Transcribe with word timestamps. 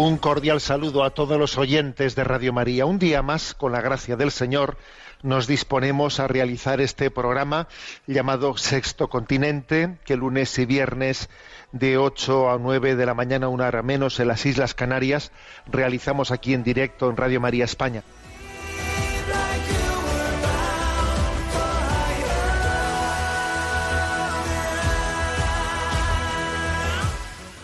Un 0.00 0.16
cordial 0.16 0.62
saludo 0.62 1.04
a 1.04 1.10
todos 1.10 1.38
los 1.38 1.58
oyentes 1.58 2.14
de 2.14 2.24
Radio 2.24 2.54
María. 2.54 2.86
Un 2.86 2.98
día 2.98 3.20
más, 3.20 3.52
con 3.52 3.72
la 3.72 3.82
gracia 3.82 4.16
del 4.16 4.30
Señor, 4.30 4.78
nos 5.22 5.46
disponemos 5.46 6.20
a 6.20 6.26
realizar 6.26 6.80
este 6.80 7.10
programa 7.10 7.68
llamado 8.06 8.56
Sexto 8.56 9.10
Continente, 9.10 9.98
que 10.06 10.16
lunes 10.16 10.58
y 10.58 10.64
viernes 10.64 11.28
de 11.72 11.98
8 11.98 12.50
a 12.50 12.56
9 12.58 12.96
de 12.96 13.04
la 13.04 13.12
mañana, 13.12 13.48
una 13.48 13.66
hora 13.66 13.82
menos, 13.82 14.18
en 14.20 14.28
las 14.28 14.46
Islas 14.46 14.72
Canarias, 14.72 15.32
realizamos 15.66 16.30
aquí 16.30 16.54
en 16.54 16.62
directo 16.62 17.10
en 17.10 17.18
Radio 17.18 17.38
María 17.38 17.66
España. 17.66 18.02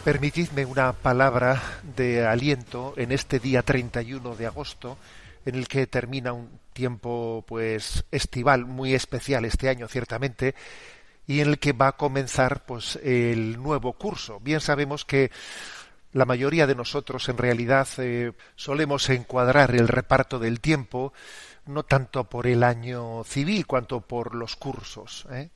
Permitidme 0.07 0.65
una 0.65 0.93
palabra 0.93 1.61
de 1.97 2.25
aliento 2.25 2.95
en 2.97 3.11
este 3.11 3.41
día 3.41 3.63
31 3.63 4.37
de 4.37 4.47
agosto, 4.47 4.99
en 5.45 5.57
el 5.57 5.67
que 5.67 5.89
termina 5.89 6.33
un 6.33 6.61
tiempo 6.73 7.45
pues 7.45 8.05
estival 8.13 8.67
muy 8.67 8.95
especial 8.95 9.45
este 9.45 9.69
año 9.69 9.89
ciertamente 9.89 10.55
y 11.27 11.41
en 11.41 11.49
el 11.49 11.59
que 11.59 11.73
va 11.73 11.89
a 11.89 11.97
comenzar 11.97 12.65
pues 12.67 13.01
el 13.03 13.61
nuevo 13.61 13.95
curso. 13.95 14.39
Bien 14.39 14.61
sabemos 14.61 15.05
que 15.05 15.33
la 16.13 16.25
mayoría 16.25 16.69
de 16.69 16.77
nosotros 16.77 17.29
en 17.29 17.39
realidad 17.39 17.89
eh, 17.99 18.31
solemos 18.55 19.11
encuadrar 19.11 19.75
el 19.75 19.89
reparto 19.89 20.39
del 20.39 20.61
tiempo 20.61 21.13
no 21.67 21.83
tanto 21.83 22.31
por 22.31 22.47
el 22.47 22.63
año 22.63 23.25
civil 23.25 23.67
cuanto 23.67 24.03
por 24.03 24.37
los 24.37 24.55
cursos. 24.55 25.27
¿eh? 25.33 25.51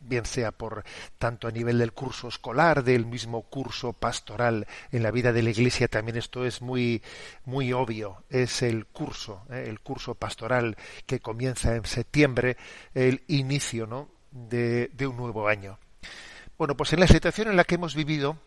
Bien 0.00 0.24
sea 0.24 0.52
por 0.52 0.84
tanto 1.18 1.48
a 1.48 1.50
nivel 1.50 1.78
del 1.78 1.92
curso 1.92 2.28
escolar, 2.28 2.82
del 2.84 3.06
mismo 3.06 3.42
curso 3.42 3.92
pastoral 3.92 4.66
en 4.92 5.02
la 5.02 5.10
vida 5.10 5.32
de 5.32 5.42
la 5.42 5.50
Iglesia, 5.50 5.88
también 5.88 6.16
esto 6.16 6.44
es 6.44 6.62
muy 6.62 7.02
muy 7.44 7.72
obvio, 7.72 8.24
es 8.30 8.62
el 8.62 8.86
curso, 8.86 9.44
¿eh? 9.50 9.64
el 9.68 9.80
curso 9.80 10.14
pastoral 10.14 10.76
que 11.06 11.20
comienza 11.20 11.74
en 11.76 11.84
septiembre, 11.84 12.56
el 12.94 13.22
inicio, 13.28 13.86
¿no? 13.86 14.08
de, 14.30 14.88
de 14.92 15.06
un 15.06 15.16
nuevo 15.16 15.48
año. 15.48 15.78
Bueno, 16.56 16.76
pues 16.76 16.92
en 16.92 17.00
la 17.00 17.06
situación 17.06 17.48
en 17.48 17.56
la 17.56 17.64
que 17.64 17.76
hemos 17.76 17.94
vivido, 17.94 18.38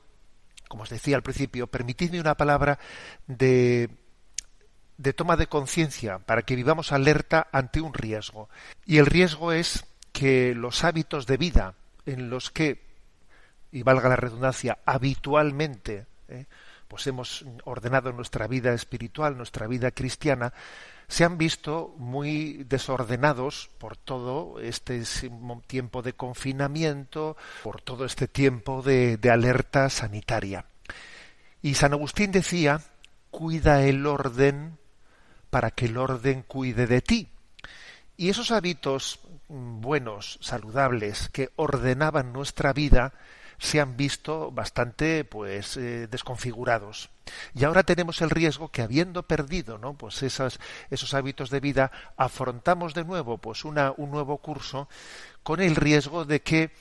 como 0.67 0.83
os 0.83 0.89
decía 0.89 1.15
al 1.15 1.23
principio, 1.23 1.67
permitidme 1.67 2.19
una 2.19 2.35
palabra 2.35 2.79
de 3.27 3.89
de 4.97 5.13
toma 5.13 5.37
de 5.37 5.47
conciencia 5.47 6.19
para 6.19 6.43
que 6.43 6.55
vivamos 6.55 6.91
alerta 6.91 7.47
ante 7.51 7.81
un 7.81 7.93
riesgo. 7.93 8.49
Y 8.85 8.97
el 8.97 9.05
riesgo 9.05 9.51
es 9.51 9.85
que 10.13 10.55
los 10.55 10.85
hábitos 10.85 11.27
de 11.27 11.35
vida 11.35 11.73
en 12.05 12.29
los 12.29 12.51
que, 12.51 12.81
y 13.71 13.83
valga 13.83 14.07
la 14.07 14.15
redundancia, 14.15 14.77
habitualmente, 14.85 16.05
¿eh? 16.29 16.45
pues 16.87 17.07
hemos 17.07 17.43
ordenado 17.65 18.13
nuestra 18.13 18.47
vida 18.47 18.73
espiritual, 18.73 19.35
nuestra 19.35 19.67
vida 19.67 19.91
cristiana, 19.91 20.53
se 21.07 21.25
han 21.25 21.37
visto 21.37 21.93
muy 21.97 22.63
desordenados 22.63 23.69
por 23.77 23.97
todo 23.97 24.59
este 24.59 25.03
tiempo 25.67 26.01
de 26.01 26.13
confinamiento, 26.13 27.35
por 27.63 27.81
todo 27.81 28.05
este 28.05 28.27
tiempo 28.27 28.81
de, 28.81 29.17
de 29.17 29.31
alerta 29.31 29.89
sanitaria. 29.89 30.65
Y 31.61 31.75
San 31.75 31.93
Agustín 31.93 32.31
decía, 32.31 32.81
cuida 33.31 33.83
el 33.83 34.05
orden 34.05 34.77
para 35.49 35.71
que 35.71 35.85
el 35.85 35.97
orden 35.97 36.43
cuide 36.43 36.87
de 36.87 37.01
ti. 37.01 37.29
Y 38.15 38.29
esos 38.29 38.51
hábitos 38.51 39.19
buenos, 39.47 40.39
saludables, 40.41 41.29
que 41.29 41.51
ordenaban 41.55 42.33
nuestra 42.33 42.73
vida, 42.73 43.13
se 43.57 43.79
han 43.79 43.95
visto 43.95 44.51
bastante 44.51 45.23
pues 45.23 45.77
eh, 45.77 46.07
desconfigurados. 46.07 47.09
Y 47.53 47.63
ahora 47.63 47.83
tenemos 47.83 48.21
el 48.21 48.29
riesgo 48.29 48.69
que 48.69 48.81
habiendo 48.81 49.23
perdido, 49.23 49.77
¿no? 49.77 49.93
pues 49.93 50.21
esas, 50.23 50.59
esos 50.89 51.13
hábitos 51.13 51.49
de 51.49 51.59
vida, 51.59 51.91
afrontamos 52.17 52.93
de 52.93 53.05
nuevo 53.05 53.37
pues 53.37 53.63
una, 53.63 53.93
un 53.95 54.11
nuevo 54.11 54.37
curso 54.39 54.89
con 55.43 55.61
el 55.61 55.75
riesgo 55.75 56.25
de 56.25 56.41
que 56.41 56.71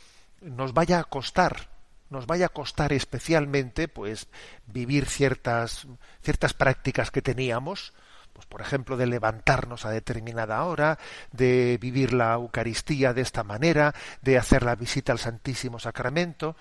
nos 0.40 0.74
vaya 0.74 0.98
a 0.98 1.04
costar 1.04 1.70
nos 2.10 2.26
vaya 2.26 2.46
a 2.46 2.50
costar 2.50 2.92
especialmente 2.92 3.88
pues 3.88 4.28
vivir 4.66 5.06
ciertas 5.06 5.86
ciertas 6.20 6.52
prácticas 6.52 7.10
que 7.10 7.22
teníamos 7.22 7.94
pues 8.32 8.46
por 8.46 8.60
ejemplo 8.60 8.96
de 8.96 9.06
levantarnos 9.06 9.84
a 9.84 9.90
determinada 9.90 10.64
hora, 10.64 10.98
de 11.32 11.78
vivir 11.80 12.12
la 12.12 12.34
Eucaristía 12.34 13.12
de 13.12 13.22
esta 13.22 13.44
manera, 13.44 13.94
de 14.20 14.38
hacer 14.38 14.62
la 14.62 14.74
visita 14.74 15.12
al 15.12 15.18
Santísimo 15.18 15.78
Sacramento, 15.78 16.56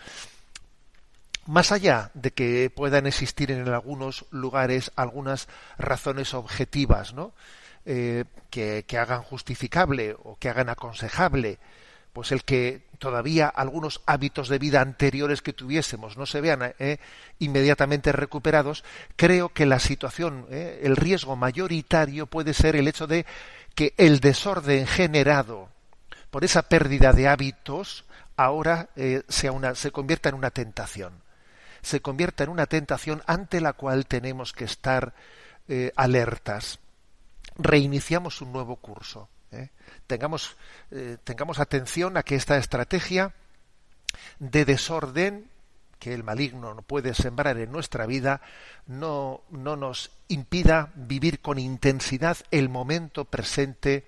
más 1.45 1.71
allá 1.71 2.11
de 2.13 2.31
que 2.31 2.69
puedan 2.69 3.07
existir 3.07 3.51
en 3.51 3.67
algunos 3.67 4.25
lugares 4.31 4.91
algunas 4.95 5.47
razones 5.77 6.33
objetivas, 6.33 7.13
¿no? 7.13 7.33
Eh, 7.85 8.25
que, 8.51 8.85
que 8.87 8.99
hagan 8.99 9.23
justificable 9.23 10.15
o 10.23 10.37
que 10.37 10.49
hagan 10.49 10.69
aconsejable 10.69 11.57
pues 12.13 12.31
el 12.31 12.43
que 12.43 12.81
todavía 13.01 13.47
algunos 13.47 14.01
hábitos 14.05 14.47
de 14.47 14.59
vida 14.59 14.79
anteriores 14.79 15.41
que 15.41 15.53
tuviésemos 15.53 16.17
no 16.17 16.27
se 16.27 16.39
vean 16.39 16.75
eh, 16.77 16.99
inmediatamente 17.39 18.11
recuperados, 18.11 18.83
creo 19.15 19.49
que 19.49 19.65
la 19.65 19.79
situación, 19.79 20.45
eh, 20.51 20.81
el 20.83 20.95
riesgo 20.95 21.35
mayoritario 21.35 22.27
puede 22.27 22.53
ser 22.53 22.75
el 22.75 22.87
hecho 22.87 23.07
de 23.07 23.25
que 23.73 23.95
el 23.97 24.19
desorden 24.19 24.85
generado 24.85 25.69
por 26.29 26.45
esa 26.45 26.61
pérdida 26.61 27.11
de 27.11 27.27
hábitos 27.27 28.05
ahora 28.37 28.89
eh, 28.95 29.23
se 29.27 29.91
convierta 29.91 30.29
en 30.29 30.35
una 30.35 30.51
tentación. 30.51 31.23
Se 31.81 32.01
convierta 32.01 32.43
en 32.43 32.51
una 32.51 32.67
tentación 32.67 33.23
ante 33.25 33.61
la 33.61 33.73
cual 33.73 34.05
tenemos 34.05 34.53
que 34.53 34.65
estar 34.65 35.15
alertas. 35.95 36.79
Reiniciamos 37.55 38.41
un 38.41 38.51
nuevo 38.51 38.75
curso. 38.75 39.29
¿Eh? 39.51 39.69
Tengamos, 40.07 40.55
eh, 40.91 41.17
tengamos 41.23 41.59
atención 41.59 42.17
a 42.17 42.23
que 42.23 42.35
esta 42.35 42.57
estrategia 42.57 43.33
de 44.39 44.65
desorden 44.65 45.49
que 45.99 46.13
el 46.13 46.23
maligno 46.23 46.73
no 46.73 46.81
puede 46.81 47.13
sembrar 47.13 47.59
en 47.59 47.71
nuestra 47.71 48.07
vida 48.07 48.41
no, 48.87 49.41
no 49.51 49.75
nos 49.75 50.09
impida 50.29 50.91
vivir 50.95 51.41
con 51.41 51.59
intensidad 51.59 52.37
el 52.49 52.69
momento 52.69 53.25
presente 53.25 54.07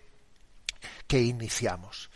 que 1.07 1.21
iniciamos. 1.21 2.09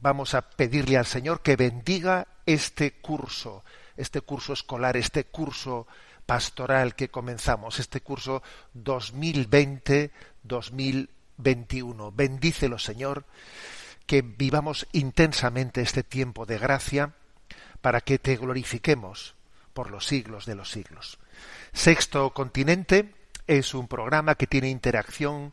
Vamos 0.00 0.34
a 0.34 0.42
pedirle 0.42 0.98
al 0.98 1.06
Señor 1.06 1.40
que 1.40 1.54
bendiga 1.54 2.26
este 2.46 3.00
curso, 3.00 3.62
este 3.96 4.22
curso 4.22 4.54
escolar, 4.54 4.96
este 4.96 5.22
curso 5.24 5.86
pastoral 6.26 6.96
que 6.96 7.10
comenzamos, 7.10 7.78
este 7.78 8.00
curso 8.00 8.42
2020-2021. 8.74 11.13
Bendícelo, 11.36 12.78
Señor, 12.78 13.24
que 14.06 14.22
vivamos 14.22 14.86
intensamente 14.92 15.80
este 15.80 16.02
tiempo 16.02 16.46
de 16.46 16.58
gracia 16.58 17.12
para 17.80 18.00
que 18.00 18.18
te 18.18 18.36
glorifiquemos 18.36 19.34
por 19.72 19.90
los 19.90 20.06
siglos 20.06 20.46
de 20.46 20.54
los 20.54 20.70
siglos. 20.70 21.18
Sexto 21.72 22.30
Continente 22.30 23.14
es 23.46 23.74
un 23.74 23.88
programa 23.88 24.36
que 24.36 24.46
tiene 24.46 24.70
interacción 24.70 25.52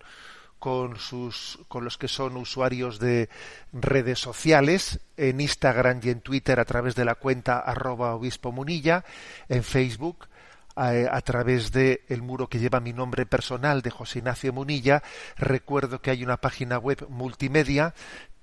con 0.59 0.97
sus 0.97 1.57
con 1.67 1.83
los 1.83 1.97
que 1.97 2.07
son 2.07 2.37
usuarios 2.37 2.99
de 2.99 3.29
redes 3.73 4.19
sociales 4.19 4.99
en 5.17 5.41
Instagram 5.41 6.01
y 6.03 6.09
en 6.09 6.21
Twitter 6.21 6.59
a 6.59 6.65
través 6.65 6.93
de 6.93 7.03
la 7.03 7.15
cuenta 7.15 7.57
arroba 7.57 8.13
obispo 8.13 8.51
munilla 8.51 9.03
en 9.49 9.63
Facebook 9.63 10.27
a, 10.75 11.21
través 11.21 11.71
de 11.71 12.03
el 12.07 12.21
muro 12.21 12.47
que 12.47 12.59
lleva 12.59 12.79
mi 12.79 12.93
nombre 12.93 13.25
personal 13.25 13.81
de 13.81 13.89
José 13.91 14.19
Ignacio 14.19 14.53
Munilla 14.53 15.03
recuerdo 15.37 16.01
que 16.01 16.11
hay 16.11 16.23
una 16.23 16.37
página 16.37 16.77
web 16.77 17.05
multimedia 17.09 17.93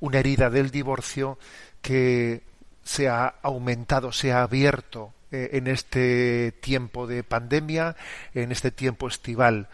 Una 0.00 0.18
herida 0.18 0.50
del 0.50 0.70
divorcio 0.70 1.38
que 1.80 2.42
se 2.84 3.08
ha 3.08 3.28
aumentado, 3.40 4.12
se 4.12 4.32
ha 4.32 4.42
abierto 4.42 5.14
eh, 5.32 5.52
en 5.54 5.68
este 5.68 6.52
tiempo 6.60 7.06
de 7.06 7.24
pandemia, 7.24 7.96
en 8.34 8.52
este 8.52 8.70
tiempo 8.72 9.08
estival. 9.08 9.68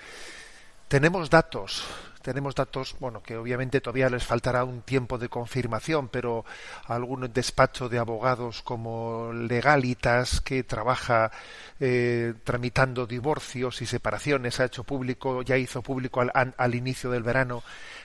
Tenemos 0.86 1.28
datos, 1.28 1.88
tenemos 2.26 2.56
datos, 2.56 2.96
bueno, 2.98 3.22
que 3.22 3.36
obviamente 3.36 3.80
todavía 3.80 4.10
les 4.10 4.24
faltará 4.24 4.64
un 4.64 4.82
tiempo 4.82 5.16
de 5.16 5.28
confirmación, 5.28 6.08
pero 6.08 6.44
algún 6.88 7.32
despacho 7.32 7.88
de 7.88 8.00
abogados 8.00 8.62
como 8.62 9.30
Legalitas, 9.32 10.40
que 10.40 10.64
trabaja 10.64 11.30
eh, 11.78 12.34
tramitando 12.42 13.06
divorcios 13.06 13.80
y 13.80 13.86
separaciones, 13.86 14.58
ha 14.58 14.64
hecho 14.64 14.82
público, 14.82 15.42
ya 15.42 15.56
hizo 15.56 15.82
público 15.82 16.20
al, 16.20 16.52
al 16.56 16.74
inicio 16.74 17.12
del 17.12 17.22
verano 17.22 17.62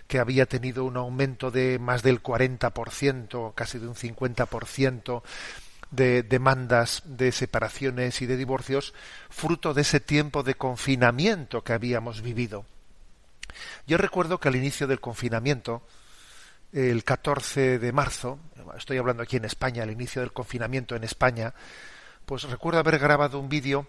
que 0.08 0.20
había 0.20 0.46
tenido 0.46 0.86
un 0.86 0.98
aumento 0.98 1.50
de 1.50 1.80
más 1.80 2.04
del 2.04 2.22
40%, 2.22 3.56
casi 3.56 3.80
de 3.80 3.88
un 3.88 3.96
50% 3.96 5.24
de 5.90 6.22
demandas 6.22 7.02
de 7.06 7.32
separaciones 7.32 8.22
y 8.22 8.28
de 8.28 8.38
divorcios, 8.38 8.94
fruto 9.32 9.74
de 9.74 9.82
ese 9.82 10.00
tiempo 10.00 10.44
de 10.44 10.54
confinamiento 10.54 11.64
que 11.64 11.74
habíamos 11.74 12.22
vivido. 12.22 12.66
Yo 13.88 13.98
recuerdo 13.98 14.39
que 14.39 14.48
al 14.48 14.56
inicio 14.56 14.88
del 14.88 15.00
confinamiento, 15.00 15.83
el 16.74 17.03
14 17.03 17.80
de 17.80 17.92
marzo, 17.92 18.39
estoy 18.77 18.98
hablando 18.98 19.24
aquí 19.24 19.38
en 19.38 19.45
España, 19.45 19.83
al 19.83 19.92
inicio 19.92 20.21
del 20.21 20.33
confinamiento 20.33 20.95
en 20.95 21.03
España, 21.03 21.53
pues 22.25 22.44
recuerdo 22.44 22.80
haber 22.80 23.00
grabado 23.00 23.39
un 23.39 23.50
vídeo 23.50 23.88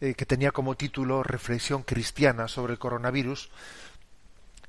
eh, 0.00 0.14
que 0.14 0.26
tenía 0.26 0.52
como 0.52 0.76
título 0.76 1.22
Reflexión 1.22 1.82
cristiana 1.82 2.48
sobre 2.48 2.74
el 2.74 2.78
coronavirus, 2.78 3.50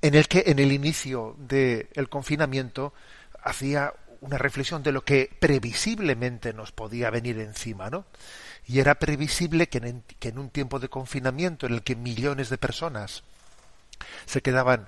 en 0.01 0.15
el 0.15 0.27
que 0.27 0.45
en 0.47 0.59
el 0.59 0.71
inicio 0.71 1.35
del 1.37 2.09
confinamiento 2.09 2.93
hacía 3.43 3.93
una 4.21 4.37
reflexión 4.37 4.83
de 4.83 4.91
lo 4.91 5.03
que 5.03 5.29
previsiblemente 5.39 6.53
nos 6.53 6.71
podía 6.71 7.09
venir 7.09 7.39
encima, 7.39 7.89
¿no? 7.89 8.05
Y 8.65 8.79
era 8.79 8.95
previsible 8.95 9.67
que 9.67 9.77
en, 9.79 10.03
que 10.19 10.29
en 10.29 10.39
un 10.39 10.49
tiempo 10.49 10.79
de 10.79 10.89
confinamiento 10.89 11.65
en 11.65 11.73
el 11.73 11.83
que 11.83 11.95
millones 11.95 12.49
de 12.49 12.57
personas 12.57 13.23
se 14.25 14.41
quedaban, 14.41 14.87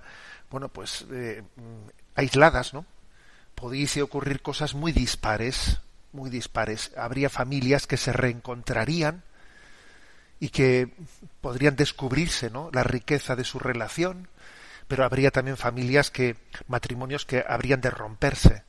bueno, 0.50 0.70
pues 0.70 1.06
eh, 1.12 1.44
aisladas, 2.16 2.74
¿no? 2.74 2.86
Podían 3.56 4.04
ocurrir 4.04 4.42
cosas 4.42 4.74
muy 4.74 4.92
dispares, 4.92 5.80
muy 6.14 6.30
dispares. 6.30 6.92
Habría 6.98 7.30
familias 7.30 7.88
que 7.88 7.98
se 7.98 8.14
reencontrarían 8.14 9.24
y 10.40 10.50
que 10.50 10.92
podrían 11.42 11.76
descubrirse, 11.76 12.50
¿no? 12.50 12.70
La 12.74 12.84
riqueza 12.84 13.36
de 13.36 13.44
su 13.44 13.60
relación, 13.60 14.28
pero 14.88 15.06
habría 15.06 15.32
también 15.32 15.58
familias 15.58 16.10
que, 16.10 16.36
matrimonios 16.68 17.26
que 17.26 17.46
habrían 17.48 17.82
de 17.82 17.92
romperse. 17.92 18.64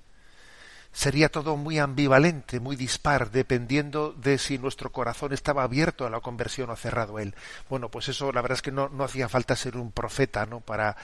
Sería 0.93 1.31
todo 1.31 1.57
muy 1.57 1.79
ambivalente, 1.79 2.61
muy 2.61 2.77
dispar, 2.77 3.31
dependiendo 3.31 4.13
de 4.13 4.37
si 4.37 4.59
nuestro 4.59 4.93
corazón 4.93 5.33
estaba 5.33 5.63
abierto 5.63 6.07
a 6.07 6.11
la 6.11 6.21
conversión 6.21 6.69
o 6.69 6.77
cerrado 6.77 7.19
él. 7.19 7.35
Bueno, 7.71 7.89
pues 7.89 8.09
eso 8.09 8.31
la 8.31 8.43
verdad 8.43 8.57
es 8.59 8.63
que 8.63 8.73
no, 8.73 8.91
no 8.91 9.05
hacía 9.05 9.29
falta 9.29 9.57
ser 9.57 9.77
un 9.79 9.91
profeta, 9.91 10.45
¿no? 10.45 10.61
Para, 10.61 10.97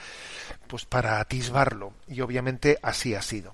pues 0.67 0.85
para 0.85 1.19
atisbarlo. 1.19 1.93
Y 2.07 2.21
obviamente 2.21 2.77
así 2.83 3.15
ha 3.15 3.21
sido. 3.23 3.53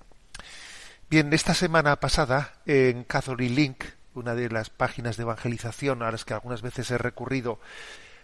Bien, 1.10 1.32
esta 1.34 1.54
semana 1.54 1.96
pasada 1.98 2.56
en 2.66 3.06
Catholic 3.06 3.52
Link, 3.52 3.84
una 4.16 4.36
de 4.36 4.50
las 4.50 4.70
páginas 4.70 5.18
de 5.18 5.24
evangelización 5.24 6.04
a 6.04 6.12
las 6.12 6.26
que 6.26 6.34
algunas 6.34 6.62
veces 6.62 6.90
he 6.92 6.98
recurrido, 6.98 7.60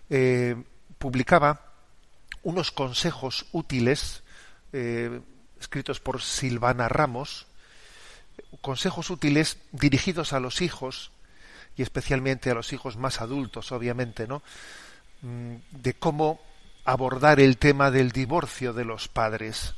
eh, 0.09 0.61
publicaba 0.97 1.61
unos 2.43 2.71
consejos 2.71 3.45
útiles 3.51 4.23
eh, 4.73 5.21
escritos 5.59 5.99
por 5.99 6.21
Silvana 6.21 6.89
Ramos, 6.89 7.47
consejos 8.61 9.09
útiles 9.09 9.57
dirigidos 9.71 10.33
a 10.33 10.39
los 10.39 10.61
hijos 10.61 11.11
y 11.75 11.81
especialmente 11.81 12.51
a 12.51 12.53
los 12.53 12.73
hijos 12.73 12.97
más 12.97 13.21
adultos, 13.21 13.71
obviamente, 13.71 14.27
¿no? 14.27 14.43
Mm, 15.21 15.55
de 15.71 15.93
cómo 15.93 16.41
abordar 16.85 17.39
el 17.39 17.57
tema 17.57 17.91
del 17.91 18.11
divorcio 18.11 18.73
de 18.73 18.85
los 18.85 19.07
padres. 19.07 19.73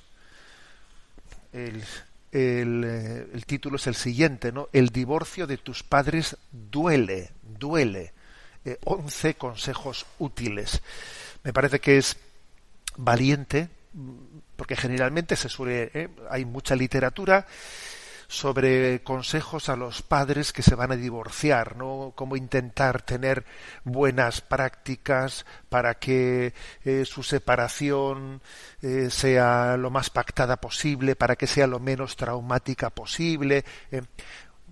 Eh, 1.51 1.83
el, 2.31 3.45
título 3.45 3.75
es 3.75 3.87
el 3.87 3.95
siguiente, 3.95 4.51
¿no? 4.51 4.69
El 4.73 4.89
divorcio 4.89 5.45
de 5.45 5.57
tus 5.57 5.83
padres 5.83 6.37
duele, 6.51 7.31
duele. 7.43 8.13
Eh, 8.65 8.79
once 8.85 9.35
consejos 9.35 10.05
útiles. 10.19 10.81
Me 11.43 11.53
parece 11.53 11.79
que 11.79 11.97
es 11.97 12.17
valiente, 12.95 13.69
porque 14.55 14.75
generalmente 14.75 15.35
se 15.35 15.49
suele, 15.49 15.91
¿eh? 15.93 16.09
hay 16.29 16.45
mucha 16.45 16.75
literatura 16.75 17.45
sobre 18.33 19.03
consejos 19.03 19.69
a 19.69 19.75
los 19.75 20.01
padres 20.01 20.51
que 20.51 20.63
se 20.63 20.73
van 20.73 20.91
a 20.91 20.95
divorciar, 20.95 21.77
¿no? 21.77 22.13
Cómo 22.15 22.35
intentar 22.35 23.03
tener 23.03 23.45
buenas 23.83 24.41
prácticas 24.41 25.45
para 25.69 25.95
que 25.95 26.53
eh, 26.83 27.05
su 27.05 27.21
separación 27.21 28.41
eh, 28.81 29.09
sea 29.11 29.77
lo 29.77 29.91
más 29.91 30.09
pactada 30.09 30.57
posible, 30.57 31.15
para 31.15 31.35
que 31.35 31.45
sea 31.45 31.67
lo 31.67 31.79
menos 31.79 32.15
traumática 32.15 32.89
posible. 32.89 33.63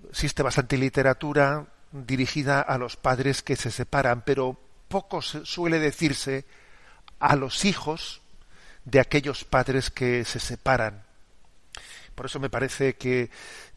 existe 0.10 0.42
bastante 0.42 0.78
literatura 0.78 1.68
dirigida 1.92 2.62
a 2.62 2.78
los 2.80 2.98
padres 2.98 3.44
que 3.44 3.56
se 3.56 3.70
separan, 3.70 4.24
pero 4.26 4.60
poco 4.88 5.22
suele 5.22 5.78
decirse 5.78 6.46
a 7.20 7.36
los 7.36 7.64
hijos 7.66 8.22
de 8.86 9.00
aquellos 9.00 9.44
padres 9.44 9.92
que 9.92 10.26
se 10.26 10.40
separan. 10.40 11.11
Por 12.16 12.26
eso 12.26 12.40
me 12.40 12.50
parece 12.50 12.96
que 12.96 13.30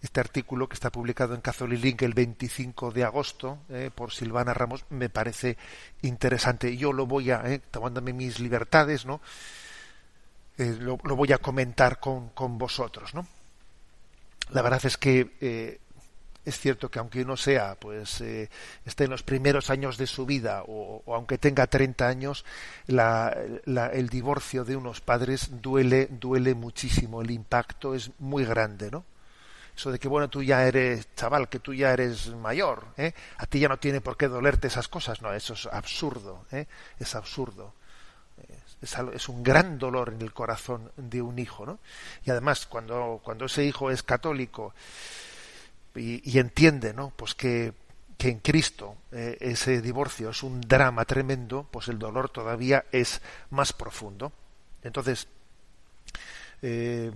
este 0.03 0.21
artículo 0.21 0.69
que 0.69 0.75
está 0.75 0.91
publicado 0.91 1.35
en 1.35 1.41
Catholic 1.41 1.83
Link 1.83 2.03
el 2.03 2.15
25 2.15 2.91
de 2.91 3.05
agosto 3.05 3.59
eh, 3.69 3.91
por 3.95 4.13
Silvana 4.13 4.55
Ramos 4.55 4.85
me 4.91 5.09
parece 5.09 5.57
interesante. 6.03 6.77
Yo 6.77 6.93
lo 6.93 7.07
voy 7.07 7.31
a, 7.31 7.43
eh, 7.47 7.61
tomándome 7.71 8.13
mis 8.13 8.41
libertades, 8.41 9.07
¿no? 9.07 9.21
Eh, 10.59 10.77
lo, 10.79 10.99
lo, 11.03 11.17
voy 11.17 11.33
a 11.33 11.39
comentar 11.39 11.99
con, 11.99 12.29
con 12.31 12.59
vosotros, 12.59 13.15
¿no? 13.15 13.27
La 14.51 14.63
verdad 14.63 14.85
es 14.85 14.97
que 14.97 15.37
eh, 15.41 15.81
es 16.45 16.59
cierto 16.59 16.91
que 16.91 16.99
aunque 16.99 17.23
uno 17.23 17.37
sea, 17.37 17.75
pues, 17.75 18.21
eh, 18.21 18.51
esté 18.85 19.05
en 19.05 19.11
los 19.11 19.23
primeros 19.23 19.71
años 19.71 19.97
de 19.97 20.07
su 20.07 20.27
vida 20.27 20.63
o, 20.67 21.03
aunque 21.07 21.39
tenga 21.39 21.67
30 21.67 22.07
años, 22.07 22.45
la, 22.87 23.37
la, 23.65 23.87
el 23.87 24.09
divorcio 24.09 24.65
de 24.65 24.77
unos 24.77 25.01
padres 25.01 25.63
duele, 25.63 26.09
duele 26.11 26.55
muchísimo. 26.55 27.23
El 27.23 27.31
impacto 27.31 27.95
es 27.95 28.11
muy 28.19 28.45
grande, 28.45 28.91
¿no? 28.91 29.05
Eso 29.77 29.91
de 29.91 29.99
que, 29.99 30.07
bueno, 30.07 30.29
tú 30.29 30.43
ya 30.43 30.65
eres 30.67 31.09
chaval, 31.17 31.49
que 31.49 31.59
tú 31.59 31.75
ya 31.75 31.93
eres 31.93 32.29
mayor, 32.29 32.87
¿eh? 32.97 33.13
a 33.39 33.47
ti 33.47 33.59
ya 33.59 33.69
no 33.69 33.79
tiene 33.79 34.01
por 34.01 34.17
qué 34.17 34.29
dolerte 34.29 34.69
esas 34.69 34.87
cosas. 34.87 35.21
No, 35.21 35.33
eso 35.33 35.55
es 35.55 35.67
absurdo, 35.67 36.45
¿eh? 36.53 36.67
es 36.99 37.15
absurdo. 37.15 37.75
Es, 38.81 38.97
es, 39.15 39.29
un 39.29 39.43
gran 39.43 39.79
dolor 39.79 40.13
en 40.15 40.23
el 40.23 40.33
corazón 40.33 40.93
de 40.97 41.23
un 41.23 41.39
hijo, 41.39 41.65
¿no? 41.67 41.79
Y 42.25 42.31
además, 42.31 42.67
cuando, 42.67 43.21
cuando 43.25 43.47
ese 43.47 43.65
hijo 43.65 43.91
es 43.91 44.03
católico, 44.03 44.75
y, 45.95 46.39
entiende, 46.39 46.93
¿no? 46.93 47.13
Pues 47.17 47.35
que 47.35 47.73
que 48.17 48.29
en 48.29 48.39
Cristo 48.39 48.97
eh, 49.13 49.37
ese 49.41 49.81
divorcio 49.83 50.31
es 50.31 50.43
un 50.43 50.61
drama 50.61 51.05
tremendo, 51.05 51.67
pues 51.71 51.89
el 51.89 51.99
dolor 51.99 52.31
todavía 52.31 52.85
es 52.93 53.21
más 53.51 53.73
profundo. 53.73 54.33
Entonces, 54.83 55.27
eh, 56.63 57.11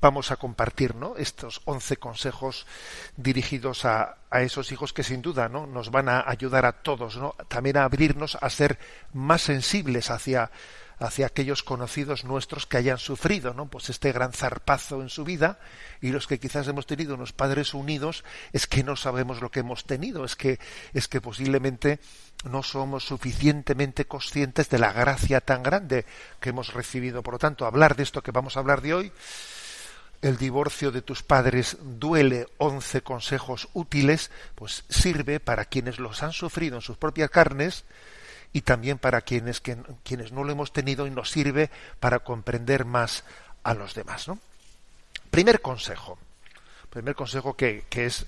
vamos 0.00 0.30
a 0.30 0.36
compartir 0.36 0.94
¿no? 0.94 1.16
estos 1.16 1.60
once 1.64 1.96
consejos 1.96 2.66
dirigidos 3.16 3.84
a, 3.84 4.16
a, 4.30 4.42
esos 4.42 4.72
hijos 4.72 4.92
que 4.92 5.02
sin 5.02 5.22
duda 5.22 5.48
¿no? 5.48 5.66
nos 5.66 5.90
van 5.90 6.08
a 6.08 6.24
ayudar 6.26 6.64
a 6.64 6.72
todos, 6.72 7.16
¿no? 7.16 7.34
también 7.48 7.76
a 7.76 7.84
abrirnos 7.84 8.36
a 8.40 8.48
ser 8.48 8.78
más 9.12 9.42
sensibles 9.42 10.10
hacia 10.10 10.50
hacia 10.98 11.26
aquellos 11.26 11.62
conocidos 11.62 12.24
nuestros 12.24 12.66
que 12.66 12.76
hayan 12.76 12.98
sufrido, 12.98 13.54
¿no? 13.54 13.66
Pues 13.66 13.90
este 13.90 14.12
gran 14.12 14.32
zarpazo 14.32 15.02
en 15.02 15.08
su 15.08 15.24
vida 15.24 15.58
y 16.00 16.10
los 16.10 16.26
que 16.26 16.38
quizás 16.38 16.68
hemos 16.68 16.86
tenido 16.86 17.14
unos 17.14 17.32
padres 17.32 17.74
unidos 17.74 18.24
es 18.52 18.66
que 18.66 18.84
no 18.84 18.96
sabemos 18.96 19.40
lo 19.40 19.50
que 19.50 19.60
hemos 19.60 19.84
tenido, 19.84 20.24
es 20.24 20.36
que 20.36 20.58
es 20.92 21.08
que 21.08 21.20
posiblemente 21.20 22.00
no 22.44 22.62
somos 22.62 23.04
suficientemente 23.04 24.06
conscientes 24.06 24.68
de 24.68 24.78
la 24.78 24.92
gracia 24.92 25.40
tan 25.40 25.62
grande 25.62 26.04
que 26.40 26.50
hemos 26.50 26.74
recibido. 26.74 27.22
Por 27.22 27.34
lo 27.34 27.38
tanto, 27.38 27.66
hablar 27.66 27.96
de 27.96 28.02
esto 28.02 28.22
que 28.22 28.32
vamos 28.32 28.56
a 28.56 28.60
hablar 28.60 28.82
de 28.82 28.94
hoy, 28.94 29.12
el 30.22 30.38
divorcio 30.38 30.90
de 30.90 31.02
tus 31.02 31.22
padres 31.22 31.76
duele, 31.82 32.46
once 32.56 33.02
consejos 33.02 33.68
útiles, 33.74 34.30
pues 34.54 34.84
sirve 34.88 35.38
para 35.38 35.66
quienes 35.66 35.98
los 35.98 36.22
han 36.22 36.32
sufrido 36.32 36.76
en 36.76 36.82
sus 36.82 36.96
propias 36.96 37.28
carnes, 37.28 37.84
y 38.54 38.62
también 38.62 38.98
para 38.98 39.20
quienes, 39.20 39.60
quienes 39.60 40.30
no 40.30 40.44
lo 40.44 40.52
hemos 40.52 40.72
tenido 40.72 41.08
y 41.08 41.10
nos 41.10 41.28
sirve 41.28 41.70
para 41.98 42.20
comprender 42.20 42.84
más 42.84 43.24
a 43.64 43.74
los 43.74 43.94
demás. 43.94 44.28
¿no? 44.28 44.38
Primer 45.32 45.60
consejo, 45.60 46.16
primer 46.88 47.16
consejo 47.16 47.56
que, 47.56 47.84
que, 47.90 48.06
es, 48.06 48.26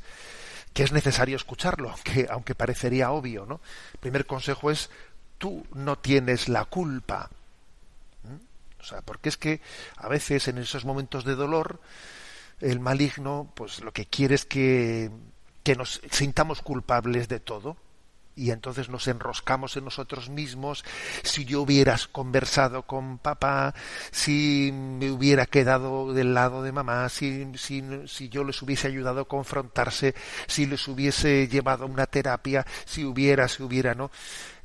que 0.75 0.83
es 0.83 0.91
necesario 0.91 1.37
escucharlo, 1.37 1.91
aunque, 1.91 2.27
aunque 2.29 2.57
parecería 2.57 3.13
obvio. 3.13 3.47
¿no? 3.47 3.61
Primer 4.01 4.27
consejo 4.27 4.73
es, 4.73 4.91
tú 5.39 5.65
no 5.75 5.97
tienes 5.97 6.49
la 6.49 6.65
culpa. 6.65 7.31
O 8.81 8.85
sea, 8.85 9.03
porque 9.03 9.29
es 9.29 9.37
que 9.37 9.61
a 9.97 10.09
veces 10.09 10.49
en 10.49 10.59
esos 10.59 10.85
momentos 10.85 11.25
de 11.25 11.37
dolor, 11.37 11.81
el 12.61 12.81
maligno, 12.81 13.53
pues 13.55 13.81
lo 13.81 13.93
que 13.93 14.07
quiere 14.07 14.35
es 14.35 14.45
que, 14.45 15.09
que 15.63 15.77
nos 15.77 16.01
sintamos 16.11 16.63
culpables 16.63 17.29
de 17.29 17.39
todo 17.39 17.77
y 18.37 18.51
entonces 18.51 18.91
nos 18.91 19.09
enroscamos 19.09 19.77
en 19.77 19.85
nosotros 19.85 20.29
mismos. 20.29 20.85
Si 21.23 21.45
yo 21.45 21.63
hubiera 21.63 21.97
conversado 22.13 22.83
con 22.83 23.19
papá, 23.19 23.75
si 24.13 24.71
me 24.73 25.11
hubiera 25.11 25.47
quedado 25.47 26.13
del 26.13 26.35
lado 26.35 26.63
de 26.63 26.71
mamá, 26.71 27.09
si, 27.09 27.51
si, 27.57 27.83
si 28.07 28.29
yo 28.29 28.45
les 28.45 28.61
hubiese 28.61 28.89
ayudado 28.89 29.23
a 29.23 29.29
confrontarse, 29.29 30.15
si 30.47 30.67
les 30.67 30.87
hubiese 30.87 31.49
llevado 31.49 31.85
a 31.85 31.89
una 31.89 32.07
terapia, 32.07 32.65
si 32.85 33.05
hubiera, 33.05 33.49
si 33.49 33.63
hubiera, 33.63 33.95
¿no? 33.95 34.11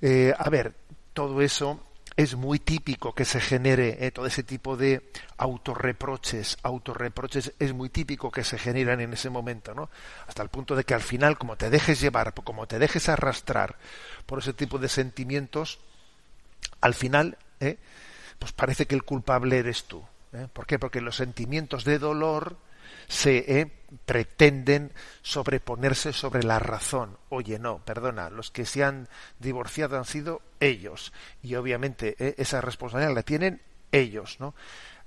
Eh, 0.01 0.33
a 0.37 0.49
ver, 0.49 0.75
todo 1.13 1.41
eso 1.41 1.90
es 2.21 2.35
muy 2.35 2.59
típico 2.59 3.13
que 3.15 3.25
se 3.25 3.39
genere 3.39 3.97
eh, 4.05 4.11
todo 4.11 4.25
ese 4.25 4.43
tipo 4.43 4.77
de 4.77 5.11
autorreproches, 5.37 6.57
autorreproches 6.61 7.53
es 7.57 7.73
muy 7.73 7.89
típico 7.89 8.31
que 8.31 8.43
se 8.43 8.57
generan 8.57 9.01
en 9.01 9.13
ese 9.13 9.29
momento, 9.29 9.73
¿no? 9.73 9.89
Hasta 10.27 10.43
el 10.43 10.49
punto 10.49 10.75
de 10.75 10.83
que 10.83 10.93
al 10.93 11.01
final, 11.01 11.37
como 11.37 11.55
te 11.55 11.69
dejes 11.69 11.99
llevar, 11.99 12.33
como 12.33 12.67
te 12.67 12.79
dejes 12.79 13.09
arrastrar 13.09 13.77
por 14.25 14.39
ese 14.39 14.53
tipo 14.53 14.77
de 14.77 14.89
sentimientos, 14.89 15.79
al 16.79 16.93
final, 16.93 17.37
eh, 17.59 17.77
pues 18.37 18.51
parece 18.51 18.85
que 18.85 18.95
el 18.95 19.03
culpable 19.03 19.57
eres 19.57 19.85
tú. 19.85 20.03
¿eh? 20.33 20.47
¿Por 20.51 20.65
qué? 20.65 20.79
Porque 20.79 21.01
los 21.01 21.15
sentimientos 21.15 21.85
de 21.85 21.99
dolor, 21.99 22.57
se 23.07 23.60
eh, 23.60 23.71
pretenden 24.05 24.91
sobreponerse 25.21 26.13
sobre 26.13 26.43
la 26.43 26.60
razón. 26.60 27.17
Oye, 27.29 27.60
no, 27.60 27.79
perdona, 27.79 28.29
los 28.29 28.51
que 28.51 28.65
se 28.65 28.83
han 28.83 29.07
divorciado 29.39 29.98
han 29.98 30.05
sido 30.05 30.41
ellos 30.60 31.12
y 31.43 31.55
obviamente 31.55 32.15
eh, 32.19 32.36
esa 32.38 32.62
responsabilidad 32.62 33.15
la 33.15 33.24
tienen 33.24 33.62
ellos, 33.91 34.38
¿no? 34.39 34.53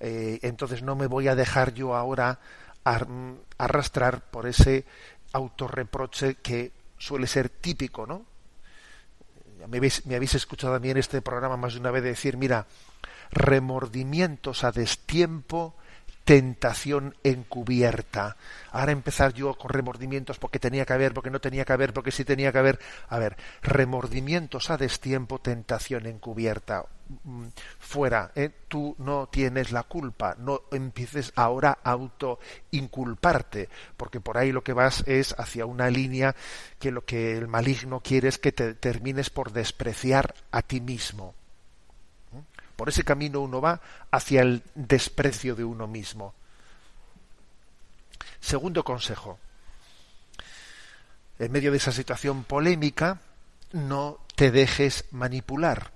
Eh, 0.00 0.40
entonces 0.42 0.82
no 0.82 0.96
me 0.96 1.06
voy 1.06 1.28
a 1.28 1.34
dejar 1.34 1.72
yo 1.72 1.94
ahora 1.94 2.38
arrastrar 3.56 4.30
por 4.30 4.46
ese 4.46 4.84
autorreproche 5.32 6.34
que 6.34 6.72
suele 6.98 7.26
ser 7.26 7.48
típico, 7.48 8.06
¿no? 8.06 8.26
Me 9.66 9.78
habéis, 9.78 10.04
me 10.04 10.16
habéis 10.16 10.34
escuchado 10.34 10.74
a 10.74 10.78
mí 10.78 10.90
en 10.90 10.98
este 10.98 11.22
programa 11.22 11.56
más 11.56 11.72
de 11.72 11.80
una 11.80 11.90
vez 11.90 12.02
decir, 12.02 12.36
mira, 12.36 12.66
remordimientos 13.30 14.64
a 14.64 14.72
destiempo 14.72 15.74
tentación 16.24 17.14
encubierta. 17.22 18.36
Ahora 18.72 18.92
empezar 18.92 19.34
yo 19.34 19.54
con 19.54 19.70
remordimientos 19.70 20.38
porque 20.38 20.58
tenía 20.58 20.84
que 20.84 20.92
haber, 20.94 21.12
porque 21.12 21.30
no 21.30 21.40
tenía 21.40 21.64
que 21.64 21.72
haber, 21.72 21.92
porque 21.92 22.10
sí 22.10 22.24
tenía 22.24 22.50
que 22.50 22.58
haber. 22.58 22.80
A 23.08 23.18
ver, 23.18 23.36
remordimientos 23.62 24.70
a 24.70 24.76
destiempo, 24.76 25.38
tentación 25.40 26.06
encubierta. 26.06 26.86
Mm, 27.24 27.48
fuera, 27.78 28.32
¿eh? 28.34 28.50
tú 28.66 28.96
no 28.98 29.28
tienes 29.28 29.72
la 29.72 29.82
culpa, 29.82 30.36
no 30.38 30.62
empieces 30.72 31.32
ahora 31.36 31.78
a 31.84 31.90
auto 31.90 32.38
inculparte, 32.70 33.68
porque 33.98 34.20
por 34.20 34.38
ahí 34.38 34.52
lo 34.52 34.64
que 34.64 34.72
vas 34.72 35.04
es 35.06 35.34
hacia 35.38 35.66
una 35.66 35.90
línea 35.90 36.34
que 36.78 36.90
lo 36.90 37.04
que 37.04 37.36
el 37.36 37.46
maligno 37.46 38.00
quiere 38.00 38.28
es 38.28 38.38
que 38.38 38.52
te 38.52 38.72
termines 38.74 39.28
por 39.28 39.52
despreciar 39.52 40.34
a 40.50 40.62
ti 40.62 40.80
mismo. 40.80 41.34
Por 42.76 42.88
ese 42.88 43.04
camino 43.04 43.40
uno 43.40 43.60
va 43.60 43.80
hacia 44.10 44.42
el 44.42 44.62
desprecio 44.74 45.54
de 45.54 45.64
uno 45.64 45.86
mismo. 45.86 46.34
Segundo 48.40 48.84
consejo. 48.84 49.38
En 51.38 51.52
medio 51.52 51.70
de 51.70 51.78
esa 51.78 51.92
situación 51.92 52.44
polémica, 52.44 53.20
no 53.72 54.18
te 54.34 54.50
dejes 54.50 55.04
manipular. 55.12 55.92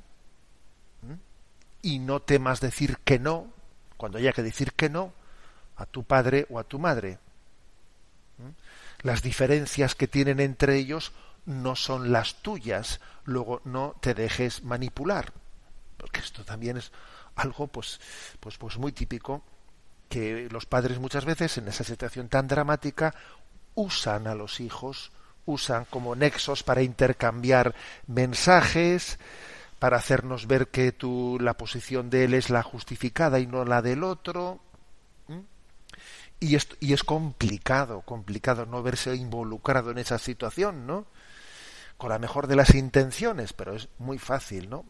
Y 1.82 1.98
no 2.00 2.20
temas 2.20 2.60
decir 2.60 2.98
que 3.04 3.18
no, 3.18 3.52
cuando 3.96 4.18
haya 4.18 4.32
que 4.32 4.42
decir 4.42 4.72
que 4.72 4.88
no, 4.88 5.12
a 5.76 5.86
tu 5.86 6.04
padre 6.04 6.46
o 6.50 6.58
a 6.58 6.64
tu 6.64 6.78
madre. 6.78 7.18
Las 9.02 9.22
diferencias 9.22 9.94
que 9.94 10.08
tienen 10.08 10.40
entre 10.40 10.76
ellos 10.76 11.12
no 11.46 11.76
son 11.76 12.12
las 12.12 12.42
tuyas. 12.42 13.00
Luego 13.24 13.60
no 13.64 13.94
te 14.00 14.14
dejes 14.14 14.64
manipular 14.64 15.32
porque 15.98 16.20
esto 16.20 16.44
también 16.44 16.78
es 16.78 16.90
algo 17.34 17.66
pues 17.66 18.00
pues 18.40 18.56
pues 18.56 18.78
muy 18.78 18.92
típico 18.92 19.42
que 20.08 20.48
los 20.50 20.64
padres 20.64 20.98
muchas 20.98 21.26
veces 21.26 21.58
en 21.58 21.68
esa 21.68 21.84
situación 21.84 22.28
tan 22.28 22.48
dramática 22.48 23.14
usan 23.74 24.26
a 24.26 24.34
los 24.34 24.60
hijos 24.60 25.12
usan 25.44 25.84
como 25.86 26.14
nexos 26.14 26.62
para 26.62 26.82
intercambiar 26.82 27.74
mensajes 28.06 29.18
para 29.78 29.98
hacernos 29.98 30.46
ver 30.46 30.68
que 30.68 30.92
tú 30.92 31.38
la 31.40 31.54
posición 31.54 32.10
de 32.10 32.24
él 32.24 32.34
es 32.34 32.50
la 32.50 32.62
justificada 32.62 33.38
y 33.38 33.46
no 33.46 33.64
la 33.64 33.82
del 33.82 34.02
otro 34.02 34.60
y, 36.40 36.54
esto, 36.54 36.76
y 36.80 36.92
es 36.92 37.02
complicado 37.02 38.02
complicado 38.02 38.64
no 38.66 38.82
verse 38.82 39.14
involucrado 39.14 39.90
en 39.90 39.98
esa 39.98 40.18
situación 40.18 40.86
no 40.86 41.06
con 41.98 42.10
la 42.10 42.18
mejor 42.18 42.46
de 42.46 42.56
las 42.56 42.74
intenciones, 42.74 43.52
pero 43.52 43.74
es 43.74 43.88
muy 43.98 44.18
fácil, 44.18 44.70
¿no? 44.70 44.86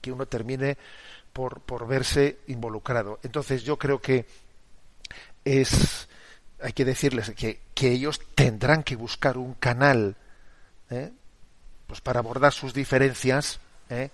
que 0.00 0.12
uno 0.12 0.26
termine 0.26 0.76
por, 1.32 1.62
por 1.62 1.88
verse 1.88 2.40
involucrado. 2.48 3.18
Entonces 3.22 3.62
yo 3.64 3.78
creo 3.78 4.00
que 4.00 4.26
es, 5.44 6.06
hay 6.60 6.74
que 6.74 6.84
decirles 6.84 7.30
que, 7.30 7.60
que 7.74 7.90
ellos 7.90 8.20
tendrán 8.34 8.82
que 8.82 8.94
buscar 8.94 9.38
un 9.38 9.54
canal, 9.54 10.16
¿eh? 10.90 11.10
pues 11.86 12.02
para 12.02 12.20
abordar 12.20 12.52
sus 12.52 12.74
diferencias, 12.74 13.58
¿eh? 13.88 14.10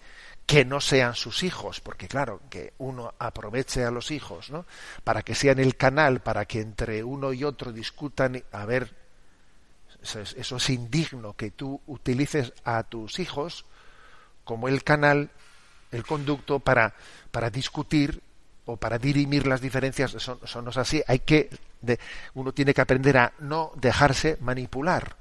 que 0.47 0.65
no 0.65 0.81
sean 0.81 1.17
sus 1.17 1.43
hijos, 1.43 1.81
porque 1.81 2.07
claro, 2.07 2.41
que 2.49 2.75
uno 2.79 3.13
aproveche 3.19 3.85
a 3.85 3.91
los 3.91 4.13
hijos, 4.13 4.51
¿no? 4.51 4.65
Para 5.03 5.23
que 5.23 5.35
sean 5.35 5.59
el 5.59 5.77
canal, 5.77 6.21
para 6.21 6.45
que 6.45 6.61
entre 6.61 7.03
uno 7.03 7.33
y 7.33 7.43
otro 7.43 7.73
discutan, 7.73 8.41
a 8.53 8.65
ver, 8.65 8.95
eso 10.15 10.57
es, 10.57 10.71
indigno 10.71 11.35
que 11.35 11.51
tú 11.51 11.81
utilices 11.87 12.53
a 12.65 12.83
tus 12.85 13.19
hijos 13.19 13.65
como 14.45 14.69
el 14.69 14.85
canal, 14.85 15.31
el 15.91 16.05
conducto 16.05 16.61
para, 16.61 16.95
para 17.31 17.51
discutir 17.51 18.23
o 18.65 18.77
para 18.77 18.99
dirimir 18.99 19.47
las 19.47 19.61
diferencias. 19.61 20.15
Eso, 20.15 20.63
no 20.63 20.71
es 20.71 20.77
así. 20.77 21.03
Hay 21.07 21.21
que, 21.21 21.51
uno 22.35 22.53
tiene 22.53 22.75
que 22.75 22.81
aprender 22.81 23.19
a 23.19 23.33
no 23.41 23.73
dejarse 23.77 24.39
manipular, 24.41 25.17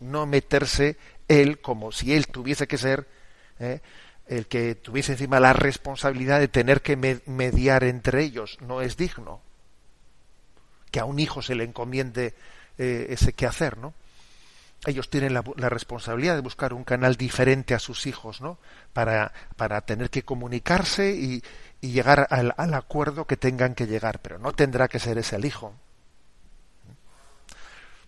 no 0.00 0.26
meterse 0.26 0.96
él 1.28 1.60
como 1.60 1.92
si 1.92 2.14
él 2.14 2.26
tuviese 2.26 2.66
que 2.66 2.78
ser 2.78 3.06
¿eh? 3.58 3.80
el 4.26 4.46
que 4.46 4.74
tuviese 4.74 5.12
encima 5.12 5.40
la 5.40 5.52
responsabilidad 5.52 6.40
de 6.40 6.48
tener 6.48 6.82
que 6.82 6.96
mediar 7.26 7.84
entre 7.84 8.22
ellos. 8.22 8.58
No 8.60 8.80
es 8.80 8.96
digno 8.96 9.40
que 10.94 11.00
a 11.00 11.04
un 11.06 11.18
hijo 11.18 11.42
se 11.42 11.56
le 11.56 11.64
encomiende 11.64 12.34
eh, 12.78 13.06
ese 13.10 13.32
quehacer, 13.32 13.78
¿no? 13.78 13.94
Ellos 14.86 15.08
tienen 15.08 15.32
la, 15.32 15.42
responsabilidad 15.70 16.34
de 16.34 16.42
buscar 16.42 16.74
un 16.74 16.84
canal 16.84 17.16
diferente 17.16 17.74
a 17.74 17.78
sus 17.78 18.06
hijos, 18.06 18.42
¿no? 18.42 18.58
Para, 18.92 19.32
para 19.56 19.80
tener 19.80 20.10
que 20.10 20.24
comunicarse 20.24 21.14
y, 21.14 21.42
y 21.80 21.92
llegar 21.92 22.26
al, 22.28 22.52
al, 22.58 22.74
acuerdo 22.74 23.26
que 23.26 23.38
tengan 23.38 23.74
que 23.74 23.86
llegar, 23.86 24.20
pero 24.20 24.38
no 24.38 24.52
tendrá 24.52 24.88
que 24.88 24.98
ser 24.98 25.16
ese 25.16 25.36
el 25.36 25.46
hijo. 25.46 25.74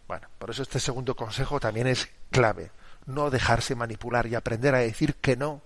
Bueno, 0.06 0.28
por 0.38 0.50
eso 0.50 0.62
este 0.62 0.78
segundo 0.78 1.16
consejo 1.16 1.58
también 1.58 1.86
es 1.86 2.08
clave. 2.30 2.70
No 3.06 3.30
dejarse 3.30 3.74
manipular 3.74 4.26
y 4.26 4.34
aprender 4.34 4.74
a 4.74 4.78
decir 4.78 5.14
que 5.14 5.36
no. 5.36 5.62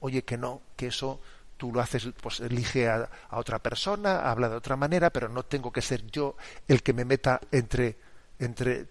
Oye, 0.00 0.24
que 0.24 0.36
no, 0.36 0.62
que 0.76 0.88
eso 0.88 1.20
tú 1.58 1.72
lo 1.72 1.80
haces, 1.80 2.08
pues 2.22 2.40
elige 2.40 2.88
a, 2.88 3.10
otra 3.30 3.58
persona, 3.58 4.30
habla 4.30 4.48
de 4.48 4.56
otra 4.56 4.76
manera, 4.76 5.10
pero 5.10 5.28
no 5.28 5.42
tengo 5.42 5.72
que 5.72 5.82
ser 5.82 6.06
yo 6.06 6.36
el 6.68 6.82
que 6.82 6.94
me 6.94 7.04
meta 7.04 7.40
entre, 7.50 7.98
entre 8.38 8.86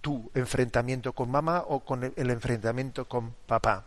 tu 0.00 0.30
enfrentamiento 0.34 1.12
con 1.12 1.30
mamá 1.30 1.64
o 1.66 1.80
con 1.80 2.04
el 2.04 2.30
enfrentamiento 2.30 3.06
con 3.06 3.34
papá. 3.46 3.84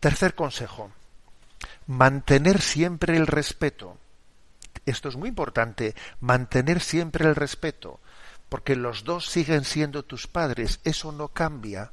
Tercer 0.00 0.34
consejo, 0.34 0.90
mantener 1.86 2.60
siempre 2.60 3.16
el 3.16 3.26
respeto. 3.26 3.98
Esto 4.86 5.08
es 5.08 5.16
muy 5.16 5.28
importante, 5.28 5.94
mantener 6.20 6.80
siempre 6.80 7.26
el 7.26 7.36
respeto, 7.36 8.00
porque 8.48 8.76
los 8.76 9.04
dos 9.04 9.26
siguen 9.26 9.64
siendo 9.64 10.04
tus 10.04 10.26
padres, 10.26 10.80
eso 10.84 11.12
no 11.12 11.28
cambia. 11.28 11.92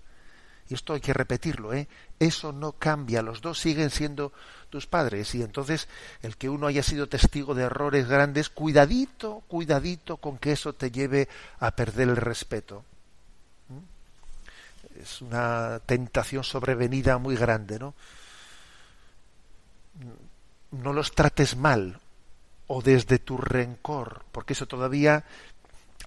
Y 0.69 0.74
esto 0.74 0.93
hay 0.93 1.01
que 1.01 1.13
repetirlo, 1.13 1.74
¿eh? 1.74 1.88
Eso 2.19 2.51
no 2.51 2.71
cambia, 2.74 3.21
los 3.21 3.41
dos 3.41 3.59
siguen 3.59 3.91
siendo 3.91 4.33
tus 4.69 4.88
padres. 4.88 5.36
Y 5.36 5.43
entonces 5.43 5.88
el 6.21 6.36
que 6.38 6.50
uno 6.50 6.67
haya 6.67 6.81
sido 6.81 7.07
testigo 7.07 7.53
de 7.53 7.63
errores 7.63 8.07
grandes, 8.07 8.50
cuidadito, 8.50 9.43
cuidadito 9.47 10.17
con 10.17 10.38
que 10.38 10.53
eso 10.53 10.74
te 10.74 10.89
lleve 10.91 11.27
a 11.59 11.71
perder 11.71 12.09
el 12.09 12.17
respeto. 12.17 12.83
¿Mm? 13.69 15.00
Es 15.01 15.21
una 15.21 15.79
tentación 15.86 16.43
sobrevenida 16.43 17.17
muy 17.19 17.36
grande, 17.36 17.77
¿no? 17.77 17.93
No 20.71 20.93
los 20.93 21.13
trates 21.13 21.55
mal 21.55 22.00
o 22.67 22.81
desde 22.81 23.19
tu 23.19 23.38
rencor, 23.38 24.25
porque 24.31 24.53
eso 24.53 24.65
todavía 24.65 25.24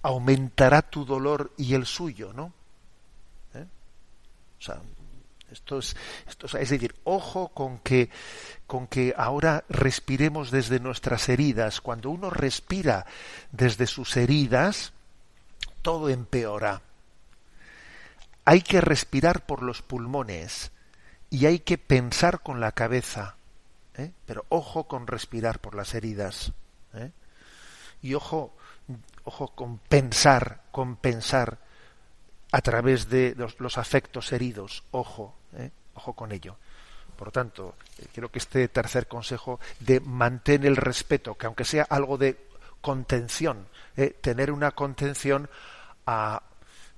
aumentará 0.03 0.81
tu 0.81 1.05
dolor 1.05 1.51
y 1.57 1.73
el 1.73 1.85
suyo, 1.85 2.33
¿no? 2.33 2.53
¿Eh? 3.53 3.65
O 4.59 4.61
sea, 4.61 4.79
esto 5.51 5.79
es, 5.79 5.95
esto 6.27 6.45
es, 6.57 6.69
decir, 6.69 6.95
ojo 7.03 7.49
con 7.49 7.79
que, 7.79 8.09
con 8.67 8.87
que 8.87 9.13
ahora 9.17 9.63
respiremos 9.69 10.51
desde 10.51 10.79
nuestras 10.79 11.29
heridas. 11.29 11.81
Cuando 11.81 12.09
uno 12.09 12.29
respira 12.29 13.05
desde 13.51 13.87
sus 13.87 14.17
heridas, 14.17 14.93
todo 15.81 16.09
empeora. 16.09 16.81
Hay 18.45 18.61
que 18.61 18.81
respirar 18.81 19.45
por 19.45 19.61
los 19.61 19.81
pulmones 19.81 20.71
y 21.29 21.45
hay 21.45 21.59
que 21.59 21.77
pensar 21.77 22.41
con 22.41 22.59
la 22.59 22.71
cabeza. 22.71 23.35
¿eh? 23.97 24.11
Pero 24.25 24.45
ojo 24.49 24.87
con 24.87 25.07
respirar 25.07 25.59
por 25.59 25.75
las 25.75 25.93
heridas. 25.93 26.51
¿eh? 26.93 27.11
Y 28.01 28.15
ojo 28.15 28.55
ojo, 29.23 29.49
con 29.49 29.77
pensar, 29.77 30.61
con 30.71 30.95
pensar 30.95 31.59
a 32.51 32.61
través 32.61 33.09
de 33.09 33.35
los, 33.35 33.77
afectos 33.77 34.31
heridos, 34.31 34.83
ojo, 34.91 35.35
con 36.13 36.31
ello. 36.31 36.57
Por 37.15 37.27
lo 37.27 37.31
tanto, 37.31 37.75
eh, 37.99 38.07
creo 38.13 38.29
que 38.29 38.39
este 38.39 38.67
tercer 38.67 39.07
consejo 39.07 39.59
de 39.79 39.99
mantener 39.99 40.67
el 40.67 40.75
respeto, 40.75 41.35
que 41.35 41.45
aunque 41.45 41.65
sea 41.65 41.85
algo 41.89 42.17
de 42.17 42.37
contención, 42.81 43.67
eh, 43.95 44.15
tener 44.21 44.51
una 44.51 44.71
contención 44.71 45.49
a, 46.05 46.41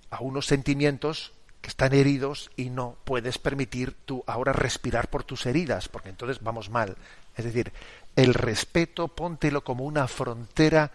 a 0.09 0.19
unos 0.21 0.45
sentimientos 0.45 1.33
que 1.61 1.69
están 1.69 1.93
heridos 1.93 2.51
y 2.55 2.69
no 2.69 2.97
puedes 3.03 3.37
permitir 3.37 3.95
tú 4.05 4.23
ahora 4.27 4.53
respirar 4.53 5.09
por 5.09 5.23
tus 5.23 5.45
heridas, 5.45 5.87
porque 5.87 6.09
entonces 6.09 6.41
vamos 6.41 6.69
mal. 6.69 6.97
Es 7.35 7.45
decir, 7.45 7.71
el 8.15 8.33
respeto, 8.33 9.07
póntelo 9.07 9.63
como 9.63 9.85
una 9.85 10.07
frontera 10.07 10.91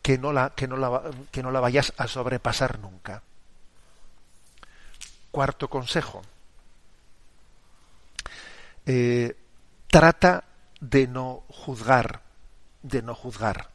que 0.00 0.18
no 0.18 0.32
la, 0.32 0.50
que 0.50 0.66
no 0.66 0.76
la, 0.76 1.02
que 1.30 1.42
no 1.42 1.50
la 1.50 1.60
vayas 1.60 1.92
a 1.96 2.08
sobrepasar 2.08 2.78
nunca. 2.78 3.22
Cuarto 5.30 5.68
consejo. 5.68 6.22
Eh, 8.86 9.36
trata 9.86 10.44
de 10.80 11.06
no 11.06 11.44
juzgar, 11.48 12.22
de 12.82 13.02
no 13.02 13.14
juzgar. 13.14 13.70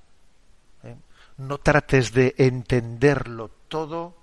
¿eh? 0.83 0.95
No 1.37 1.57
trates 1.59 2.11
de 2.11 2.35
entenderlo 2.37 3.49
todo 3.67 4.17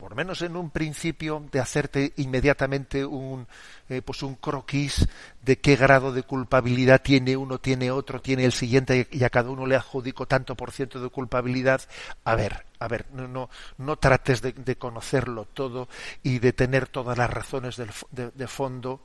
por 0.00 0.14
menos 0.14 0.40
en 0.40 0.56
un 0.56 0.70
principio, 0.70 1.44
de 1.52 1.60
hacerte 1.60 2.14
inmediatamente 2.16 3.04
un, 3.04 3.46
eh, 3.90 4.00
pues 4.00 4.22
un 4.22 4.34
croquis 4.36 5.06
de 5.42 5.58
qué 5.58 5.76
grado 5.76 6.10
de 6.10 6.22
culpabilidad 6.22 7.02
tiene 7.02 7.36
uno, 7.36 7.58
tiene 7.58 7.90
otro, 7.90 8.22
tiene 8.22 8.46
el 8.46 8.52
siguiente 8.52 9.06
y 9.10 9.24
a 9.24 9.28
cada 9.28 9.50
uno 9.50 9.66
le 9.66 9.76
adjudico 9.76 10.24
tanto 10.24 10.54
por 10.54 10.72
ciento 10.72 11.02
de 11.02 11.10
culpabilidad. 11.10 11.82
A 12.24 12.34
ver, 12.34 12.64
a 12.78 12.88
ver, 12.88 13.04
no, 13.12 13.28
no, 13.28 13.50
no 13.76 13.96
trates 13.96 14.40
de, 14.40 14.76
conocerlo 14.76 15.44
todo 15.44 15.86
y 16.22 16.38
de 16.38 16.54
tener 16.54 16.88
todas 16.88 17.18
las 17.18 17.28
razones 17.28 17.76
de 17.76 18.48
fondo, 18.48 19.02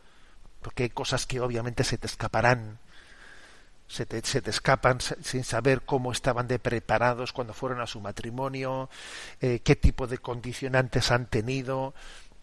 porque 0.65 0.81
hay 0.81 0.89
cosas 0.89 1.27
que 1.27 1.39
obviamente 1.39 1.83
se 1.83 1.99
te 1.99 2.07
escaparán 2.07 2.79
se 3.87 4.07
te, 4.07 4.19
se 4.23 4.41
te, 4.41 4.49
escapan 4.49 4.97
sin 4.99 5.43
saber 5.43 5.83
cómo 5.83 6.11
estaban 6.11 6.47
de 6.47 6.57
preparados 6.57 7.33
cuando 7.33 7.53
fueron 7.53 7.81
a 7.81 7.85
su 7.85 8.01
matrimonio, 8.01 8.89
eh, 9.41 9.59
qué 9.63 9.75
tipo 9.75 10.07
de 10.07 10.17
condicionantes 10.17 11.11
han 11.11 11.27
tenido, 11.27 11.93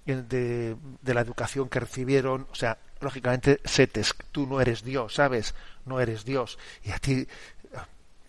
eh, 0.07 0.23
de, 0.29 0.77
de, 1.03 1.15
la 1.15 1.21
educación 1.21 1.69
que 1.69 1.81
recibieron. 1.81 2.47
O 2.53 2.55
sea, 2.55 2.79
lógicamente, 3.01 3.61
se 3.65 3.89
te, 3.89 4.03
tú 4.31 4.47
no 4.47 4.61
eres 4.61 4.85
Dios, 4.85 5.15
¿sabes? 5.15 5.57
No 5.85 5.99
eres 5.99 6.25
Dios. 6.25 6.61
Y 6.85 6.93
a 6.93 6.99
ti, 6.99 7.27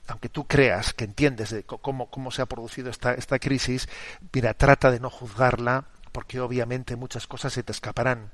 aunque 0.07 0.29
tú 0.29 0.47
creas 0.47 0.93
que 0.93 1.03
entiendes 1.03 1.51
de 1.51 1.61
cómo, 1.65 2.09
cómo 2.09 2.31
se 2.31 2.41
ha 2.41 2.47
producido 2.47 2.89
esta, 2.89 3.13
esta 3.13 3.37
crisis, 3.37 3.87
mira, 4.33 4.55
trata 4.55 4.89
de 4.89 4.99
no 4.99 5.11
juzgarla, 5.11 5.85
porque 6.11 6.39
obviamente 6.39 6.95
muchas 6.95 7.27
cosas 7.27 7.53
se 7.53 7.61
te 7.61 7.71
escaparán. 7.73 8.31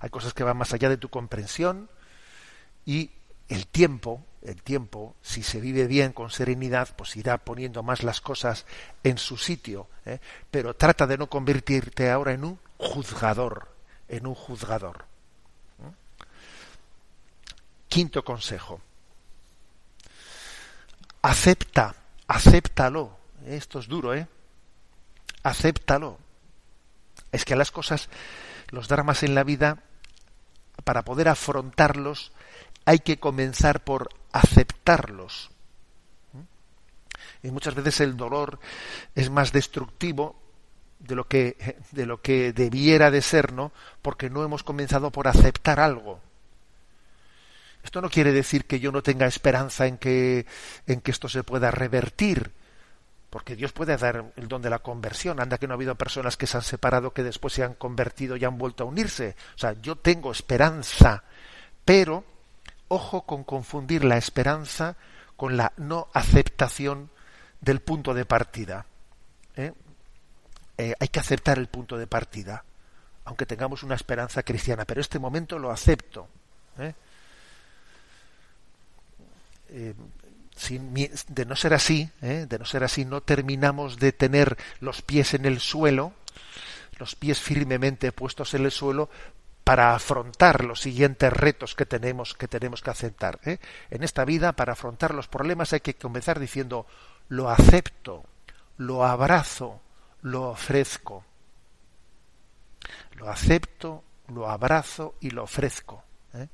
Hay 0.00 0.10
cosas 0.10 0.34
que 0.34 0.44
van 0.44 0.56
más 0.56 0.72
allá 0.72 0.88
de 0.88 0.96
tu 0.96 1.08
comprensión 1.08 1.88
y 2.84 3.10
el 3.48 3.66
tiempo, 3.66 4.24
el 4.42 4.62
tiempo, 4.62 5.16
si 5.22 5.42
se 5.42 5.60
vive 5.60 5.86
bien 5.86 6.12
con 6.12 6.30
serenidad, 6.30 6.88
pues 6.96 7.16
irá 7.16 7.38
poniendo 7.38 7.82
más 7.82 8.02
las 8.02 8.20
cosas 8.20 8.66
en 9.02 9.18
su 9.18 9.36
sitio. 9.36 9.88
¿eh? 10.04 10.20
Pero 10.50 10.74
trata 10.74 11.06
de 11.06 11.18
no 11.18 11.28
convertirte 11.28 12.10
ahora 12.10 12.32
en 12.32 12.44
un 12.44 12.58
juzgador, 12.78 13.68
en 14.08 14.26
un 14.26 14.34
juzgador. 14.34 15.04
¿eh? 15.80 15.92
Quinto 17.88 18.24
consejo. 18.24 18.80
Acepta, 21.22 21.94
acéptalo. 22.28 23.16
Esto 23.46 23.78
es 23.80 23.88
duro, 23.88 24.14
¿eh? 24.14 24.26
Acéptalo. 25.42 26.18
Es 27.32 27.44
que 27.44 27.56
las 27.56 27.70
cosas, 27.70 28.08
los 28.70 28.88
dramas 28.88 29.22
en 29.22 29.34
la 29.34 29.44
vida, 29.44 29.82
para 30.86 31.04
poder 31.04 31.28
afrontarlos, 31.28 32.30
hay 32.84 33.00
que 33.00 33.18
comenzar 33.18 33.82
por 33.82 34.08
aceptarlos. 34.30 35.50
Y 37.42 37.50
muchas 37.50 37.74
veces 37.74 38.00
el 38.02 38.16
dolor 38.16 38.60
es 39.16 39.28
más 39.28 39.50
destructivo 39.50 40.40
de 41.00 41.16
lo 41.16 41.26
que 41.26 41.76
de 41.90 42.06
lo 42.06 42.22
que 42.22 42.52
debiera 42.52 43.10
de 43.10 43.20
ser, 43.20 43.52
¿no? 43.52 43.72
Porque 44.00 44.30
no 44.30 44.44
hemos 44.44 44.62
comenzado 44.62 45.10
por 45.10 45.26
aceptar 45.26 45.80
algo. 45.80 46.20
Esto 47.82 48.00
no 48.00 48.08
quiere 48.08 48.30
decir 48.30 48.64
que 48.64 48.78
yo 48.78 48.92
no 48.92 49.02
tenga 49.02 49.26
esperanza 49.26 49.88
en 49.88 49.98
que 49.98 50.46
en 50.86 51.00
que 51.00 51.10
esto 51.10 51.28
se 51.28 51.42
pueda 51.42 51.72
revertir, 51.72 52.52
porque 53.30 53.56
Dios 53.56 53.72
puede 53.72 53.96
dar 53.96 54.32
el 54.36 54.48
don 54.48 54.62
de 54.62 54.70
la 54.70 54.78
conversión. 54.78 55.40
Anda 55.40 55.58
que 55.58 55.66
no 55.66 55.74
ha 55.74 55.76
habido 55.76 55.94
personas 55.94 56.36
que 56.36 56.46
se 56.46 56.56
han 56.56 56.62
separado 56.62 57.12
que 57.12 57.22
después 57.22 57.54
se 57.54 57.62
han 57.64 57.74
convertido 57.74 58.36
y 58.36 58.44
han 58.44 58.58
vuelto 58.58 58.84
a 58.84 58.86
unirse. 58.86 59.36
O 59.54 59.58
sea, 59.58 59.72
yo 59.80 59.96
tengo 59.96 60.32
esperanza, 60.32 61.24
pero 61.84 62.24
Ojo 62.88 63.22
con 63.22 63.42
confundir 63.42 64.04
la 64.04 64.16
esperanza 64.16 64.96
con 65.36 65.56
la 65.56 65.72
no 65.76 66.08
aceptación 66.12 67.10
del 67.60 67.80
punto 67.80 68.14
de 68.14 68.24
partida. 68.24 68.86
¿eh? 69.56 69.72
Eh, 70.78 70.94
hay 70.98 71.08
que 71.08 71.20
aceptar 71.20 71.58
el 71.58 71.66
punto 71.66 71.98
de 71.98 72.06
partida, 72.06 72.64
aunque 73.24 73.44
tengamos 73.44 73.82
una 73.82 73.96
esperanza 73.96 74.42
cristiana, 74.44 74.84
pero 74.84 75.00
este 75.00 75.18
momento 75.18 75.58
lo 75.58 75.72
acepto. 75.72 76.28
¿eh? 76.78 76.94
De 81.28 81.44
no 81.44 81.56
ser 81.56 81.74
así, 81.74 82.10
de 82.20 82.58
no 82.58 82.64
ser 82.64 82.84
así, 82.84 83.04
no 83.04 83.20
terminamos 83.20 83.98
de 83.98 84.12
tener 84.12 84.56
los 84.80 85.02
pies 85.02 85.34
en 85.34 85.44
el 85.44 85.60
suelo, 85.60 86.12
los 86.98 87.14
pies 87.14 87.40
firmemente 87.40 88.12
puestos 88.12 88.54
en 88.54 88.64
el 88.64 88.70
suelo 88.70 89.10
para 89.64 89.94
afrontar 89.94 90.64
los 90.64 90.80
siguientes 90.80 91.32
retos 91.32 91.74
que 91.74 91.86
tenemos 91.86 92.34
que 92.34 92.46
tenemos 92.46 92.82
que 92.82 92.90
aceptar. 92.90 93.40
¿eh? 93.44 93.58
En 93.90 94.04
esta 94.04 94.24
vida, 94.24 94.52
para 94.52 94.74
afrontar 94.74 95.12
los 95.12 95.26
problemas 95.26 95.72
hay 95.72 95.80
que 95.80 95.94
comenzar 95.94 96.38
diciendo 96.38 96.86
lo 97.28 97.50
acepto, 97.50 98.24
lo 98.78 99.04
abrazo, 99.04 99.80
lo 100.22 100.50
ofrezco. 100.50 101.24
Lo 103.16 103.28
acepto, 103.28 104.04
lo 104.28 104.48
abrazo 104.48 105.16
y 105.20 105.30
lo 105.30 105.42
ofrezco. 105.42 106.04
¿eh? 106.34 106.48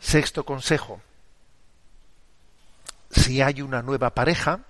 Sexto 0.00 0.44
consejo. 0.44 1.00
Si 3.10 3.42
hay 3.42 3.60
una 3.60 3.82
nueva 3.82 4.14
pareja, 4.14 4.60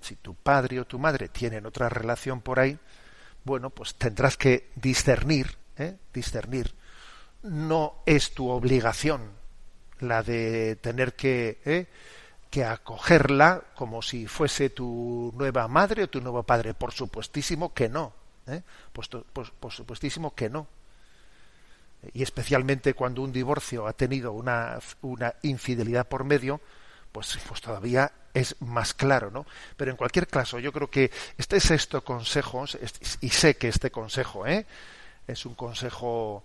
si 0.00 0.16
tu 0.16 0.34
padre 0.34 0.80
o 0.80 0.86
tu 0.86 0.98
madre 0.98 1.28
tienen 1.28 1.66
otra 1.66 1.88
relación 1.88 2.40
por 2.40 2.60
ahí, 2.60 2.78
bueno, 3.44 3.70
pues 3.70 3.94
tendrás 3.94 4.36
que 4.36 4.70
discernir, 4.76 5.56
¿eh? 5.76 5.96
discernir. 6.12 6.74
No 7.42 8.02
es 8.04 8.34
tu 8.34 8.48
obligación 8.48 9.30
la 10.00 10.22
de 10.22 10.76
tener 10.76 11.14
que, 11.14 11.60
¿eh? 11.64 11.86
que 12.50 12.64
acogerla 12.64 13.62
como 13.74 14.02
si 14.02 14.26
fuese 14.26 14.70
tu 14.70 15.32
nueva 15.36 15.66
madre 15.68 16.04
o 16.04 16.10
tu 16.10 16.20
nuevo 16.20 16.42
padre. 16.42 16.74
Por 16.74 16.92
supuestísimo 16.92 17.72
que 17.72 17.88
no. 17.88 18.12
¿eh? 18.46 18.62
Por 18.92 19.72
supuestísimo 19.72 20.34
que 20.34 20.50
no. 20.50 20.66
Y 22.12 22.22
especialmente 22.22 22.94
cuando 22.94 23.22
un 23.22 23.32
divorcio 23.32 23.86
ha 23.86 23.92
tenido 23.92 24.32
una 24.32 24.78
infidelidad 25.42 26.06
por 26.06 26.24
medio, 26.24 26.60
pues, 27.18 27.36
pues 27.48 27.60
todavía 27.60 28.12
es 28.32 28.54
más 28.60 28.94
claro, 28.94 29.32
¿no? 29.32 29.44
Pero 29.76 29.90
en 29.90 29.96
cualquier 29.96 30.28
caso, 30.28 30.60
yo 30.60 30.72
creo 30.72 30.88
que 30.88 31.10
este 31.36 31.58
sexto 31.58 32.04
consejo, 32.04 32.64
y 33.20 33.28
sé 33.30 33.56
que 33.56 33.66
este 33.66 33.90
consejo 33.90 34.46
¿eh? 34.46 34.66
es 35.26 35.44
un 35.44 35.56
consejo 35.56 36.44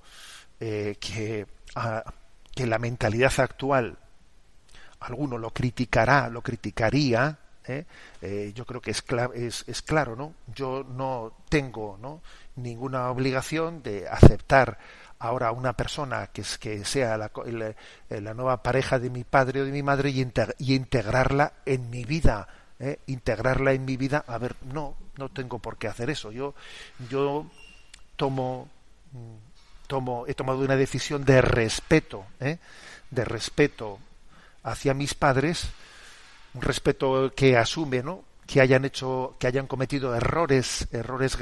eh, 0.59 0.97
que, 0.99 1.45
que 2.55 2.65
la 2.65 2.79
mentalidad 2.79 3.33
actual, 3.37 3.99
alguno 5.01 5.37
lo 5.37 5.51
criticará, 5.51 6.27
lo 6.29 6.41
criticaría, 6.41 7.37
¿eh? 7.67 7.85
Eh, 8.19 8.51
yo 8.55 8.65
creo 8.65 8.81
que 8.81 8.89
es, 8.89 9.03
es, 9.35 9.63
es, 9.67 9.81
claro, 9.83 10.15
¿no? 10.15 10.33
Yo 10.47 10.83
no 10.83 11.37
tengo 11.49 11.99
¿no? 12.01 12.21
ninguna 12.55 13.11
obligación 13.11 13.83
de 13.83 14.07
aceptar 14.09 14.79
ahora 15.23 15.53
una 15.53 15.71
persona 15.73 16.27
que, 16.27 16.41
es, 16.41 16.57
que 16.57 16.83
sea 16.83 17.17
la, 17.17 17.31
la, 18.09 18.33
nueva 18.33 18.61
pareja 18.61 18.99
de 18.99 19.09
mi 19.09 19.23
padre 19.23 19.61
o 19.61 19.65
de 19.65 19.71
mi 19.71 19.81
madre 19.81 20.09
y, 20.09 20.21
integrarla 20.73 21.53
en 21.65 21.89
mi 21.89 22.03
vida, 22.03 22.47
¿eh? 22.77 22.99
integrarla 23.07 23.71
en 23.71 23.85
mi 23.85 23.95
vida. 23.95 24.25
A 24.27 24.37
ver, 24.37 24.57
no, 24.73 24.97
no 25.17 25.29
tengo 25.29 25.59
por 25.59 25.77
qué 25.77 25.87
hacer 25.87 26.09
eso. 26.09 26.33
Yo, 26.33 26.55
yo 27.09 27.45
tomo, 28.17 28.67
mm, 29.13 29.87
tomo, 29.87 30.25
he 30.27 30.33
tomado 30.33 30.59
una 30.59 30.75
decisión 30.75 31.23
de 31.23 31.41
respeto, 31.41 32.25
¿eh? 32.41 32.57
de 33.09 33.23
respeto 33.23 33.99
hacia 34.63 34.93
mis 34.93 35.13
padres, 35.13 35.69
un 36.53 36.61
respeto 36.61 37.31
que 37.33 37.55
asume, 37.55 38.03
¿no? 38.03 38.25
que 38.45 38.59
hayan 38.59 38.83
hecho, 38.83 39.37
que 39.39 39.47
hayan 39.47 39.67
cometido 39.67 40.13
errores, 40.13 40.89
errores 40.91 41.37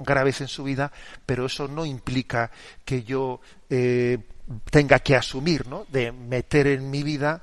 graves 0.00 0.40
en 0.40 0.48
su 0.48 0.64
vida, 0.64 0.90
pero 1.26 1.46
eso 1.46 1.68
no 1.68 1.84
implica 1.84 2.50
que 2.84 3.02
yo 3.02 3.40
eh, 3.68 4.18
tenga 4.70 4.98
que 4.98 5.16
asumir, 5.16 5.68
¿no? 5.68 5.86
De 5.88 6.12
meter 6.12 6.66
en 6.66 6.90
mi 6.90 7.02
vida, 7.02 7.42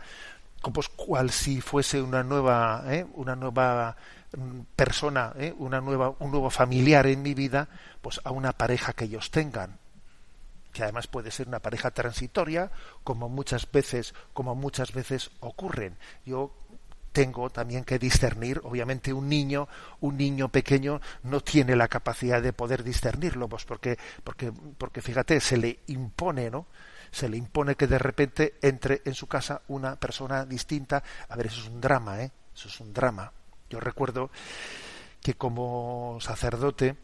pues 0.74 0.89
cual 0.89 1.30
si 1.32 1.62
fuese 1.62 2.02
una 2.02 2.24
nueva, 2.24 2.84
¿eh? 2.88 3.06
una 3.13 3.36
nueva 3.36 3.96
mm, 4.36 4.60
persona, 4.76 5.34
¿eh? 5.38 5.54
una 5.58 5.80
nueva, 5.80 6.13
un 6.20 6.32
nuevo 6.32 6.50
familiar 6.50 7.08
en 7.08 7.22
mi 7.22 7.34
vida, 7.34 7.70
pues 8.02 8.20
a 8.24 8.32
una 8.32 8.52
pareja 8.54 8.93
que 8.93 9.06
ellos 9.06 9.32
tengan 9.32 9.80
que 10.74 10.84
además 10.84 11.08
puede 11.08 11.32
ser 11.32 11.48
una 11.48 11.58
pareja 11.58 11.89
transitoria, 11.89 12.70
como 13.04 13.30
muchas 13.30 13.72
veces, 13.72 14.13
como 14.34 14.54
muchas 14.54 14.93
veces 14.93 15.32
ocurren. 15.39 15.98
Yo 16.24 16.52
tengo 17.18 17.50
también 17.50 17.84
que 17.84 17.98
discernir, 17.98 18.62
obviamente 18.64 19.12
un 19.12 19.28
niño, 19.28 19.68
un 20.02 20.18
niño 20.18 20.50
pequeño 20.50 21.02
no 21.24 21.42
tiene 21.42 21.76
la 21.76 21.88
capacidad 21.88 22.44
de 22.44 22.54
poder 22.54 22.84
discernirlo, 22.84 23.50
pues 23.50 23.66
porque, 23.66 23.98
porque, 24.24 24.54
porque 24.78 25.02
fíjate, 25.02 25.40
se 25.40 25.58
le 25.58 25.80
impone, 25.88 26.52
¿no? 26.52 26.68
Se 27.10 27.28
le 27.28 27.38
impone 27.38 27.74
que 27.74 27.88
de 27.88 27.98
repente 27.98 28.60
entre 28.62 29.02
en 29.04 29.16
su 29.16 29.26
casa 29.26 29.64
una 29.70 29.96
persona 29.96 30.46
distinta. 30.46 31.02
A 31.28 31.36
ver, 31.36 31.48
eso 31.48 31.62
es 31.62 31.70
un 31.70 31.82
drama, 31.82 32.22
¿eh? 32.22 32.30
Eso 32.56 32.68
es 32.68 32.80
un 32.82 32.94
drama. 32.94 33.34
Yo 33.68 33.80
recuerdo 33.80 34.30
que 35.20 35.34
como 35.34 36.20
sacerdote, 36.22 36.98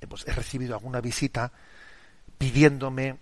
eh, 0.00 0.06
pues 0.08 0.26
he 0.26 0.32
recibido 0.32 0.74
alguna 0.74 1.00
visita 1.00 1.52
pidiéndome 2.38 3.18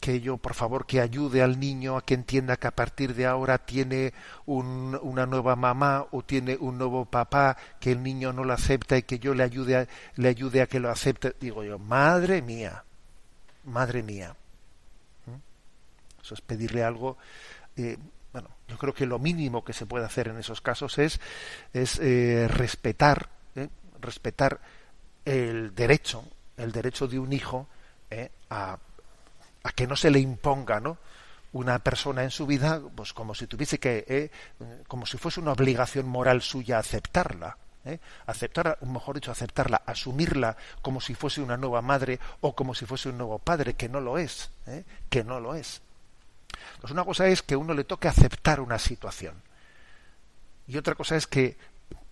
que 0.00 0.20
yo, 0.20 0.38
por 0.38 0.54
favor, 0.54 0.86
que 0.86 1.00
ayude 1.00 1.42
al 1.42 1.60
niño 1.60 1.96
a 1.98 2.04
que 2.04 2.14
entienda 2.14 2.56
que 2.56 2.66
a 2.66 2.74
partir 2.74 3.14
de 3.14 3.26
ahora 3.26 3.58
tiene 3.58 4.14
una 4.46 5.26
nueva 5.26 5.56
mamá 5.56 6.06
o 6.10 6.22
tiene 6.22 6.56
un 6.58 6.78
nuevo 6.78 7.04
papá, 7.04 7.56
que 7.78 7.92
el 7.92 8.02
niño 8.02 8.32
no 8.32 8.44
lo 8.44 8.54
acepta 8.54 8.96
y 8.96 9.02
que 9.02 9.18
yo 9.18 9.34
le 9.34 9.42
ayude 9.42 9.76
a, 9.76 9.88
le 10.16 10.28
ayude 10.28 10.62
a 10.62 10.66
que 10.66 10.80
lo 10.80 10.90
acepte. 10.90 11.36
Digo 11.38 11.62
yo, 11.62 11.78
madre 11.78 12.40
mía, 12.40 12.82
madre 13.64 14.02
mía. 14.02 14.34
¿Mm? 15.26 16.22
Eso 16.22 16.34
es 16.34 16.40
pedirle 16.40 16.82
algo. 16.82 17.18
Eh, 17.76 17.98
bueno, 18.32 18.48
yo 18.68 18.78
creo 18.78 18.94
que 18.94 19.04
lo 19.04 19.18
mínimo 19.18 19.62
que 19.62 19.74
se 19.74 19.84
puede 19.84 20.06
hacer 20.06 20.28
en 20.28 20.38
esos 20.38 20.62
casos 20.62 20.98
es, 20.98 21.20
es 21.74 21.98
eh, 22.00 22.48
respetar, 22.48 23.28
¿eh? 23.54 23.68
respetar 24.00 24.60
el 25.26 25.74
derecho, 25.74 26.24
el 26.56 26.72
derecho 26.72 27.06
de 27.06 27.18
un 27.18 27.34
hijo 27.34 27.68
a 28.48 28.78
a 29.62 29.72
que 29.72 29.86
no 29.86 29.96
se 29.96 30.10
le 30.10 30.20
imponga, 30.20 30.80
¿no? 30.80 30.98
una 31.52 31.78
persona 31.80 32.22
en 32.22 32.30
su 32.30 32.46
vida, 32.46 32.80
pues 32.94 33.12
como 33.12 33.34
si 33.34 33.46
tuviese 33.46 33.78
que, 33.78 34.04
eh, 34.08 34.30
como 34.86 35.06
si 35.06 35.18
fuese 35.18 35.40
una 35.40 35.52
obligación 35.52 36.06
moral 36.06 36.42
suya 36.42 36.78
aceptarla, 36.78 37.56
¿eh? 37.84 37.98
aceptar, 38.26 38.78
mejor 38.82 39.16
dicho, 39.16 39.32
aceptarla, 39.32 39.82
asumirla 39.84 40.56
como 40.80 41.00
si 41.00 41.14
fuese 41.14 41.40
una 41.40 41.56
nueva 41.56 41.82
madre 41.82 42.20
o 42.40 42.54
como 42.54 42.74
si 42.74 42.86
fuese 42.86 43.08
un 43.08 43.18
nuevo 43.18 43.38
padre, 43.38 43.74
que 43.74 43.88
no 43.88 44.00
lo 44.00 44.18
es, 44.18 44.50
¿eh? 44.66 44.84
que 45.08 45.24
no 45.24 45.40
lo 45.40 45.54
es. 45.54 45.82
Pues 46.80 46.92
una 46.92 47.04
cosa 47.04 47.26
es 47.26 47.42
que 47.42 47.56
uno 47.56 47.74
le 47.74 47.84
toque 47.84 48.08
aceptar 48.08 48.60
una 48.60 48.78
situación 48.78 49.34
y 50.70 50.76
otra 50.76 50.94
cosa 50.94 51.16
es 51.16 51.26
que 51.26 51.56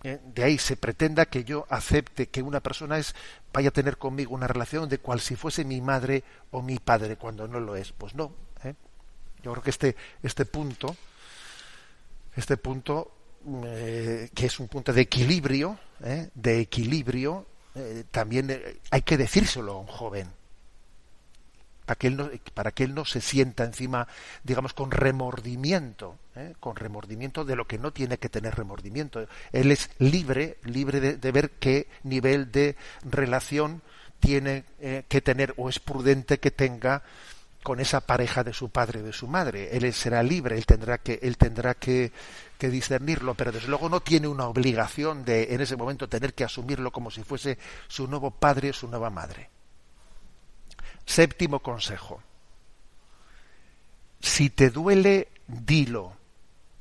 ¿eh? 0.03 0.19
de 0.23 0.43
ahí 0.43 0.57
se 0.57 0.77
pretenda 0.77 1.25
que 1.25 1.43
yo 1.43 1.65
acepte 1.69 2.27
que 2.27 2.41
una 2.41 2.59
persona 2.59 2.97
es 2.97 3.15
vaya 3.53 3.69
a 3.69 3.73
tener 3.73 3.97
conmigo 3.97 4.33
una 4.33 4.47
relación 4.47 4.87
de 4.89 4.99
cual 4.99 5.19
si 5.19 5.35
fuese 5.35 5.63
mi 5.63 5.81
madre 5.81 6.23
o 6.51 6.61
mi 6.61 6.79
padre 6.79 7.17
cuando 7.17 7.47
no 7.47 7.59
lo 7.59 7.75
es 7.75 7.91
pues 7.91 8.15
no 8.15 8.31
¿eh? 8.63 8.75
yo 9.43 9.51
creo 9.51 9.63
que 9.63 9.69
este 9.71 9.95
este 10.23 10.45
punto 10.45 10.95
este 12.35 12.57
punto 12.57 13.11
eh, 13.65 14.29
que 14.33 14.45
es 14.45 14.59
un 14.59 14.67
punto 14.67 14.93
de 14.93 15.01
equilibrio 15.01 15.77
de 16.33 16.61
equilibrio 16.61 17.45
también 18.11 18.61
hay 18.89 19.01
que 19.01 19.17
decírselo 19.17 19.73
a 19.73 19.79
un 19.79 19.87
joven 19.87 20.38
para 21.89 21.97
que 21.97 22.07
él 22.07 22.17
no, 22.17 22.29
para 22.53 22.71
que 22.71 22.83
él 22.83 22.93
no 22.93 23.03
se 23.03 23.19
sienta 23.19 23.63
encima, 23.63 24.07
digamos, 24.43 24.75
con 24.75 24.91
remordimiento, 24.91 26.19
¿eh? 26.35 26.53
con 26.59 26.75
remordimiento 26.75 27.45
de 27.45 27.55
lo 27.55 27.65
que 27.65 27.79
no 27.79 27.91
tiene 27.91 28.19
que 28.19 28.29
tener 28.29 28.53
remordimiento. 28.53 29.25
Él 29.51 29.71
es 29.71 29.89
libre, 29.97 30.57
libre 30.65 30.99
de, 30.99 31.31
ver 31.31 31.49
qué 31.49 31.87
nivel 32.03 32.51
de 32.51 32.75
relación 33.01 33.81
tiene 34.19 34.65
eh, 34.79 35.03
que 35.07 35.21
tener 35.21 35.55
o 35.57 35.67
es 35.67 35.79
prudente 35.79 36.37
que 36.37 36.51
tenga 36.51 37.01
con 37.63 37.79
esa 37.79 38.01
pareja 38.01 38.43
de 38.43 38.53
su 38.53 38.69
padre 38.69 38.99
o 38.99 39.05
de 39.05 39.13
su 39.13 39.27
madre. 39.27 39.75
Él 39.75 39.91
será 39.91 40.21
libre, 40.21 40.57
él 40.57 40.67
tendrá 40.67 40.99
que, 40.99 41.17
él 41.23 41.37
tendrá 41.37 41.73
que, 41.73 42.11
que 42.59 42.69
discernirlo, 42.69 43.33
pero 43.33 43.51
desde 43.51 43.67
luego 43.67 43.89
no 43.89 44.01
tiene 44.01 44.27
una 44.27 44.45
obligación 44.45 45.25
de 45.25 45.55
en 45.55 45.61
ese 45.61 45.75
momento 45.75 46.07
tener 46.07 46.35
que 46.35 46.43
asumirlo 46.43 46.91
como 46.91 47.09
si 47.09 47.23
fuese 47.23 47.57
su 47.87 48.05
nuevo 48.07 48.29
padre 48.29 48.69
o 48.69 48.73
su 48.73 48.87
nueva 48.87 49.09
madre. 49.09 49.49
Séptimo 51.09 51.57
consejo. 51.57 52.21
Si 54.21 54.51
te 54.51 54.69
duele, 54.69 55.29
dilo. 55.47 56.13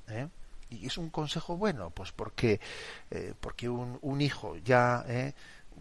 ¿eh? 0.06 0.28
Y 0.68 0.84
es 0.84 0.98
un 0.98 1.08
consejo 1.08 1.56
bueno, 1.56 1.88
pues 1.88 2.12
porque, 2.12 2.60
eh, 3.10 3.32
porque 3.40 3.70
un, 3.70 3.98
un, 4.02 4.20
hijo 4.20 4.58
ya, 4.58 5.02
¿eh? 5.08 5.32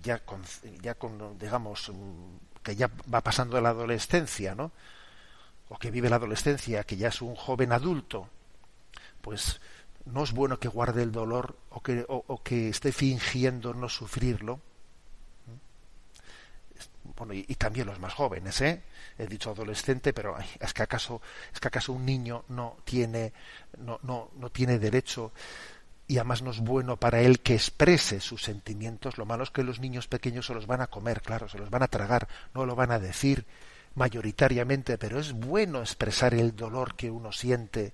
ya, 0.01 0.19
con, 0.19 0.43
ya 0.81 0.93
con, 0.93 1.37
digamos, 1.37 1.89
mm, 1.89 2.63
que 2.63 2.77
ya 2.77 2.89
va 3.13 3.19
pasando 3.19 3.59
la 3.59 3.71
adolescencia, 3.71 4.55
¿no? 4.55 4.71
O 5.67 5.77
que 5.77 5.91
vive 5.91 6.09
la 6.09 6.15
adolescencia, 6.15 6.85
que 6.85 6.95
ya 6.95 7.09
es 7.09 7.21
un 7.21 7.35
joven 7.35 7.73
adulto, 7.73 8.29
pues 9.19 9.59
no 10.05 10.23
es 10.23 10.31
bueno 10.31 10.57
que 10.57 10.69
guarde 10.69 11.03
el 11.03 11.11
dolor 11.11 11.57
o 11.69 11.81
que, 11.81 12.05
o 12.07 12.41
que 12.41 12.69
esté 12.69 12.93
fingiendo 12.93 13.73
no 13.73 13.89
sufrirlo 13.89 14.61
bueno, 17.17 17.33
y, 17.33 17.43
también 17.55 17.87
los 17.87 17.99
más 17.99 18.13
jóvenes, 18.13 18.61
¿eh? 18.61 18.81
He 19.17 19.27
dicho 19.27 19.51
adolescente, 19.51 20.13
pero 20.13 20.37
es 20.59 20.73
que 20.73 20.83
acaso, 20.83 21.21
es 21.53 21.59
que 21.59 21.67
acaso 21.67 21.93
un 21.93 22.05
niño 22.05 22.45
no 22.49 22.77
tiene, 22.85 23.33
no, 23.79 23.99
no, 24.03 24.29
no 24.37 24.49
tiene 24.49 24.77
derecho 24.77 25.31
y 26.07 26.17
además 26.17 26.41
no 26.41 26.51
es 26.51 26.59
bueno 26.59 26.97
para 26.97 27.19
él 27.21 27.41
que 27.41 27.55
exprese 27.55 28.21
sus 28.21 28.43
sentimientos. 28.43 29.17
Lo 29.17 29.25
malo 29.25 29.43
es 29.43 29.49
que 29.49 29.63
los 29.63 29.79
niños 29.79 30.07
pequeños 30.07 30.45
se 30.45 30.53
los 30.53 30.67
van 30.67 30.81
a 30.81 30.87
comer, 30.87 31.21
claro, 31.21 31.49
se 31.49 31.57
los 31.57 31.69
van 31.69 31.83
a 31.83 31.87
tragar, 31.87 32.27
no 32.53 32.65
lo 32.65 32.75
van 32.75 32.91
a 32.91 32.99
decir 32.99 33.45
mayoritariamente, 33.95 34.97
pero 34.97 35.19
es 35.19 35.33
bueno 35.33 35.81
expresar 35.81 36.33
el 36.33 36.55
dolor 36.55 36.95
que 36.95 37.09
uno 37.09 37.31
siente. 37.31 37.93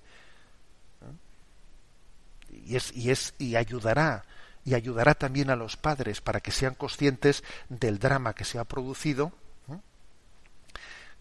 Y 2.66 2.76
es, 2.76 2.94
y 2.94 3.10
es, 3.10 3.34
y 3.38 3.56
ayudará 3.56 4.24
y 4.64 4.74
ayudará 4.74 5.14
también 5.14 5.50
a 5.50 5.56
los 5.56 5.76
padres 5.76 6.20
para 6.20 6.40
que 6.40 6.50
sean 6.50 6.74
conscientes 6.74 7.44
del 7.68 7.98
drama 7.98 8.34
que 8.34 8.44
se 8.44 8.58
ha 8.58 8.64
producido 8.64 9.32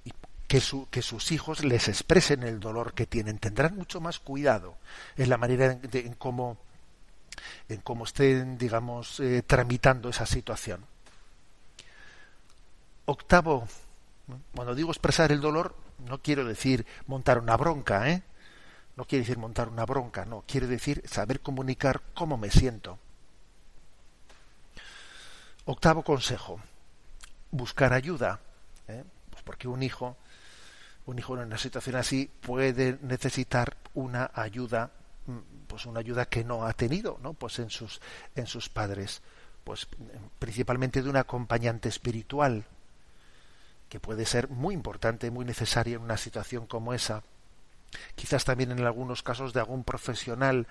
y 0.06 0.14
que, 0.48 0.62
su, 0.62 0.88
que, 0.90 1.02
sus 1.02 1.32
hijos 1.32 1.64
les 1.64 1.88
expresen 1.88 2.44
el 2.44 2.60
dolor 2.60 2.94
que 2.94 3.06
tienen. 3.06 3.40
Tendrán 3.40 3.76
mucho 3.76 4.00
más 4.00 4.20
cuidado 4.20 4.78
en 5.18 5.30
la 5.30 5.38
manera 5.38 5.78
en, 5.82 6.14
cómo 6.14 6.58
en 7.68 7.82
cómo 7.82 8.06
estén, 8.06 8.58
digamos, 8.58 9.20
eh, 9.20 9.42
tramitando 9.46 10.10
esa 10.10 10.26
situación. 10.26 10.86
Octavo, 13.06 13.68
cuando 14.56 14.76
digo 14.76 14.92
expresar 14.92 15.32
el 15.32 15.42
dolor, 15.42 15.76
no 16.08 16.22
quiero 16.22 16.46
decir 16.46 16.86
montar 17.08 17.40
una 17.40 17.58
bronca, 17.58 18.10
¿eh? 18.10 18.24
No 18.96 19.06
quiere 19.06 19.24
decir 19.24 19.38
montar 19.38 19.70
una 19.70 19.86
bronca, 19.86 20.26
no, 20.26 20.44
quiere 20.48 20.68
decir 20.68 21.02
saber 21.08 21.40
comunicar 21.42 22.02
cómo 22.14 22.38
me 22.38 22.52
siento. 22.52 23.00
Octavo 25.66 26.04
consejo, 26.04 26.60
buscar 27.52 27.94
ayuda, 27.94 28.40
¿eh? 28.88 29.04
pues 29.30 29.44
porque 29.44 29.68
un 29.68 29.82
hijo, 29.82 30.18
un 31.06 31.20
hijo 31.20 31.36
en 31.36 31.46
una 31.46 31.58
situación 31.58 31.96
así 31.96 32.30
puede 32.42 32.98
necesitar 33.02 33.78
una 33.94 34.30
ayuda, 34.34 34.92
mm, 35.26 35.38
pues 35.68 35.86
una 35.86 36.02
ayuda 36.02 36.26
que 36.26 36.44
no 36.44 36.66
ha 36.66 36.74
tenido, 36.74 37.18
¿no? 37.22 37.34
Pues 37.34 37.60
en 37.60 37.70
sus 37.70 38.02
en 38.36 38.46
sus 38.46 38.68
padres, 38.68 39.22
pues 39.64 39.88
principalmente 40.38 41.02
de 41.02 41.10
un 41.10 41.16
acompañante 41.16 41.88
espiritual, 41.88 42.66
que 43.88 44.02
puede 44.02 44.26
ser 44.26 44.50
muy 44.50 44.74
importante, 44.74 45.32
muy 45.32 45.46
necesaria 45.46 45.96
en 45.96 46.02
una 46.02 46.18
situación 46.18 46.68
como 46.68 46.94
esa. 46.94 47.24
Quizás 48.16 48.44
también 48.44 48.72
en 48.72 48.84
algunos 48.84 49.24
casos 49.24 49.54
de 49.54 49.60
algún 49.60 49.84
profesional 49.84 50.68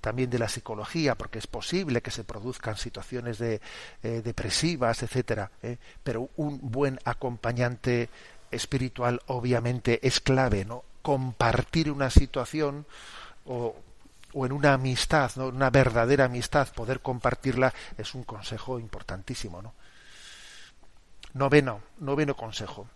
también 0.00 0.30
de 0.30 0.38
la 0.38 0.48
psicología, 0.48 1.14
porque 1.16 1.38
es 1.38 1.46
posible 1.46 2.02
que 2.02 2.10
se 2.10 2.24
produzcan 2.24 2.76
situaciones 2.76 3.38
de, 3.38 3.60
eh, 4.02 4.22
depresivas, 4.22 5.02
etcétera. 5.02 5.50
¿eh? 5.62 5.78
Pero 6.02 6.30
un 6.36 6.58
buen 6.62 6.98
acompañante 7.04 8.08
espiritual 8.50 9.20
obviamente 9.26 10.06
es 10.06 10.20
clave, 10.20 10.64
¿no? 10.64 10.84
Compartir 11.02 11.90
una 11.90 12.10
situación 12.10 12.86
o, 13.46 13.76
o 14.32 14.46
en 14.46 14.52
una 14.52 14.74
amistad, 14.74 15.30
¿no? 15.36 15.48
una 15.48 15.70
verdadera 15.70 16.26
amistad, 16.26 16.68
poder 16.72 17.00
compartirla 17.00 17.72
es 17.96 18.14
un 18.14 18.24
consejo 18.24 18.78
importantísimo, 18.78 19.62
¿no? 19.62 19.74
Noveno, 21.34 21.80
noveno 21.98 22.34
consejo. 22.34 22.88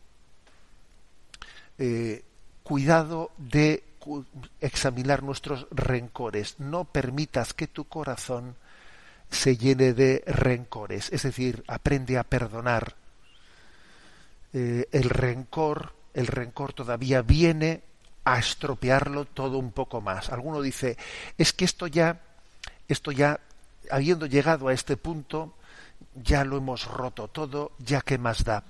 Eh, 1.79 2.25
cuidado 2.63 3.31
de 3.37 3.85
examinar 4.61 5.23
nuestros 5.23 5.67
rencores. 5.71 6.59
No 6.59 6.85
permitas 6.85 7.55
que 7.55 7.67
tu 7.67 7.85
corazón 7.87 8.57
se 9.31 9.57
llene 9.57 9.93
de 9.95 10.23
rencores. 10.27 11.13
Es 11.13 11.23
decir, 11.23 11.65
aprende 11.67 12.19
a 12.19 12.25
perdonar. 12.25 12.95
Eh, 14.53 14.89
el 14.93 15.09
rencor, 15.09 15.95
el 16.15 16.27
rencor 16.27 16.73
todavía 16.73 17.23
viene 17.23 17.83
a 18.25 18.39
estropearlo 18.39 19.25
todo 19.25 19.59
un 19.59 19.73
poco 19.73 20.01
más. 20.01 20.31
Alguno 20.31 20.61
dice, 20.61 20.97
es 21.39 21.53
que 21.53 21.65
esto 21.65 21.87
ya, 21.87 22.21
esto 22.89 23.13
ya, 23.13 23.41
habiendo 23.91 24.27
llegado 24.27 24.69
a 24.69 24.73
este 24.73 24.97
punto, 24.97 25.55
ya 26.15 26.45
lo 26.45 26.59
hemos 26.59 26.87
roto 26.87 27.29
todo, 27.29 27.73
ya 27.79 28.01
que 28.03 28.19
más 28.19 28.45
da. 28.45 28.65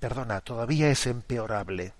Perdona, 0.00 0.40
todavía 0.40 0.88
es 0.88 1.06
empeorable 1.06 1.92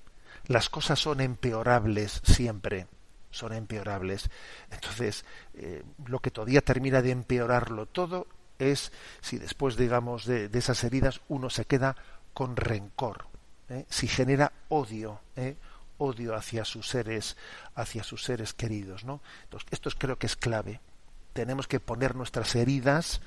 las 0.47 0.69
cosas 0.69 0.99
son 0.99 1.21
empeorables 1.21 2.21
siempre, 2.25 2.87
son 3.31 3.53
empeorables. 3.53 4.31
Entonces, 4.71 5.25
eh, 5.55 5.83
lo 6.07 6.21
que 6.21 6.31
todavía 6.31 6.61
termina 6.61 7.03
de 7.03 7.11
empeorarlo 7.11 7.87
todo 7.87 8.27
es 8.59 8.93
si 9.21 9.39
después, 9.39 9.77
digamos, 9.77 10.27
de, 10.27 10.51
esas 10.53 10.85
heridas 10.85 11.21
uno 11.29 11.51
se 11.51 11.65
queda 11.65 11.97
con 12.33 12.57
rencor, 12.57 13.27
¿eh? 13.69 13.87
si 13.89 14.07
genera 14.07 14.53
odio, 14.69 15.21
¿eh? 15.37 15.57
odio 15.99 16.35
hacia 16.35 16.65
sus 16.65 16.89
seres, 16.89 17.37
hacia 17.75 18.03
sus 18.03 18.25
seres 18.25 18.53
queridos, 18.53 19.05
¿no? 19.05 19.21
Entonces, 19.45 19.69
esto 19.71 19.91
creo 19.97 20.19
que 20.19 20.27
es 20.27 20.37
clave. 20.37 20.81
Tenemos 21.33 21.67
que 21.67 21.81
poner 21.81 22.15
nuestras 22.15 22.55
heridas, 22.55 23.21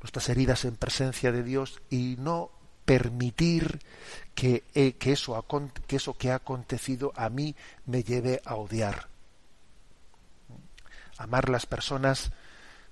nuestras 0.00 0.28
heridas 0.28 0.64
en 0.64 0.76
presencia 0.76 1.32
de 1.32 1.42
Dios 1.42 1.80
y 1.90 2.16
no 2.18 2.50
permitir 2.88 3.80
que, 4.34 4.64
eh, 4.74 4.96
eso, 4.98 5.44
que 5.86 5.96
eso 5.96 6.16
que 6.16 6.30
ha 6.30 6.36
acontecido 6.36 7.12
a 7.16 7.28
mí 7.28 7.54
me 7.84 8.02
lleve 8.02 8.40
a 8.46 8.54
odiar. 8.54 9.08
Amar 11.18 11.50
las 11.50 11.66
personas 11.66 12.32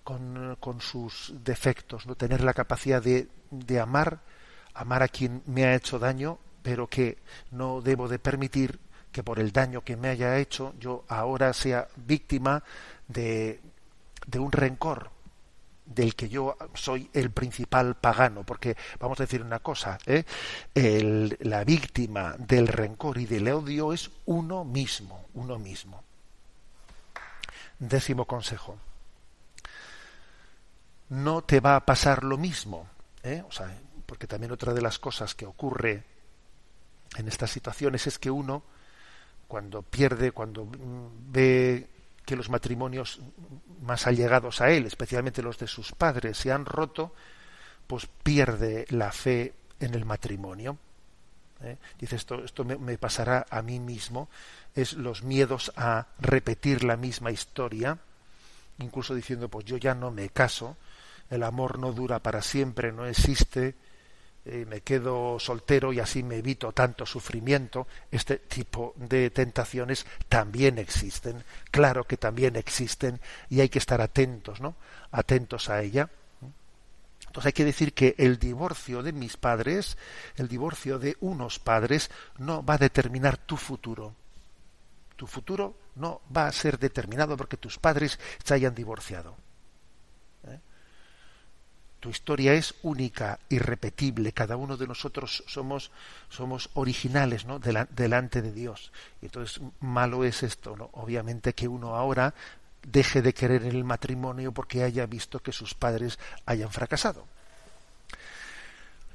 con, 0.04 0.58
con 0.60 0.82
sus 0.82 1.32
defectos, 1.42 2.06
no 2.06 2.14
tener 2.14 2.44
la 2.44 2.52
capacidad 2.52 3.02
de, 3.02 3.28
de 3.50 3.80
amar, 3.80 4.20
amar 4.74 5.02
a 5.02 5.08
quien 5.08 5.42
me 5.46 5.64
ha 5.64 5.74
hecho 5.74 5.98
daño, 5.98 6.38
pero 6.62 6.88
que 6.88 7.16
no 7.50 7.80
debo 7.80 8.06
de 8.06 8.18
permitir 8.18 8.78
que 9.10 9.22
por 9.22 9.38
el 9.38 9.50
daño 9.50 9.80
que 9.80 9.96
me 9.96 10.10
haya 10.10 10.36
hecho 10.36 10.74
yo 10.78 11.06
ahora 11.08 11.54
sea 11.54 11.88
víctima 11.96 12.62
de, 13.08 13.62
de 14.26 14.38
un 14.38 14.52
rencor, 14.52 15.10
del 15.86 16.14
que 16.16 16.28
yo 16.28 16.56
soy 16.74 17.08
el 17.12 17.30
principal 17.30 17.94
pagano, 17.94 18.44
porque 18.44 18.76
vamos 18.98 19.18
a 19.20 19.22
decir 19.22 19.40
una 19.40 19.60
cosa, 19.60 19.98
¿eh? 20.04 20.24
la 21.40 21.64
víctima 21.64 22.34
del 22.38 22.68
rencor 22.68 23.18
y 23.18 23.26
del 23.26 23.48
odio 23.48 23.92
es 23.92 24.10
uno 24.26 24.64
mismo, 24.64 25.26
uno 25.34 25.58
mismo. 25.58 26.02
Décimo 27.78 28.24
consejo. 28.24 28.78
No 31.08 31.42
te 31.42 31.60
va 31.60 31.76
a 31.76 31.86
pasar 31.86 32.24
lo 32.24 32.36
mismo, 32.36 32.88
¿eh? 33.22 33.44
porque 34.06 34.26
también 34.26 34.52
otra 34.52 34.74
de 34.74 34.82
las 34.82 34.98
cosas 34.98 35.34
que 35.34 35.46
ocurre 35.46 36.02
en 37.16 37.28
estas 37.28 37.50
situaciones 37.50 38.06
es 38.08 38.18
que 38.18 38.30
uno, 38.30 38.64
cuando 39.46 39.82
pierde, 39.82 40.32
cuando 40.32 40.68
ve 41.28 41.88
que 42.26 42.36
los 42.36 42.50
matrimonios 42.50 43.20
más 43.80 44.06
allegados 44.06 44.60
a 44.60 44.70
él, 44.70 44.84
especialmente 44.84 45.42
los 45.42 45.58
de 45.58 45.68
sus 45.68 45.92
padres, 45.92 46.36
se 46.36 46.50
han 46.50 46.66
roto, 46.66 47.14
pues 47.86 48.06
pierde 48.22 48.84
la 48.90 49.12
fe 49.12 49.54
en 49.78 49.94
el 49.94 50.04
matrimonio. 50.04 50.76
¿eh? 51.62 51.78
Dice 51.98 52.16
esto, 52.16 52.44
esto 52.44 52.64
me, 52.64 52.98
pasará 52.98 53.46
a 53.48 53.62
mí 53.62 53.78
mismo, 53.78 54.28
es 54.74 54.94
los 54.94 55.22
miedos 55.22 55.72
a 55.76 56.08
repetir 56.18 56.82
la 56.82 56.96
misma 56.96 57.30
historia, 57.30 57.96
incluso 58.78 59.14
diciendo, 59.14 59.48
pues 59.48 59.64
yo 59.64 59.76
ya 59.76 59.94
no 59.94 60.10
me 60.10 60.28
caso, 60.28 60.76
el 61.30 61.44
amor 61.44 61.78
no 61.78 61.92
dura 61.92 62.18
para 62.18 62.42
siempre, 62.42 62.90
no 62.92 63.06
existe, 63.06 63.76
me 64.46 64.80
quedo 64.80 65.38
soltero 65.40 65.92
y 65.92 66.00
así 66.00 66.22
me 66.22 66.36
evito 66.36 66.72
tanto 66.72 67.04
sufrimiento, 67.04 67.88
este 68.10 68.36
tipo 68.38 68.94
de 68.96 69.30
tentaciones 69.30 70.06
también 70.28 70.78
existen, 70.78 71.42
claro 71.70 72.04
que 72.04 72.16
también 72.16 72.54
existen 72.56 73.20
y 73.48 73.60
hay 73.60 73.68
que 73.68 73.80
estar 73.80 74.00
atentos, 74.00 74.60
¿no? 74.60 74.76
Atentos 75.10 75.68
a 75.68 75.82
ella. 75.82 76.08
Entonces 77.26 77.46
hay 77.46 77.52
que 77.52 77.64
decir 77.64 77.92
que 77.92 78.14
el 78.18 78.38
divorcio 78.38 79.02
de 79.02 79.12
mis 79.12 79.36
padres, 79.36 79.98
el 80.36 80.48
divorcio 80.48 80.98
de 80.98 81.16
unos 81.20 81.58
padres, 81.58 82.10
no 82.38 82.64
va 82.64 82.74
a 82.74 82.78
determinar 82.78 83.36
tu 83.36 83.56
futuro. 83.56 84.14
Tu 85.16 85.26
futuro 85.26 85.76
no 85.96 86.20
va 86.34 86.46
a 86.46 86.52
ser 86.52 86.78
determinado 86.78 87.36
porque 87.36 87.56
tus 87.56 87.78
padres 87.78 88.18
se 88.44 88.54
hayan 88.54 88.74
divorciado. 88.74 89.36
Tu 92.06 92.10
historia 92.10 92.54
es 92.54 92.72
única, 92.82 93.40
irrepetible. 93.48 94.30
Cada 94.30 94.56
uno 94.56 94.76
de 94.76 94.86
nosotros 94.86 95.42
somos, 95.48 95.90
somos 96.28 96.70
originales 96.74 97.46
¿no? 97.46 97.58
delante 97.58 98.42
de 98.42 98.52
Dios. 98.52 98.92
Y 99.20 99.24
entonces 99.24 99.60
malo 99.80 100.22
es 100.22 100.44
esto, 100.44 100.76
¿no? 100.76 100.88
Obviamente 100.92 101.52
que 101.52 101.66
uno 101.66 101.96
ahora 101.96 102.32
deje 102.86 103.22
de 103.22 103.34
querer 103.34 103.64
el 103.64 103.82
matrimonio 103.82 104.52
porque 104.52 104.84
haya 104.84 105.04
visto 105.06 105.40
que 105.40 105.50
sus 105.50 105.74
padres 105.74 106.16
hayan 106.44 106.70
fracasado. 106.70 107.26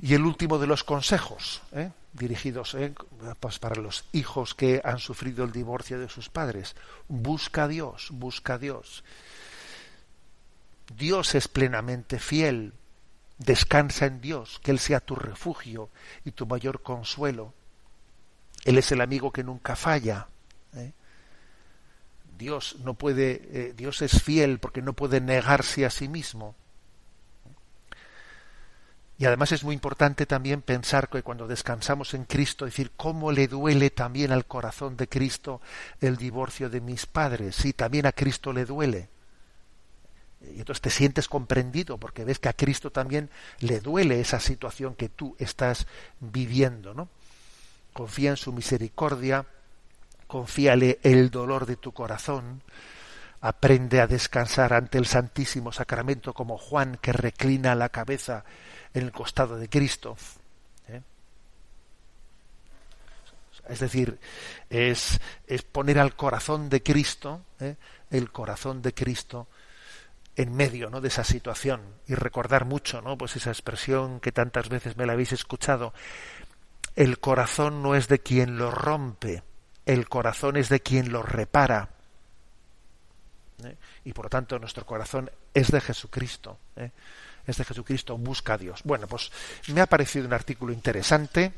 Y 0.01 0.13
el 0.13 0.25
último 0.25 0.59
de 0.59 0.67
los 0.67 0.83
consejos, 0.83 1.61
¿eh? 1.71 1.91
dirigidos 2.11 2.73
¿eh? 2.73 2.93
pues 3.39 3.57
para 3.57 3.81
los 3.81 4.03
hijos 4.11 4.53
que 4.53 4.81
han 4.83 4.99
sufrido 4.99 5.45
el 5.45 5.53
divorcio 5.53 5.97
de 5.97 6.09
sus 6.09 6.27
padres, 6.27 6.75
busca 7.07 7.63
a 7.63 7.67
Dios, 7.69 8.09
busca 8.11 8.55
a 8.55 8.57
Dios. 8.57 9.05
Dios 10.97 11.35
es 11.35 11.47
plenamente 11.47 12.19
fiel. 12.19 12.73
Descansa 13.45 14.05
en 14.05 14.21
Dios, 14.21 14.59
que 14.63 14.69
Él 14.69 14.77
sea 14.77 14.99
tu 14.99 15.15
refugio 15.15 15.89
y 16.23 16.31
tu 16.31 16.45
mayor 16.45 16.83
consuelo. 16.83 17.53
Él 18.65 18.77
es 18.77 18.91
el 18.91 19.01
amigo 19.01 19.31
que 19.31 19.43
nunca 19.43 19.75
falla. 19.75 20.27
¿eh? 20.75 20.93
Dios 22.37 22.77
no 22.83 22.93
puede, 22.93 23.41
eh, 23.51 23.73
Dios 23.75 24.03
es 24.03 24.21
fiel 24.21 24.59
porque 24.59 24.83
no 24.83 24.93
puede 24.93 25.21
negarse 25.21 25.85
a 25.85 25.89
sí 25.89 26.07
mismo. 26.07 26.55
Y 29.17 29.25
además 29.25 29.51
es 29.51 29.63
muy 29.63 29.73
importante 29.73 30.27
también 30.27 30.61
pensar 30.61 31.09
que 31.09 31.23
cuando 31.23 31.47
descansamos 31.47 32.13
en 32.13 32.25
Cristo, 32.25 32.65
decir 32.65 32.91
cómo 32.95 33.31
le 33.31 33.47
duele 33.47 33.89
también 33.89 34.31
al 34.31 34.45
corazón 34.45 34.97
de 34.97 35.07
Cristo 35.07 35.61
el 35.99 36.17
divorcio 36.17 36.69
de 36.69 36.81
mis 36.81 37.07
padres. 37.07 37.55
Sí, 37.55 37.73
también 37.73 38.05
a 38.05 38.11
Cristo 38.11 38.53
le 38.53 38.65
duele. 38.65 39.09
Y 40.41 40.59
entonces 40.59 40.81
te 40.81 40.89
sientes 40.89 41.27
comprendido 41.27 41.97
porque 41.97 42.25
ves 42.25 42.39
que 42.39 42.49
a 42.49 42.53
Cristo 42.53 42.91
también 42.91 43.29
le 43.59 43.79
duele 43.79 44.19
esa 44.19 44.39
situación 44.39 44.95
que 44.95 45.09
tú 45.09 45.35
estás 45.39 45.87
viviendo, 46.19 46.93
¿no? 46.93 47.09
Confía 47.93 48.31
en 48.31 48.37
su 48.37 48.51
misericordia, 48.53 49.45
confíale 50.27 50.99
el 51.03 51.29
dolor 51.29 51.65
de 51.65 51.75
tu 51.75 51.91
corazón, 51.91 52.61
Aprende 53.43 53.99
a 53.99 54.05
descansar 54.05 54.71
ante 54.71 54.99
el 54.99 55.07
Santísimo 55.07 55.71
Sacramento 55.71 56.31
como 56.31 56.59
Juan 56.59 56.99
que 57.01 57.11
reclina 57.11 57.73
la 57.73 57.89
cabeza 57.89 58.45
en 58.93 59.01
el 59.01 59.11
costado 59.11 59.57
de 59.57 59.67
Cristo. 59.67 60.15
¿eh? 60.87 61.01
Es 63.67 63.79
decir, 63.79 64.19
es, 64.69 65.19
es, 65.47 65.63
poner 65.63 65.97
al 65.97 66.15
corazón 66.15 66.69
de 66.69 66.83
Cristo, 66.83 67.41
¿eh? 67.59 67.77
el 68.11 68.31
corazón 68.31 68.83
de 68.83 68.93
Cristo, 68.93 69.47
en 70.35 70.55
medio 70.55 70.89
¿no? 70.89 71.01
de 71.01 71.09
esa 71.09 71.23
situación 71.23 71.81
y 72.07 72.15
recordar 72.15 72.65
mucho 72.65 73.01
¿no? 73.01 73.17
pues 73.17 73.35
esa 73.35 73.51
expresión 73.51 74.19
que 74.19 74.31
tantas 74.31 74.69
veces 74.69 74.97
me 74.97 75.05
la 75.05 75.13
habéis 75.13 75.33
escuchado 75.33 75.93
el 76.95 77.19
corazón 77.19 77.81
no 77.81 77.95
es 77.95 78.07
de 78.07 78.19
quien 78.19 78.57
lo 78.57 78.71
rompe 78.71 79.43
el 79.85 80.07
corazón 80.07 80.57
es 80.57 80.69
de 80.69 80.79
quien 80.79 81.11
lo 81.11 81.21
repara 81.21 81.89
¿eh? 83.63 83.75
y 84.05 84.13
por 84.13 84.25
lo 84.25 84.29
tanto 84.29 84.57
nuestro 84.59 84.85
corazón 84.85 85.29
es 85.53 85.69
de 85.69 85.81
Jesucristo 85.81 86.57
¿eh? 86.77 86.91
es 87.45 87.57
de 87.57 87.65
Jesucristo 87.65 88.17
busca 88.17 88.53
a 88.53 88.57
Dios 88.57 88.81
bueno 88.83 89.07
pues 89.07 89.31
me 89.67 89.81
ha 89.81 89.85
parecido 89.85 90.25
un 90.25 90.33
artículo 90.33 90.71
interesante 90.71 91.51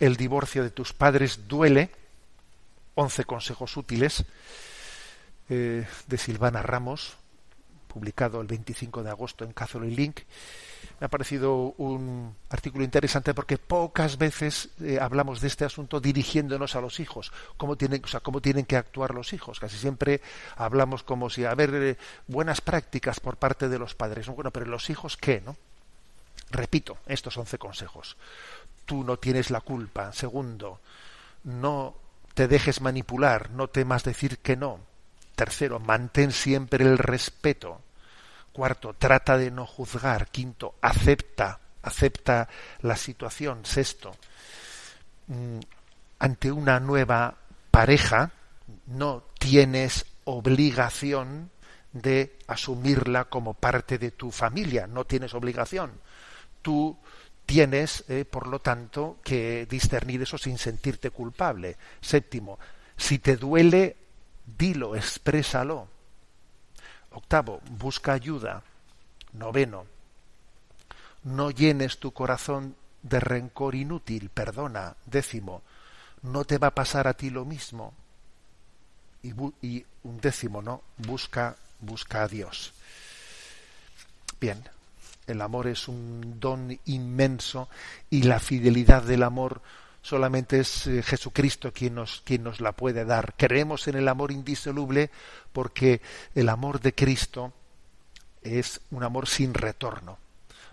el 0.00 0.16
divorcio 0.16 0.64
de 0.64 0.70
tus 0.70 0.92
padres 0.92 1.46
duele 1.46 1.90
once 2.94 3.24
consejos 3.24 3.76
útiles 3.76 4.24
eh, 5.48 5.86
de 6.06 6.18
Silvana 6.18 6.62
Ramos 6.62 7.19
publicado 7.92 8.40
el 8.40 8.46
25 8.46 9.02
de 9.02 9.10
agosto 9.10 9.44
en 9.44 9.52
Catholic 9.52 9.96
Link. 9.98 10.20
Me 11.00 11.06
ha 11.06 11.08
parecido 11.08 11.74
un 11.78 12.36
artículo 12.48 12.84
interesante 12.84 13.34
porque 13.34 13.58
pocas 13.58 14.16
veces 14.16 14.68
eh, 14.80 14.98
hablamos 15.00 15.40
de 15.40 15.48
este 15.48 15.64
asunto 15.64 16.00
dirigiéndonos 16.00 16.76
a 16.76 16.80
los 16.80 17.00
hijos, 17.00 17.32
cómo 17.56 17.76
tienen, 17.76 18.02
o 18.04 18.06
sea, 18.06 18.20
cómo 18.20 18.40
tienen 18.40 18.64
que 18.64 18.76
actuar 18.76 19.12
los 19.12 19.32
hijos. 19.32 19.58
Casi 19.58 19.76
siempre 19.76 20.20
hablamos 20.56 21.02
como 21.02 21.28
si, 21.30 21.44
a 21.44 21.54
ver, 21.54 21.74
eh, 21.74 21.96
buenas 22.28 22.60
prácticas 22.60 23.18
por 23.18 23.36
parte 23.36 23.68
de 23.68 23.78
los 23.78 23.94
padres. 23.94 24.28
Bueno, 24.28 24.50
pero 24.50 24.66
los 24.66 24.88
hijos, 24.88 25.16
¿qué? 25.16 25.40
¿no? 25.40 25.56
Repito, 26.50 26.98
estos 27.06 27.36
11 27.36 27.58
consejos. 27.58 28.16
Tú 28.84 29.02
no 29.04 29.16
tienes 29.18 29.50
la 29.50 29.60
culpa. 29.60 30.12
Segundo, 30.12 30.80
no 31.44 31.94
te 32.34 32.46
dejes 32.46 32.80
manipular, 32.80 33.50
no 33.50 33.68
temas 33.68 34.04
decir 34.04 34.38
que 34.38 34.56
no. 34.56 34.89
Tercero, 35.40 35.80
mantén 35.80 36.36
siempre 36.36 36.84
el 36.84 37.00
respeto. 37.00 37.80
Cuarto, 38.52 38.92
trata 38.92 39.38
de 39.38 39.50
no 39.50 39.64
juzgar. 39.64 40.28
Quinto, 40.28 40.76
acepta, 40.82 41.58
acepta 41.80 42.46
la 42.82 42.94
situación. 42.94 43.64
Sexto, 43.64 44.12
mm, 45.28 45.60
ante 46.18 46.52
una 46.52 46.78
nueva 46.78 47.38
pareja, 47.70 48.32
no 48.84 49.24
tienes 49.38 50.04
obligación 50.24 51.48
de 51.94 52.36
asumirla 52.46 53.24
como 53.24 53.54
parte 53.54 53.96
de 53.96 54.10
tu 54.10 54.30
familia, 54.32 54.86
no 54.86 55.06
tienes 55.06 55.32
obligación. 55.32 55.92
Tú 56.60 56.98
tienes, 57.46 58.04
eh, 58.08 58.26
por 58.26 58.46
lo 58.46 58.58
tanto, 58.58 59.20
que 59.24 59.64
discernir 59.64 60.20
eso 60.20 60.36
sin 60.36 60.58
sentirte 60.58 61.08
culpable. 61.08 61.78
Séptimo, 62.02 62.58
si 62.94 63.20
te 63.20 63.38
duele, 63.38 63.96
dilo, 64.58 64.96
exprésalo. 64.96 65.88
Octavo, 67.12 67.60
busca 67.70 68.12
ayuda. 68.12 68.62
Noveno, 69.32 69.86
no 71.24 71.50
llenes 71.50 71.98
tu 71.98 72.12
corazón 72.12 72.76
de 73.02 73.20
rencor 73.20 73.74
inútil, 73.74 74.30
perdona. 74.30 74.96
Décimo, 75.06 75.62
no 76.22 76.44
te 76.44 76.58
va 76.58 76.68
a 76.68 76.74
pasar 76.74 77.08
a 77.08 77.14
ti 77.14 77.30
lo 77.30 77.44
mismo. 77.44 77.94
Y, 79.22 79.32
y 79.66 79.84
un 80.04 80.20
décimo, 80.20 80.62
¿no? 80.62 80.82
Busca, 80.96 81.56
busca 81.80 82.22
a 82.22 82.28
Dios. 82.28 82.72
Bien, 84.40 84.62
el 85.26 85.40
amor 85.42 85.66
es 85.66 85.88
un 85.88 86.40
don 86.40 86.78
inmenso 86.86 87.68
y 88.08 88.22
la 88.22 88.40
fidelidad 88.40 89.02
del 89.02 89.22
amor 89.22 89.60
solamente 90.02 90.60
es 90.60 90.86
eh, 90.86 91.02
Jesucristo 91.02 91.72
quien 91.72 91.94
nos, 91.94 92.22
quien 92.22 92.42
nos 92.42 92.60
la 92.60 92.72
puede 92.72 93.04
dar. 93.04 93.34
Creemos 93.36 93.88
en 93.88 93.96
el 93.96 94.08
amor 94.08 94.32
indisoluble 94.32 95.10
porque 95.52 96.00
el 96.34 96.48
amor 96.48 96.80
de 96.80 96.94
Cristo 96.94 97.52
es 98.42 98.80
un 98.90 99.02
amor 99.02 99.28
sin 99.28 99.54
retorno. 99.54 100.18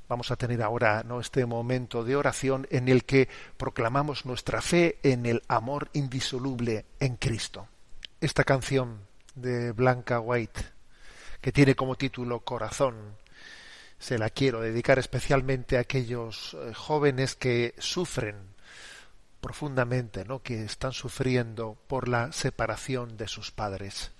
Vamos 0.07 0.31
a 0.31 0.37
tener 0.37 0.61
ahora 0.61 1.03
¿no? 1.05 1.19
este 1.19 1.45
momento 1.45 2.03
de 2.05 2.15
oración 2.15 2.65
en 2.69 2.87
el 2.87 3.03
que 3.03 3.27
proclamamos 3.57 4.25
nuestra 4.25 4.61
fe 4.61 4.99
en 5.03 5.25
el 5.25 5.43
amor 5.49 5.89
indisoluble 5.93 6.85
en 6.99 7.17
Cristo. 7.17 7.67
Esta 8.21 8.45
canción 8.45 9.01
de 9.35 9.73
Blanca 9.73 10.21
White, 10.21 10.61
que 11.41 11.51
tiene 11.51 11.75
como 11.75 11.95
título 11.95 12.39
Corazón, 12.39 12.95
se 13.99 14.17
la 14.17 14.29
quiero 14.29 14.61
dedicar 14.61 14.97
especialmente 14.97 15.77
a 15.77 15.81
aquellos 15.81 16.55
eh, 16.55 16.73
jóvenes 16.73 17.35
que 17.35 17.75
sufren 17.77 18.35
profundamente, 19.41 20.25
¿no? 20.25 20.41
que 20.41 20.63
están 20.63 20.93
sufriendo 20.93 21.77
por 21.87 22.07
la 22.07 22.31
separación 22.31 23.17
de 23.17 23.27
sus 23.27 23.51
padres. 23.51 24.11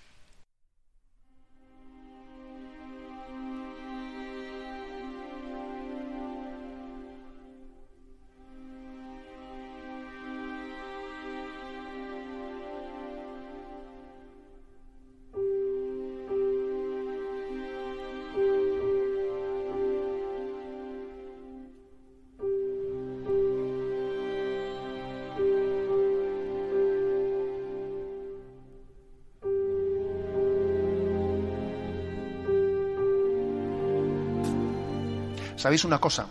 ¿Sabéis 35.68 35.84
una 35.84 36.00
cosa? 36.00 36.28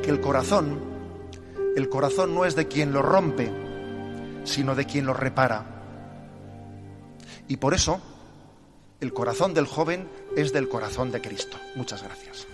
Que 0.00 0.08
el 0.08 0.20
corazón, 0.20 0.78
el 1.74 1.88
corazón 1.88 2.32
no 2.32 2.44
es 2.44 2.54
de 2.54 2.68
quien 2.68 2.92
lo 2.92 3.02
rompe, 3.02 3.50
sino 4.44 4.76
de 4.76 4.86
quien 4.86 5.06
lo 5.06 5.12
repara. 5.12 5.64
Y 7.48 7.56
por 7.56 7.74
eso, 7.74 8.00
el 9.00 9.12
corazón 9.12 9.54
del 9.54 9.66
joven 9.66 10.08
es 10.36 10.52
del 10.52 10.68
corazón 10.68 11.10
de 11.10 11.20
Cristo. 11.20 11.56
Muchas 11.74 12.04
gracias. 12.04 12.46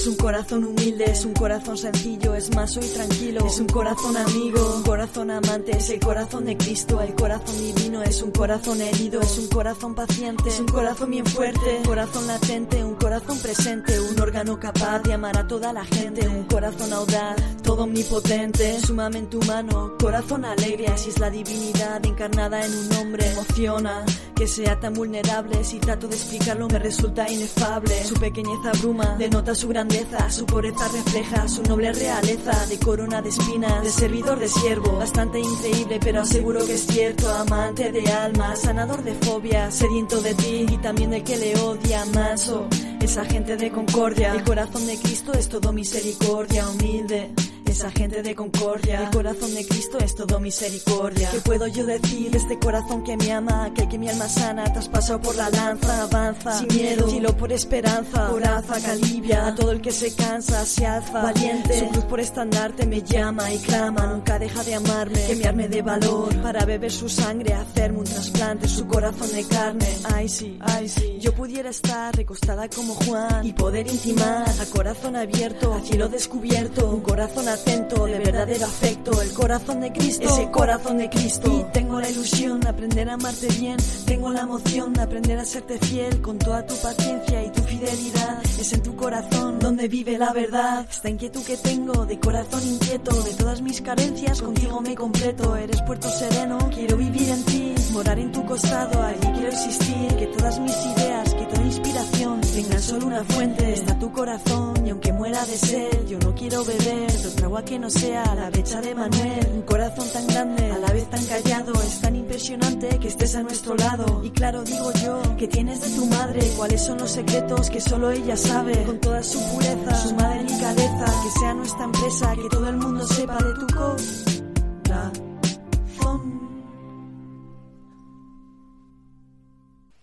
Es 0.00 0.06
un 0.06 0.16
corazón 0.16 0.64
humilde, 0.64 1.04
es 1.10 1.26
un 1.26 1.34
corazón 1.34 1.76
sencillo, 1.76 2.34
es 2.34 2.56
más 2.56 2.74
y 2.74 2.80
tranquilo. 2.80 3.46
Es 3.46 3.60
un 3.60 3.66
corazón 3.66 4.16
amigo, 4.16 4.76
un 4.76 4.82
corazón 4.82 5.30
amante, 5.30 5.76
es 5.76 5.90
el 5.90 6.00
corazón 6.00 6.46
de 6.46 6.56
Cristo, 6.56 7.02
el 7.02 7.14
corazón 7.14 7.54
divino. 7.58 8.02
Es 8.02 8.22
un 8.22 8.30
corazón 8.30 8.80
herido, 8.80 9.20
es 9.20 9.36
un 9.36 9.48
corazón 9.48 9.94
paciente, 9.94 10.48
es 10.48 10.58
un 10.58 10.68
corazón 10.68 11.10
bien 11.10 11.26
fuerte, 11.26 11.76
un 11.76 11.84
corazón 11.84 12.26
latente, 12.26 12.82
un 12.82 12.94
corazón 12.94 13.38
presente, 13.40 14.00
un 14.00 14.18
órgano 14.18 14.58
capaz 14.58 15.00
de 15.00 15.12
amar 15.12 15.36
a 15.36 15.46
toda 15.46 15.70
la 15.70 15.84
gente, 15.84 16.26
un 16.26 16.44
corazón 16.44 16.90
audaz, 16.94 17.36
todo 17.62 17.82
omnipotente, 17.82 18.80
sumamente 18.80 19.36
humano, 19.36 19.96
corazón 20.00 20.46
alegre, 20.46 20.86
así 20.86 21.10
es 21.10 21.18
la 21.18 21.28
divinidad 21.28 22.02
encarnada 22.06 22.64
en 22.64 22.72
un 22.72 22.92
hombre. 22.96 23.30
Emociona 23.32 24.02
que 24.40 24.46
sea 24.46 24.80
tan 24.80 24.94
vulnerable, 24.94 25.62
si 25.64 25.78
trato 25.78 26.08
de 26.08 26.16
explicarlo 26.16 26.66
me 26.66 26.78
resulta 26.78 27.30
inefable. 27.30 28.02
Su 28.04 28.14
pequeñez 28.14 28.58
abruma, 28.72 29.16
denota 29.18 29.54
su 29.54 29.68
gran 29.68 29.86
su 30.30 30.46
pureza 30.46 30.88
refleja 30.88 31.46
su 31.46 31.62
noble 31.64 31.92
realeza. 31.92 32.66
De 32.66 32.78
corona 32.78 33.20
de 33.20 33.28
espinas, 33.28 33.84
de 33.84 33.90
servidor 33.90 34.38
de 34.38 34.48
siervo, 34.48 34.96
bastante 34.96 35.40
increíble 35.40 36.00
pero 36.02 36.22
aseguro 36.22 36.64
que 36.64 36.72
es 36.72 36.86
cierto, 36.86 37.28
amante 37.28 37.92
de 37.92 38.10
alma, 38.10 38.56
sanador 38.56 39.02
de 39.02 39.12
fobia, 39.12 39.70
sediento 39.70 40.22
de 40.22 40.34
ti 40.34 40.64
y 40.70 40.78
también 40.78 41.10
de 41.10 41.22
que 41.22 41.36
le 41.36 41.54
odia, 41.60 42.06
manso, 42.06 42.66
esa 43.02 43.26
gente 43.26 43.58
de 43.58 43.70
concordia, 43.70 44.32
el 44.32 44.42
corazón 44.42 44.86
de 44.86 44.96
Cristo 44.96 45.34
es 45.34 45.50
todo 45.50 45.70
misericordia, 45.74 46.66
humilde 46.66 47.30
esa 47.70 47.90
gente 47.90 48.22
de 48.22 48.34
concordia. 48.34 49.04
El 49.04 49.10
corazón 49.10 49.54
de 49.54 49.64
Cristo 49.64 49.98
es 49.98 50.14
todo 50.14 50.40
misericordia. 50.40 51.30
¿Qué 51.30 51.40
puedo 51.40 51.66
yo 51.68 51.86
decir? 51.86 52.34
Este 52.34 52.58
corazón 52.58 53.04
que 53.04 53.16
me 53.16 53.32
ama, 53.32 53.66
aquel 53.66 53.88
que 53.88 53.98
mi 53.98 54.08
alma 54.08 54.28
sana, 54.28 54.64
traspasado 54.64 55.20
por 55.20 55.36
la 55.36 55.48
lanza, 55.50 56.02
avanza, 56.02 56.58
sin 56.58 56.68
miedo, 56.68 57.08
filo 57.08 57.36
por 57.36 57.52
esperanza, 57.52 58.28
coraza 58.28 58.80
que 58.80 58.90
alivia 58.90 59.46
a 59.46 59.54
todo 59.54 59.72
el 59.72 59.80
que 59.80 59.92
se 59.92 60.14
cansa, 60.14 60.64
se 60.66 60.86
alza, 60.86 61.22
valiente. 61.22 61.78
Su 61.78 61.88
cruz 61.88 62.04
por 62.04 62.20
estandarte 62.20 62.86
me 62.86 63.02
llama 63.02 63.52
y 63.52 63.58
clama, 63.58 64.06
nunca 64.06 64.38
deja 64.38 64.64
de 64.64 64.74
amarme, 64.74 65.26
que 65.26 65.36
me 65.36 65.44
arme 65.44 65.68
de 65.68 65.82
valor 65.82 66.42
para 66.42 66.64
beber 66.64 66.90
su 66.90 67.08
sangre, 67.08 67.54
hacerme 67.54 68.00
un 68.00 68.04
trasplante, 68.04 68.66
su 68.68 68.86
corazón 68.86 69.30
de 69.32 69.44
carne. 69.44 69.86
Ay 70.12 70.28
sí, 70.28 70.58
ay 70.60 70.88
sí, 70.88 71.18
yo 71.20 71.32
pudiera 71.34 71.70
estar 71.70 72.14
recostada 72.16 72.68
como 72.68 72.94
Juan 72.94 73.46
y 73.46 73.52
poder 73.52 73.86
intimar 73.86 74.48
a 74.48 74.66
corazón 74.66 75.14
abierto, 75.14 75.72
a 75.72 75.80
cielo 75.80 76.08
descubierto, 76.08 76.90
un 76.90 77.00
corazón 77.00 77.48
acento 77.60 78.06
de 78.06 78.18
verdadero 78.18 78.66
afecto. 78.66 79.20
El 79.20 79.32
corazón 79.32 79.80
de 79.80 79.92
Cristo, 79.92 80.28
ese 80.28 80.50
corazón 80.50 80.98
de 80.98 81.08
Cristo. 81.10 81.50
Y 81.50 81.72
tengo 81.72 82.00
la 82.00 82.08
ilusión 82.08 82.60
de 82.60 82.68
aprender 82.68 83.08
a 83.08 83.14
amarte 83.14 83.48
bien. 83.48 83.76
Tengo 84.06 84.30
la 84.30 84.40
emoción 84.40 84.92
de 84.92 85.02
aprender 85.02 85.38
a 85.38 85.44
serte 85.44 85.78
fiel 85.78 86.20
con 86.20 86.38
toda 86.38 86.64
tu 86.66 86.74
paciencia 86.76 87.44
y 87.44 87.50
tu 87.50 87.62
fidelidad. 87.62 88.42
Es 88.58 88.72
en 88.72 88.82
tu 88.82 88.96
corazón 88.96 89.58
donde 89.58 89.88
vive 89.88 90.18
la 90.18 90.32
verdad. 90.32 90.86
Esta 90.88 91.08
inquietud 91.08 91.42
que 91.44 91.56
tengo 91.56 92.06
de 92.06 92.18
corazón 92.18 92.66
inquieto, 92.66 93.14
de 93.22 93.34
todas 93.34 93.60
mis 93.62 93.80
carencias, 93.80 94.42
contigo 94.42 94.80
me 94.80 94.94
completo. 94.94 95.56
Eres 95.56 95.82
puerto 95.82 96.08
sereno, 96.08 96.58
quiero 96.72 96.96
vivir 96.96 97.28
en 97.28 97.44
ti, 97.44 97.74
morar 97.92 98.18
en 98.18 98.32
tu 98.32 98.44
costado, 98.44 99.02
allí 99.02 99.26
quiero 99.34 99.48
existir. 99.48 100.16
Que 100.16 100.26
todas 100.26 100.58
mis 100.60 100.76
ideas, 100.96 101.29
inspiración 101.70 102.40
tengan 102.40 102.82
solo 102.82 103.06
una 103.06 103.24
fuente. 103.24 103.72
Está 103.72 103.98
tu 103.98 104.12
corazón 104.12 104.86
y 104.86 104.90
aunque 104.90 105.12
muera 105.12 105.44
de 105.46 105.56
sed, 105.56 106.06
yo 106.08 106.18
no 106.18 106.34
quiero 106.34 106.64
beber 106.64 107.12
de 107.12 107.28
otra 107.28 107.46
agua 107.46 107.64
que 107.64 107.78
no 107.78 107.90
sea 107.90 108.34
la 108.34 108.50
becha 108.50 108.80
de 108.80 108.94
Manuel. 108.94 109.46
Un 109.54 109.62
corazón 109.62 110.06
tan 110.12 110.26
grande, 110.26 110.70
a 110.70 110.78
la 110.78 110.92
vez 110.92 111.08
tan 111.08 111.24
callado, 111.24 111.72
es 111.82 112.00
tan 112.00 112.16
impresionante 112.16 112.98
que 112.98 113.08
estés 113.08 113.34
a 113.36 113.42
nuestro 113.42 113.74
lado. 113.76 114.22
Y 114.24 114.30
claro, 114.30 114.62
digo 114.64 114.92
yo, 115.04 115.36
que 115.36 115.48
tienes 115.48 115.80
de 115.80 115.90
tu 115.90 116.06
madre, 116.06 116.40
cuáles 116.56 116.82
son 116.82 116.98
los 116.98 117.10
secretos 117.10 117.70
que 117.70 117.80
solo 117.80 118.10
ella 118.10 118.36
sabe. 118.36 118.82
Con 118.84 118.98
toda 118.98 119.22
su 119.22 119.38
pureza, 119.50 119.94
su 119.94 120.14
madre 120.14 120.44
delicadeza, 120.44 121.04
que 121.22 121.40
sea 121.40 121.54
nuestra 121.54 121.84
empresa, 121.84 122.34
que 122.36 122.48
todo 122.50 122.68
el 122.68 122.76
mundo 122.76 123.06
sepa 123.06 123.36
de 123.36 123.54
tu 123.54 123.66
corazón. 123.74 125.29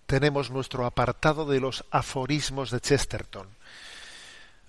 Tenemos 0.08 0.50
nuestro 0.50 0.86
apartado 0.86 1.46
de 1.46 1.60
los 1.60 1.86
aforismos 1.92 2.72
de 2.72 2.80
Chesterton. 2.80 3.48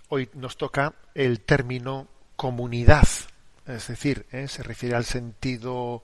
Hoy 0.09 0.29
nos 0.35 0.57
toca 0.57 0.95
el 1.15 1.41
término 1.41 2.09
comunidad, 2.37 3.09
es 3.67 3.89
decir, 3.89 4.27
¿eh? 4.33 4.49
se 4.49 4.63
refiere 4.63 4.97
al 4.97 5.05
sentido 5.05 6.03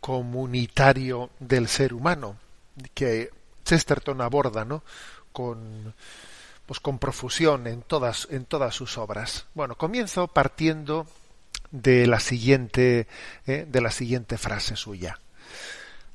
comunitario 0.00 1.30
del 1.40 1.68
ser 1.68 1.94
humano, 1.94 2.36
que 2.94 3.30
Chesterton 3.64 4.20
aborda 4.20 4.64
¿no? 4.64 4.82
con, 5.32 5.94
pues, 6.66 6.78
con 6.80 6.98
profusión 6.98 7.66
en 7.66 7.82
todas, 7.82 8.28
en 8.30 8.44
todas 8.44 8.74
sus 8.74 8.98
obras. 8.98 9.46
Bueno, 9.54 9.76
comienzo 9.76 10.28
partiendo 10.28 11.06
de 11.70 12.06
la 12.06 12.20
siguiente, 12.20 13.06
¿eh? 13.46 13.66
de 13.66 13.80
la 13.80 13.90
siguiente 13.90 14.36
frase 14.36 14.76
suya. 14.76 15.18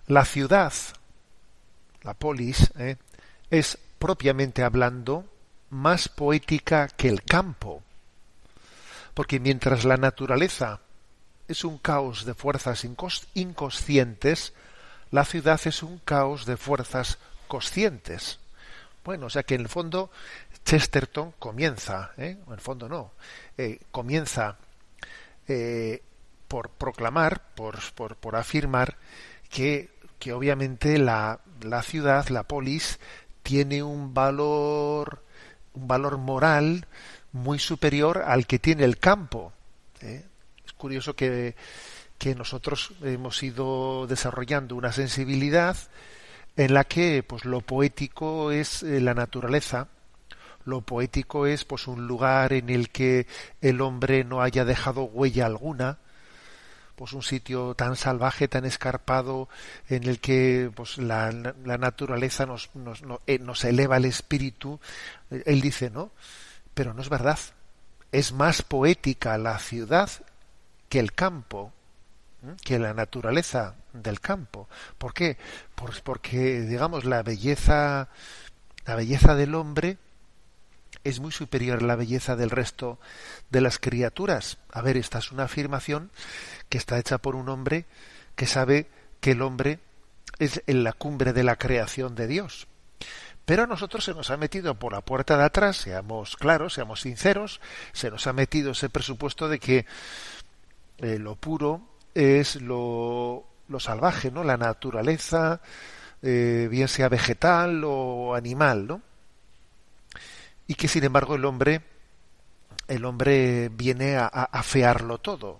La 0.07 0.25
ciudad 0.25 0.73
la 2.03 2.13
polis, 2.13 2.71
¿eh? 2.77 2.97
es 3.49 3.77
propiamente 3.99 4.63
hablando 4.63 5.25
más 5.69 6.09
poética 6.09 6.87
que 6.87 7.07
el 7.07 7.23
campo, 7.23 7.83
porque 9.13 9.39
mientras 9.39 9.85
la 9.85 9.97
naturaleza 9.97 10.81
es 11.47 11.63
un 11.63 11.77
caos 11.77 12.25
de 12.25 12.33
fuerzas 12.33 12.85
inconscientes, 13.33 14.53
la 15.11 15.25
ciudad 15.25 15.59
es 15.65 15.83
un 15.83 15.99
caos 15.99 16.45
de 16.45 16.57
fuerzas 16.57 17.17
conscientes. 17.47 18.39
Bueno, 19.03 19.27
o 19.27 19.29
sea 19.29 19.43
que 19.43 19.55
en 19.55 19.61
el 19.61 19.69
fondo 19.69 20.11
Chesterton 20.63 21.33
comienza, 21.39 22.11
¿eh? 22.17 22.37
en 22.45 22.53
el 22.53 22.59
fondo 22.59 22.87
no, 22.87 23.11
eh, 23.57 23.79
comienza 23.91 24.57
por 26.47 26.69
proclamar, 26.69 27.41
por, 27.55 27.79
por, 27.93 28.15
por 28.15 28.37
afirmar 28.37 28.95
que 29.49 29.89
que 30.21 30.33
obviamente 30.33 30.99
la, 30.99 31.39
la 31.63 31.81
ciudad, 31.83 32.27
la 32.29 32.43
polis, 32.43 32.99
tiene 33.43 33.83
un 33.83 34.13
valor, 34.13 35.23
un 35.73 35.87
valor 35.87 36.17
moral 36.17 36.87
muy 37.31 37.59
superior 37.59 38.23
al 38.25 38.45
que 38.45 38.59
tiene 38.59 38.83
el 38.83 38.97
campo. 38.97 39.53
¿eh? 40.01 40.25
Es 40.65 40.73
curioso 40.73 41.15
que, 41.15 41.55
que 42.17 42.35
nosotros 42.35 42.93
hemos 43.01 43.41
ido 43.43 44.05
desarrollando 44.07 44.75
una 44.75 44.91
sensibilidad 44.91 45.77
en 46.57 46.73
la 46.73 46.83
que 46.83 47.23
pues 47.23 47.45
lo 47.45 47.61
poético 47.61 48.51
es 48.51 48.83
eh, 48.83 48.99
la 48.99 49.13
naturaleza, 49.13 49.87
lo 50.65 50.81
poético 50.81 51.47
es 51.47 51.65
pues 51.65 51.87
un 51.87 52.07
lugar 52.07 52.53
en 52.53 52.69
el 52.69 52.89
que 52.89 53.25
el 53.61 53.81
hombre 53.81 54.23
no 54.23 54.41
haya 54.41 54.65
dejado 54.65 55.03
huella 55.03 55.45
alguna, 55.45 55.97
pues 57.01 57.13
un 57.13 57.23
sitio 57.23 57.73
tan 57.73 57.95
salvaje, 57.95 58.47
tan 58.47 58.63
escarpado, 58.63 59.49
en 59.89 60.03
el 60.03 60.19
que 60.19 60.69
pues 60.75 60.99
la, 60.99 61.31
naturaleza 61.31 62.45
nos, 62.45 62.69
nos, 62.75 63.01
eh, 63.25 63.39
nos, 63.39 63.63
eleva 63.63 63.97
el 63.97 64.05
espíritu. 64.05 64.79
Él 65.31 65.61
dice, 65.61 65.89
¿no? 65.89 66.11
Pero 66.75 66.93
no 66.93 67.01
es 67.01 67.09
verdad. 67.09 67.39
Es 68.11 68.33
más 68.33 68.61
poética 68.61 69.39
la 69.39 69.57
ciudad 69.57 70.11
que 70.89 70.99
el 70.99 71.13
campo, 71.13 71.73
que 72.63 72.77
la 72.77 72.93
naturaleza 72.93 73.73
del 73.93 74.19
campo. 74.19 74.69
¿Por 74.99 75.15
qué? 75.15 75.37
Pues 75.73 76.01
porque, 76.01 76.61
digamos, 76.61 77.03
la 77.03 77.23
belleza, 77.23 78.09
la 78.85 78.93
belleza 78.93 79.33
del 79.33 79.55
hombre 79.55 79.97
es 81.03 81.19
muy 81.19 81.31
superior 81.31 81.81
la 81.81 81.95
belleza 81.95 82.35
del 82.35 82.49
resto 82.49 82.99
de 83.49 83.61
las 83.61 83.79
criaturas. 83.79 84.57
A 84.71 84.81
ver, 84.81 84.97
esta 84.97 85.19
es 85.19 85.31
una 85.31 85.43
afirmación 85.43 86.11
que 86.69 86.77
está 86.77 86.99
hecha 86.99 87.17
por 87.17 87.35
un 87.35 87.49
hombre 87.49 87.85
que 88.35 88.45
sabe 88.45 88.87
que 89.19 89.31
el 89.31 89.41
hombre 89.41 89.79
es 90.39 90.63
en 90.67 90.83
la 90.83 90.93
cumbre 90.93 91.33
de 91.33 91.43
la 91.43 91.55
creación 91.55 92.15
de 92.15 92.27
Dios. 92.27 92.67
Pero 93.45 93.63
a 93.63 93.67
nosotros 93.67 94.03
se 94.03 94.13
nos 94.13 94.29
ha 94.29 94.37
metido 94.37 94.75
por 94.75 94.93
la 94.93 95.01
puerta 95.01 95.37
de 95.37 95.43
atrás, 95.43 95.77
seamos 95.77 96.37
claros, 96.37 96.73
seamos 96.73 97.01
sinceros, 97.01 97.59
se 97.91 98.11
nos 98.11 98.27
ha 98.27 98.33
metido 98.33 98.71
ese 98.71 98.89
presupuesto 98.89 99.49
de 99.49 99.59
que 99.59 99.85
eh, 100.99 101.17
lo 101.17 101.35
puro 101.35 101.81
es 102.13 102.61
lo, 102.61 103.45
lo, 103.67 103.79
salvaje, 103.79 104.31
¿no? 104.31 104.43
La 104.43 104.57
naturaleza, 104.57 105.61
eh, 106.21 106.67
bien 106.69 106.87
sea 106.87 107.09
vegetal 107.09 107.83
o 107.83 108.35
animal, 108.35 108.87
¿no? 108.87 109.01
Y 110.71 110.75
que 110.75 110.87
sin 110.87 111.03
embargo 111.03 111.35
el 111.35 111.43
hombre 111.43 111.81
el 112.87 113.03
hombre 113.03 113.67
viene 113.67 114.15
a, 114.15 114.27
afearlo 114.27 115.17
todo 115.17 115.59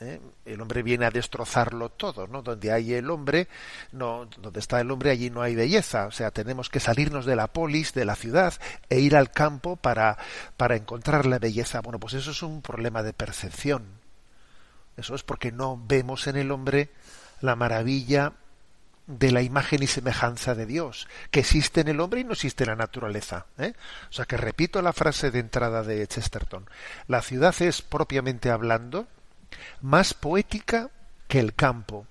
¿eh? 0.00 0.20
el 0.44 0.60
hombre 0.60 0.82
viene 0.82 1.06
a 1.06 1.10
destrozarlo 1.10 1.88
todo 1.88 2.26
no 2.26 2.42
donde 2.42 2.70
hay 2.70 2.92
el 2.92 3.08
hombre 3.08 3.48
no 3.92 4.26
donde 4.26 4.60
está 4.60 4.78
el 4.78 4.90
hombre 4.90 5.12
allí 5.12 5.30
no 5.30 5.40
hay 5.40 5.54
belleza. 5.54 6.06
O 6.06 6.10
sea 6.10 6.30
tenemos 6.30 6.68
que 6.68 6.78
salirnos 6.78 7.24
de 7.24 7.36
la 7.36 7.46
polis 7.46 7.94
de 7.94 8.04
la 8.04 8.16
ciudad 8.16 8.52
e 8.90 9.00
ir 9.00 9.16
al 9.16 9.30
campo 9.30 9.76
para 9.76 10.18
para 10.58 10.76
encontrar 10.76 11.24
la 11.24 11.38
belleza. 11.38 11.80
Bueno 11.80 11.98
pues 11.98 12.12
eso 12.12 12.32
es 12.32 12.42
un 12.42 12.60
problema 12.60 13.02
de 13.02 13.14
percepción. 13.14 13.86
Eso 14.98 15.14
es 15.14 15.22
porque 15.22 15.52
no 15.52 15.82
vemos 15.88 16.26
en 16.26 16.36
el 16.36 16.50
hombre 16.50 16.90
la 17.40 17.56
maravilla 17.56 18.34
de 19.18 19.32
la 19.32 19.42
imagen 19.42 19.82
y 19.82 19.86
semejanza 19.86 20.54
de 20.54 20.66
Dios, 20.66 21.08
que 21.30 21.40
existe 21.40 21.80
en 21.80 21.88
el 21.88 22.00
hombre 22.00 22.20
y 22.20 22.24
no 22.24 22.32
existe 22.32 22.64
en 22.64 22.70
la 22.70 22.76
naturaleza. 22.76 23.46
¿eh? 23.58 23.74
O 24.08 24.12
sea 24.12 24.24
que 24.24 24.36
repito 24.36 24.82
la 24.82 24.92
frase 24.92 25.30
de 25.30 25.40
entrada 25.40 25.82
de 25.82 26.06
Chesterton. 26.06 26.68
La 27.08 27.20
ciudad 27.20 27.54
es, 27.60 27.82
propiamente 27.82 28.50
hablando, 28.50 29.08
más 29.80 30.14
poética 30.14 30.90
que 31.26 31.40
el 31.40 31.54
campo, 31.54 32.06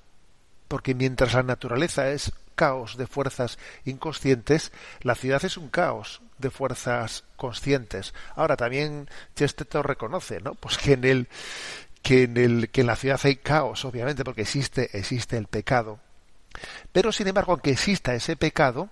porque 0.67 0.93
mientras 0.93 1.33
la 1.33 1.43
naturaleza 1.43 2.09
es 2.09 2.33
caos 2.55 2.97
de 2.97 3.07
fuerzas 3.07 3.57
inconscientes, 3.85 4.73
la 5.01 5.15
ciudad 5.15 5.43
es 5.45 5.55
un 5.55 5.69
caos 5.69 6.21
de 6.37 6.49
fuerzas 6.49 7.23
conscientes. 7.37 8.13
Ahora 8.35 8.57
también 8.57 9.09
Chesterton 9.35 9.83
reconoce, 9.83 10.41
¿no? 10.41 10.55
Pues 10.55 10.77
que 10.77 10.93
en 10.93 11.05
el 11.05 11.27
que 12.01 12.23
en 12.23 12.37
el 12.37 12.69
que 12.69 12.81
en 12.81 12.87
la 12.87 12.95
ciudad 12.97 13.19
hay 13.23 13.37
caos, 13.37 13.85
obviamente, 13.85 14.25
porque 14.25 14.41
existe 14.41 14.97
existe 14.97 15.37
el 15.37 15.47
pecado 15.47 15.99
pero, 16.91 17.11
sin 17.11 17.27
embargo, 17.27 17.53
aunque 17.53 17.71
exista 17.71 18.13
ese 18.13 18.35
pecado, 18.35 18.89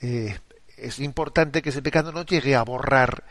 eh, 0.00 0.38
es 0.76 0.98
importante 0.98 1.62
que 1.62 1.70
ese 1.70 1.82
pecado 1.82 2.12
no 2.12 2.24
llegue 2.24 2.56
a 2.56 2.62
borrar 2.62 3.24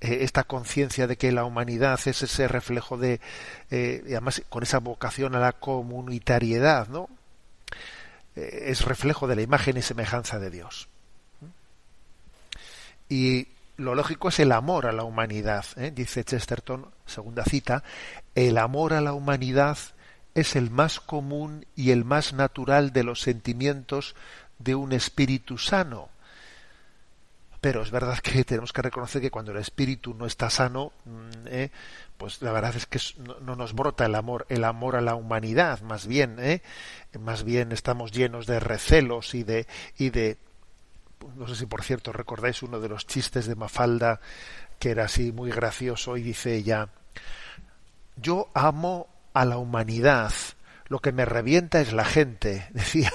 eh, 0.00 0.18
esta 0.22 0.44
conciencia 0.44 1.06
de 1.06 1.16
que 1.16 1.32
la 1.32 1.44
humanidad 1.44 2.00
es 2.04 2.22
ese 2.22 2.48
reflejo 2.48 2.98
de, 2.98 3.20
eh, 3.70 4.02
además 4.06 4.42
con 4.48 4.62
esa 4.62 4.78
vocación 4.78 5.34
a 5.34 5.40
la 5.40 5.52
comunitariedad, 5.52 6.88
¿no? 6.88 7.08
es 8.34 8.84
reflejo 8.84 9.26
de 9.26 9.34
la 9.34 9.40
imagen 9.40 9.78
y 9.78 9.82
semejanza 9.82 10.38
de 10.38 10.50
Dios. 10.50 10.90
Y 13.08 13.48
lo 13.78 13.94
lógico 13.94 14.28
es 14.28 14.38
el 14.40 14.52
amor 14.52 14.84
a 14.86 14.92
la 14.92 15.04
humanidad, 15.04 15.64
dice 15.94 16.22
Chesterton, 16.22 16.90
segunda 17.06 17.44
cita, 17.44 17.82
el 18.34 18.58
amor 18.58 18.92
a 18.92 19.00
la 19.00 19.14
humanidad 19.14 19.78
es 20.36 20.54
el 20.54 20.70
más 20.70 21.00
común 21.00 21.64
y 21.74 21.92
el 21.92 22.04
más 22.04 22.34
natural 22.34 22.92
de 22.92 23.04
los 23.04 23.22
sentimientos 23.22 24.14
de 24.58 24.74
un 24.74 24.92
espíritu 24.92 25.56
sano. 25.56 26.10
Pero 27.62 27.80
es 27.80 27.90
verdad 27.90 28.18
que 28.18 28.44
tenemos 28.44 28.74
que 28.74 28.82
reconocer 28.82 29.22
que 29.22 29.30
cuando 29.30 29.52
el 29.52 29.58
espíritu 29.58 30.12
no 30.12 30.26
está 30.26 30.50
sano, 30.50 30.92
mm, 31.06 31.46
eh, 31.46 31.70
pues 32.18 32.42
la 32.42 32.52
verdad 32.52 32.76
es 32.76 32.84
que 32.84 33.00
no, 33.40 33.56
nos 33.56 33.72
brota 33.72 34.04
el 34.04 34.14
amor, 34.14 34.44
el 34.50 34.64
amor 34.64 34.96
a 34.96 35.00
la 35.00 35.14
humanidad, 35.14 35.80
más 35.80 36.06
bien, 36.06 36.36
eh, 36.38 36.60
más 37.18 37.42
bien 37.42 37.72
estamos 37.72 38.12
llenos 38.12 38.46
de 38.46 38.60
recelos 38.60 39.34
y 39.34 39.42
de 39.42 39.66
y 39.96 40.10
de 40.10 40.36
no 41.36 41.48
sé 41.48 41.56
si 41.56 41.64
por 41.64 41.82
cierto 41.82 42.12
recordáis 42.12 42.62
uno 42.62 42.78
de 42.78 42.90
los 42.90 43.06
chistes 43.06 43.46
de 43.46 43.54
Mafalda 43.54 44.20
que 44.78 44.90
era 44.90 45.04
así 45.04 45.32
muy 45.32 45.50
gracioso 45.50 46.18
y 46.18 46.22
dice 46.22 46.54
ella 46.54 46.90
yo 48.16 48.50
amo 48.52 49.08
a 49.36 49.44
la 49.44 49.58
humanidad, 49.58 50.32
lo 50.88 51.00
que 51.00 51.12
me 51.12 51.26
revienta 51.26 51.82
es 51.82 51.92
la 51.92 52.06
gente, 52.06 52.66
decía, 52.72 53.12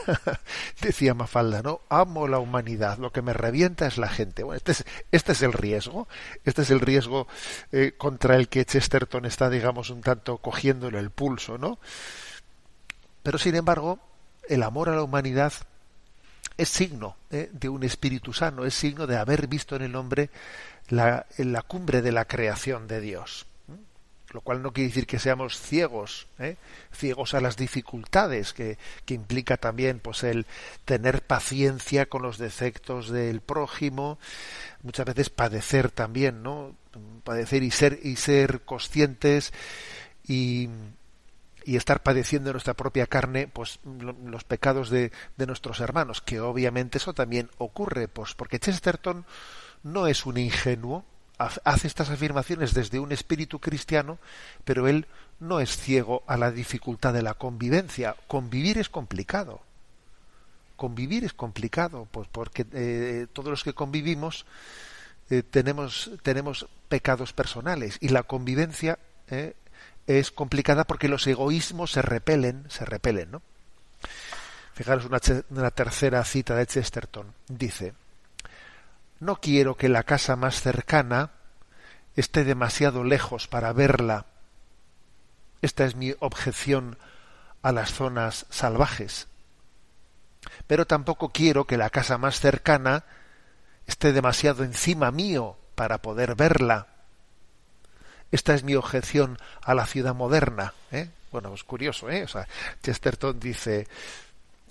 decía 0.80 1.16
Mafalda, 1.16 1.64
¿no? 1.64 1.82
Amo 1.90 2.28
la 2.28 2.38
humanidad, 2.38 3.00
lo 3.00 3.12
que 3.12 3.24
me 3.24 3.34
revienta 3.34 3.88
es 3.88 3.98
la 3.98 4.08
gente. 4.08 4.44
Bueno, 4.44 4.58
este 4.58 4.74
es, 4.74 4.86
este 5.12 5.32
es 5.32 5.42
el 5.42 5.52
riesgo, 5.52 6.08
este 6.46 6.62
es 6.62 6.70
el 6.70 6.80
riesgo 6.80 7.28
eh, 7.72 7.94
contra 7.98 8.36
el 8.36 8.50
que 8.50 8.66
Chesterton 8.66 9.26
está, 9.26 9.50
digamos, 9.50 9.90
un 9.90 10.02
tanto 10.02 10.38
cogiéndole 10.38 11.00
el 11.00 11.10
pulso, 11.10 11.58
¿no? 11.58 11.80
Pero 13.24 13.40
sin 13.40 13.56
embargo, 13.56 13.98
el 14.48 14.62
amor 14.62 14.90
a 14.90 14.96
la 14.96 15.02
humanidad 15.02 15.54
es 16.56 16.70
signo 16.70 17.16
¿eh? 17.32 17.50
de 17.52 17.68
un 17.68 17.82
espíritu 17.82 18.32
sano, 18.32 18.64
es 18.66 18.76
signo 18.76 19.08
de 19.08 19.18
haber 19.18 19.48
visto 19.48 19.76
en 19.76 19.82
el 19.82 19.96
hombre 19.96 20.30
la, 20.90 21.26
la 21.38 21.64
cumbre 21.64 22.04
de 22.04 22.12
la 22.12 22.26
creación 22.26 22.88
de 22.88 23.02
Dios 23.02 23.48
lo 24.34 24.42
cual 24.42 24.62
no 24.62 24.72
quiere 24.72 24.90
decir 24.90 25.08
que 25.08 25.20
seamos 25.20 25.60
ciegos, 25.60 26.28
¿eh? 26.40 26.58
ciegos 26.94 27.34
a 27.34 27.42
las 27.42 27.58
dificultades 27.58 28.54
que, 28.54 28.78
que, 29.06 29.14
implica 29.14 29.58
también 29.58 30.00
pues 30.00 30.24
el 30.24 30.46
tener 30.86 31.22
paciencia 31.22 32.08
con 32.08 32.22
los 32.22 32.38
defectos 32.38 33.10
del 33.10 33.42
prójimo, 33.42 34.20
muchas 34.84 35.06
veces 35.06 35.30
padecer 35.30 35.92
también, 35.92 36.44
¿no? 36.44 36.76
padecer 37.24 37.64
y 37.64 37.72
ser 37.72 38.00
y 38.04 38.16
ser 38.16 38.62
conscientes 38.62 39.54
y, 40.28 40.70
y 41.66 41.76
estar 41.76 42.04
padeciendo 42.04 42.50
en 42.50 42.54
nuestra 42.54 42.74
propia 42.74 43.08
carne 43.08 43.48
pues 43.48 43.80
los 43.84 44.44
pecados 44.44 44.90
de, 44.90 45.12
de 45.38 45.48
nuestros 45.48 45.80
hermanos, 45.80 46.22
que 46.22 46.40
obviamente 46.40 46.98
eso 46.98 47.14
también 47.14 47.50
ocurre, 47.58 48.08
pues 48.08 48.34
porque 48.34 48.60
Chesterton 48.60 49.26
no 49.84 50.08
es 50.08 50.26
un 50.26 50.38
ingenuo, 50.38 51.06
hace 51.64 51.88
estas 51.88 52.10
afirmaciones 52.10 52.74
desde 52.74 53.00
un 53.00 53.12
espíritu 53.12 53.60
cristiano, 53.60 54.20
pero 54.66 54.88
él 54.88 55.08
no 55.40 55.60
es 55.60 55.76
ciego 55.76 56.24
a 56.28 56.38
la 56.38 56.52
dificultad 56.52 57.14
de 57.14 57.22
la 57.22 57.34
convivencia. 57.34 58.16
Convivir 58.28 58.78
es 58.78 58.90
complicado. 58.90 59.62
Convivir 60.76 61.24
es 61.24 61.34
complicado, 61.34 62.08
pues 62.12 62.28
porque 62.32 62.66
eh, 62.74 63.28
todos 63.34 63.50
los 63.50 63.64
que 63.64 63.74
convivimos 63.74 64.46
eh, 65.30 65.44
tenemos, 65.44 66.12
tenemos 66.24 66.68
pecados 66.90 67.34
personales 67.34 67.98
y 68.02 68.10
la 68.10 68.24
convivencia 68.24 69.00
eh, 69.30 69.56
es 70.08 70.32
complicada 70.32 70.84
porque 70.84 71.08
los 71.08 71.26
egoísmos 71.28 71.92
se 71.92 72.02
repelen, 72.02 72.66
se 72.70 72.86
repelen, 72.86 73.32
¿no? 73.32 73.42
Fijaros 74.74 75.06
una, 75.06 75.20
una 75.50 75.72
tercera 75.72 76.24
cita 76.24 76.56
de 76.56 76.66
Chesterton. 76.66 77.34
Dice, 77.48 77.94
no 79.22 79.40
quiero 79.40 79.78
que 79.78 79.88
la 79.88 80.04
casa 80.04 80.36
más 80.36 80.62
cercana 80.62 81.30
esté 82.16 82.44
demasiado 82.44 83.04
lejos 83.04 83.48
para 83.48 83.72
verla. 83.72 84.26
Esta 85.62 85.86
es 85.86 85.96
mi 85.96 86.16
objeción 86.20 86.98
a 87.62 87.72
las 87.72 87.94
zonas 87.94 88.48
salvajes. 88.50 89.28
Pero 90.66 90.88
tampoco 90.88 91.30
quiero 91.30 91.66
que 91.66 91.78
la 91.78 91.92
casa 91.92 92.18
más 92.18 92.40
cercana 92.40 93.06
esté 93.86 94.12
demasiado 94.12 94.64
encima 94.64 95.12
mío 95.12 95.56
para 95.76 96.02
poder 96.02 96.34
verla. 96.36 96.88
Esta 98.32 98.56
es 98.56 98.64
mi 98.64 98.74
objeción 98.74 99.38
a 99.62 99.76
la 99.76 99.86
ciudad 99.86 100.16
moderna. 100.16 100.74
¿eh? 100.92 101.12
Bueno, 101.32 101.54
es 101.54 101.64
curioso, 101.64 102.10
¿eh? 102.10 102.24
O 102.24 102.28
sea, 102.28 102.48
Chesterton 102.82 103.40
dice, 103.40 103.88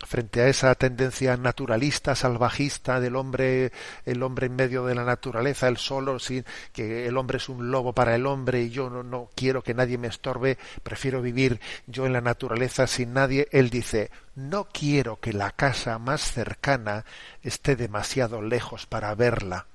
frente 0.06 0.40
a 0.40 0.48
esa 0.48 0.74
tendencia 0.74 1.36
naturalista, 1.36 2.14
salvajista 2.14 3.00
del 3.00 3.16
hombre, 3.16 3.72
el 4.04 4.22
hombre 4.22 4.46
en 4.46 4.56
medio 4.56 4.84
de 4.86 4.94
la 4.94 5.04
naturaleza, 5.04 5.68
el 5.68 5.76
solo, 5.76 6.18
sin, 6.18 6.44
que 6.72 7.06
el 7.06 7.16
hombre 7.16 7.38
es 7.38 7.48
un 7.48 7.70
lobo 7.70 7.92
para 7.92 8.14
el 8.14 8.26
hombre 8.26 8.62
y 8.62 8.70
yo 8.70 8.90
no, 8.90 9.02
no 9.02 9.30
quiero 9.34 9.62
que 9.62 9.74
nadie 9.74 9.98
me 9.98 10.08
estorbe, 10.08 10.58
prefiero 10.82 11.22
vivir 11.22 11.60
yo 11.86 12.06
en 12.06 12.12
la 12.12 12.20
naturaleza 12.20 12.86
sin 12.86 13.12
nadie, 13.12 13.48
él 13.52 13.70
dice, 13.70 14.10
no 14.34 14.68
quiero 14.72 15.20
que 15.20 15.32
la 15.32 15.50
casa 15.50 15.98
más 15.98 16.20
cercana 16.20 17.04
esté 17.42 17.76
demasiado 17.76 18.42
lejos 18.42 18.86
para 18.86 19.14
verla. 19.14 19.66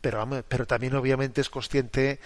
Pero, 0.00 0.28
pero 0.48 0.66
también 0.66 0.96
obviamente 0.96 1.40
es 1.40 1.48
consciente 1.48 2.18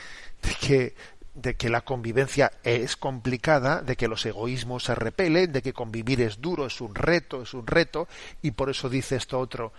de 0.43 0.55
que 0.61 0.95
de 1.37 1.55
que 1.55 1.69
la 1.69 1.83
convivencia 1.83 2.51
es 2.65 2.97
complicada, 2.97 3.83
de 3.83 3.97
que 3.97 4.09
los 4.09 4.25
egoísmos 4.25 4.85
se 4.85 4.95
repelen, 4.95 5.53
de 5.53 5.63
que 5.63 5.75
convivir 5.75 6.23
es 6.23 6.41
duro, 6.41 6.67
es 6.67 6.81
un 6.81 6.95
reto, 6.95 7.43
es 7.43 7.53
un 7.53 7.67
reto, 7.67 8.09
y 8.41 8.53
por 8.53 8.71
eso 8.71 8.89
dice 8.89 9.17
esto 9.17 9.39
otro. 9.39 9.73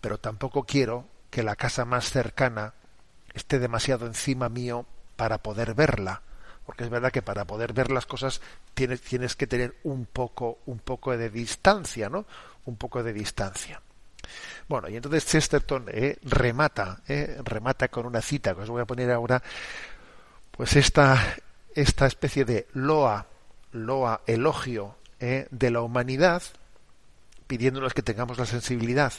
Pero 0.00 0.18
tampoco 0.18 0.64
quiero 0.64 1.06
que 1.30 1.44
la 1.44 1.54
casa 1.54 1.84
más 1.84 2.10
cercana 2.10 2.74
esté 3.32 3.60
demasiado 3.60 4.06
encima 4.06 4.48
mío 4.48 4.84
para 5.14 5.38
poder 5.38 5.74
verla, 5.74 6.22
porque 6.66 6.82
es 6.82 6.90
verdad 6.90 7.12
que 7.12 7.22
para 7.22 7.44
poder 7.44 7.72
ver 7.72 7.92
las 7.92 8.04
cosas 8.04 8.40
tienes, 8.74 9.00
tienes 9.02 9.36
que 9.36 9.46
tener 9.46 9.76
un 9.84 10.04
poco, 10.06 10.58
un 10.66 10.80
poco 10.80 11.16
de 11.16 11.30
distancia, 11.30 12.08
¿no? 12.08 12.26
Un 12.64 12.76
poco 12.76 13.04
de 13.04 13.12
distancia. 13.12 13.80
Bueno, 14.68 14.88
y 14.88 14.96
entonces 14.96 15.26
Chesterton 15.26 15.86
eh, 15.88 16.18
remata, 16.22 17.00
eh, 17.06 17.38
remata 17.44 17.88
con 17.88 18.06
una 18.06 18.20
cita 18.20 18.54
que 18.54 18.62
os 18.62 18.70
voy 18.70 18.82
a 18.82 18.86
poner 18.86 19.10
ahora 19.10 19.42
pues 20.52 20.76
esta, 20.76 21.36
esta 21.74 22.06
especie 22.06 22.44
de 22.44 22.66
loa, 22.72 23.26
loa, 23.72 24.22
elogio 24.26 24.96
eh, 25.20 25.46
de 25.50 25.70
la 25.70 25.80
humanidad, 25.80 26.42
pidiéndonos 27.46 27.94
que 27.94 28.02
tengamos 28.02 28.38
la 28.38 28.46
sensibilidad, 28.46 29.12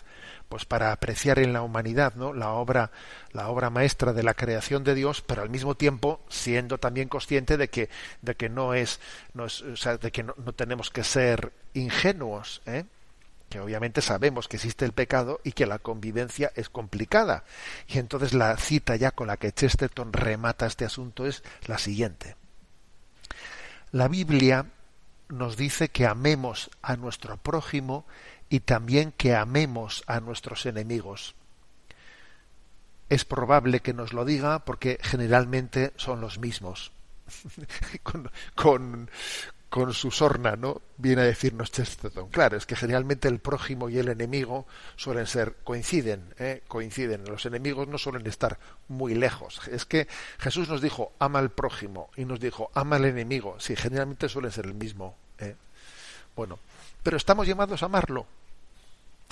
pues 0.49 0.65
para 0.65 0.91
apreciar 0.91 1.39
en 1.39 1.53
la 1.53 1.61
humanidad, 1.61 2.15
¿no? 2.15 2.33
La 2.33 2.51
obra, 2.51 2.91
la 3.31 3.49
obra 3.49 3.69
maestra 3.69 4.13
de 4.13 4.23
la 4.23 4.33
creación 4.33 4.83
de 4.83 4.95
Dios, 4.95 5.21
pero 5.21 5.41
al 5.41 5.49
mismo 5.49 5.75
tiempo 5.75 6.21
siendo 6.29 6.77
también 6.77 7.09
consciente 7.09 7.57
de 7.57 7.69
que, 7.69 7.89
de 8.21 8.35
que 8.35 8.49
no 8.49 8.73
es, 8.73 8.99
no 9.33 9.45
es, 9.45 9.61
o 9.61 9.75
sea, 9.75 9.97
de 9.97 10.11
que 10.11 10.23
no, 10.23 10.35
no 10.37 10.53
tenemos 10.53 10.89
que 10.89 11.03
ser 11.03 11.51
ingenuos, 11.73 12.61
¿eh? 12.65 12.85
Que 13.53 13.59
obviamente 13.59 14.01
sabemos 14.01 14.47
que 14.47 14.57
existe 14.57 14.83
el 14.83 14.93
pecado 14.93 15.39
y 15.43 15.51
que 15.51 15.67
la 15.67 15.77
convivencia 15.77 16.51
es 16.55 16.69
complicada. 16.69 17.43
Y 17.87 17.99
entonces 17.99 18.33
la 18.33 18.57
cita 18.57 18.95
ya 18.95 19.11
con 19.11 19.27
la 19.27 19.37
que 19.37 19.51
Chesterton 19.51 20.11
remata 20.11 20.65
este 20.65 20.85
asunto 20.85 21.27
es 21.27 21.43
la 21.67 21.77
siguiente. 21.77 22.35
La 23.91 24.07
Biblia 24.07 24.65
nos 25.29 25.55
dice 25.55 25.89
que 25.89 26.07
amemos 26.07 26.71
a 26.81 26.95
nuestro 26.95 27.37
prójimo 27.37 28.07
y 28.49 28.61
también 28.61 29.11
que 29.11 29.35
amemos 29.35 30.03
a 30.07 30.19
nuestros 30.19 30.65
enemigos. 30.65 31.35
Es 33.07 33.23
probable 33.23 33.81
que 33.81 33.93
nos 33.93 34.13
lo 34.13 34.25
diga 34.25 34.65
porque 34.65 34.97
generalmente 34.99 35.93
son 35.95 36.21
los 36.21 36.39
mismos. 36.39 36.91
con, 38.03 38.31
con, 38.55 39.11
con 39.73 39.91
su 39.91 40.11
sorna, 40.11 40.55
¿no? 40.55 40.83
Viene 40.97 41.23
a 41.23 41.25
decirnos 41.25 41.71
Chesterton. 41.71 42.29
Claro, 42.29 42.57
es 42.57 42.67
que 42.67 42.75
generalmente 42.75 43.27
el 43.27 43.39
prójimo 43.39 43.89
y 43.89 43.97
el 43.97 44.07
enemigo 44.07 44.67
suelen 44.97 45.25
ser, 45.25 45.55
coinciden, 45.63 46.31
¿eh? 46.37 46.61
coinciden. 46.67 47.25
Los 47.25 47.47
enemigos 47.47 47.87
no 47.87 47.97
suelen 47.97 48.27
estar 48.27 48.59
muy 48.87 49.15
lejos. 49.15 49.67
Es 49.69 49.85
que 49.85 50.07
Jesús 50.37 50.69
nos 50.69 50.79
dijo, 50.79 51.13
ama 51.17 51.39
al 51.39 51.49
prójimo, 51.49 52.11
y 52.15 52.25
nos 52.25 52.39
dijo, 52.39 52.69
ama 52.75 52.97
al 52.97 53.05
enemigo. 53.05 53.55
Sí, 53.59 53.75
generalmente 53.75 54.29
suelen 54.29 54.51
ser 54.51 54.67
el 54.67 54.75
mismo. 54.75 55.15
¿eh? 55.39 55.55
Bueno, 56.35 56.59
pero 57.01 57.17
estamos 57.17 57.47
llamados 57.47 57.81
a 57.81 57.87
amarlo. 57.87 58.27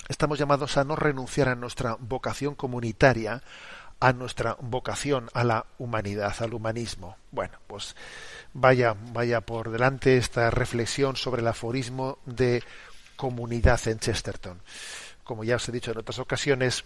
Estamos 0.10 0.40
llamados 0.40 0.76
a 0.76 0.84
no 0.84 0.96
renunciar 0.96 1.50
a 1.50 1.56
nuestra 1.56 1.98
vocación 2.00 2.56
comunitaria, 2.56 3.44
a 4.02 4.12
nuestra 4.14 4.58
vocación 4.60 5.30
a 5.34 5.44
la 5.44 5.66
humanidad, 5.78 6.36
al 6.40 6.54
humanismo. 6.54 7.16
Bueno, 7.32 7.60
pues 7.68 7.96
vaya, 8.54 8.96
vaya 9.14 9.42
por 9.42 9.72
delante 9.72 10.18
esta 10.18 10.50
reflexión 10.50 11.16
sobre 11.16 11.42
el 11.42 11.48
aforismo 11.48 12.18
de 12.26 12.64
comunidad 13.16 13.80
en 13.88 14.00
Chesterton. 14.00 14.60
Como 15.24 15.44
ya 15.44 15.56
os 15.56 15.70
he 15.70 15.72
dicho 15.72 15.92
en 15.92 16.00
otras 16.00 16.18
ocasiones, 16.18 16.84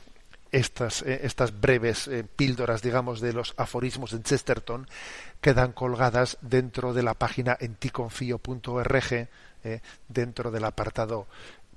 estas, 0.52 1.02
eh, 1.04 1.22
estas 1.24 1.60
breves 1.60 2.08
eh, 2.10 2.24
píldoras, 2.24 2.82
digamos, 2.82 3.22
de 3.22 3.34
los 3.34 3.54
aforismos 3.58 4.12
en 4.14 4.24
Chesterton 4.24 4.88
quedan 5.40 5.72
colgadas 5.72 6.38
dentro 6.42 6.94
de 6.94 7.04
la 7.04 7.14
página 7.14 7.58
enticonfio.org, 7.60 9.14
eh, 9.64 9.82
dentro 10.10 10.52
del 10.52 10.66
apartado 10.66 11.28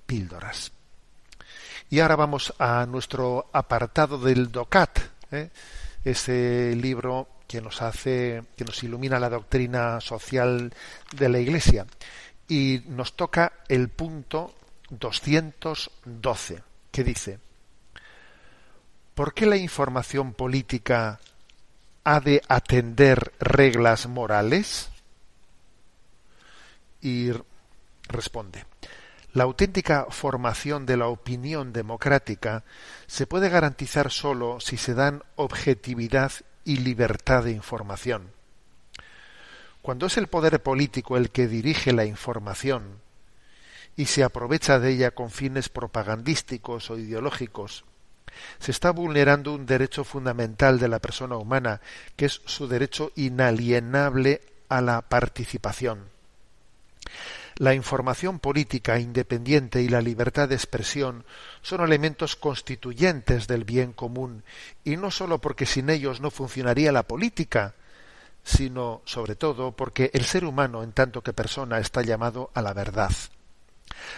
píldoras. 0.04 0.72
Y 1.90 2.00
ahora 2.00 2.16
vamos 2.16 2.52
a 2.58 2.84
nuestro 2.86 3.48
apartado 3.52 4.18
del 4.18 4.50
DOCAT, 4.50 5.17
ese 6.04 6.74
libro 6.76 7.28
que 7.46 7.60
nos 7.60 7.82
hace, 7.82 8.44
que 8.56 8.64
nos 8.64 8.82
ilumina 8.82 9.18
la 9.18 9.30
doctrina 9.30 10.00
social 10.00 10.72
de 11.16 11.28
la 11.28 11.38
Iglesia. 11.38 11.86
Y 12.46 12.82
nos 12.86 13.14
toca 13.14 13.52
el 13.68 13.88
punto 13.88 14.54
212, 14.90 16.62
que 16.90 17.04
dice, 17.04 17.38
¿por 19.14 19.34
qué 19.34 19.46
la 19.46 19.56
información 19.56 20.32
política 20.32 21.20
ha 22.04 22.20
de 22.20 22.42
atender 22.48 23.32
reglas 23.40 24.06
morales? 24.06 24.90
Y 27.00 27.30
responde, 28.08 28.64
la 29.38 29.44
auténtica 29.44 30.08
formación 30.10 30.84
de 30.84 30.96
la 30.96 31.06
opinión 31.06 31.72
democrática 31.72 32.64
se 33.06 33.28
puede 33.28 33.48
garantizar 33.48 34.10
sólo 34.10 34.58
si 34.58 34.76
se 34.76 34.94
dan 34.94 35.22
objetividad 35.36 36.32
y 36.64 36.78
libertad 36.78 37.44
de 37.44 37.52
información. 37.52 38.32
cuando 39.80 40.06
es 40.06 40.16
el 40.16 40.26
poder 40.26 40.60
político 40.60 41.16
el 41.16 41.30
que 41.30 41.46
dirige 41.46 41.92
la 41.92 42.04
información 42.04 43.00
y 43.96 44.06
se 44.06 44.24
aprovecha 44.24 44.80
de 44.80 44.90
ella 44.90 45.12
con 45.12 45.30
fines 45.30 45.68
propagandísticos 45.68 46.90
o 46.90 46.98
ideológicos, 46.98 47.84
se 48.58 48.72
está 48.72 48.90
vulnerando 48.90 49.54
un 49.54 49.66
derecho 49.66 50.02
fundamental 50.02 50.80
de 50.80 50.88
la 50.88 50.98
persona 50.98 51.36
humana, 51.36 51.80
que 52.16 52.26
es 52.26 52.42
su 52.44 52.66
derecho 52.66 53.12
inalienable 53.14 54.42
a 54.68 54.80
la 54.80 55.00
participación. 55.00 56.10
La 57.58 57.74
información 57.74 58.38
política 58.38 59.00
independiente 59.00 59.82
y 59.82 59.88
la 59.88 60.00
libertad 60.00 60.48
de 60.48 60.54
expresión 60.54 61.24
son 61.60 61.80
elementos 61.80 62.36
constituyentes 62.36 63.48
del 63.48 63.64
bien 63.64 63.92
común, 63.92 64.44
y 64.84 64.96
no 64.96 65.10
sólo 65.10 65.40
porque 65.40 65.66
sin 65.66 65.90
ellos 65.90 66.20
no 66.20 66.30
funcionaría 66.30 66.92
la 66.92 67.02
política, 67.02 67.74
sino 68.44 69.02
sobre 69.06 69.34
todo 69.34 69.72
porque 69.72 70.12
el 70.14 70.24
ser 70.24 70.44
humano 70.44 70.84
en 70.84 70.92
tanto 70.92 71.22
que 71.22 71.32
persona 71.32 71.80
está 71.80 72.02
llamado 72.02 72.52
a 72.54 72.62
la 72.62 72.74
verdad. 72.74 73.10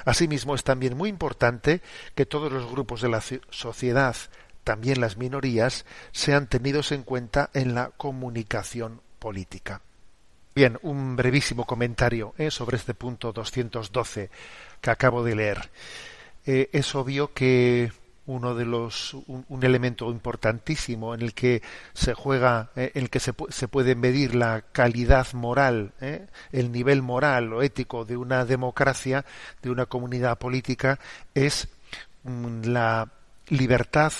Asimismo, 0.04 0.54
es 0.54 0.62
también 0.62 0.94
muy 0.94 1.08
importante 1.08 1.80
que 2.14 2.26
todos 2.26 2.52
los 2.52 2.70
grupos 2.70 3.00
de 3.00 3.08
la 3.08 3.22
sociedad, 3.48 4.16
también 4.64 5.00
las 5.00 5.16
minorías, 5.16 5.86
sean 6.12 6.46
tenidos 6.46 6.92
en 6.92 7.04
cuenta 7.04 7.48
en 7.54 7.74
la 7.74 7.88
comunicación 7.96 9.00
política. 9.18 9.80
Bien, 10.52 10.78
un 10.82 11.14
brevísimo 11.14 11.64
comentario 11.64 12.34
eh, 12.36 12.50
sobre 12.50 12.76
este 12.76 12.92
punto 12.92 13.32
212 13.32 14.30
que 14.80 14.90
acabo 14.90 15.22
de 15.22 15.36
leer. 15.36 15.70
Eh, 16.44 16.68
es 16.72 16.92
obvio 16.96 17.32
que 17.32 17.92
uno 18.26 18.56
de 18.56 18.64
los 18.64 19.14
un, 19.14 19.62
elemento 19.62 20.10
importantísimo 20.10 21.14
en 21.14 21.22
el 21.22 21.34
que 21.34 21.62
se 21.94 22.14
juega 22.14 22.70
eh, 22.74 22.90
en 22.94 23.04
el 23.04 23.10
que 23.10 23.20
se, 23.20 23.32
se, 23.50 23.68
puede 23.68 23.94
medir 23.94 24.34
la 24.34 24.62
calidad 24.72 25.32
moral 25.32 25.92
el 26.52 26.70
nivel 26.70 27.02
moral 27.02 27.52
o 27.52 27.62
ético 27.62 28.04
de 28.04 28.16
una 28.16 28.44
democracia 28.44 29.24
de 29.62 29.70
una 29.70 29.86
comunidad 29.86 30.38
política 30.38 30.98
es 31.34 31.68
mm, 32.24 32.66
la 32.66 33.08
libertad 33.48 34.12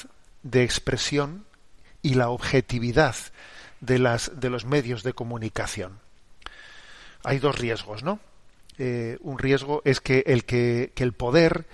de 0.43 0.63
expresión 0.65 1.45
y 2.03 2.15
la 2.15 2.31
objetividad 2.31 3.17
de 3.81 3.99
las 3.99 4.41
de 4.41 4.51
los 4.51 4.65
medios 4.65 5.03
de 5.03 5.13
comunicación 5.13 6.00
hay 7.25 7.39
dos 7.39 7.59
riesgos 7.59 8.03
no 8.03 8.19
eh, 8.79 9.19
un 9.21 9.39
riesgo 9.39 9.83
es 9.85 10.01
que 10.01 10.25
el 10.27 10.45
que, 10.45 10.93
que 10.95 11.05
el 11.05 11.13
poder 11.13 11.67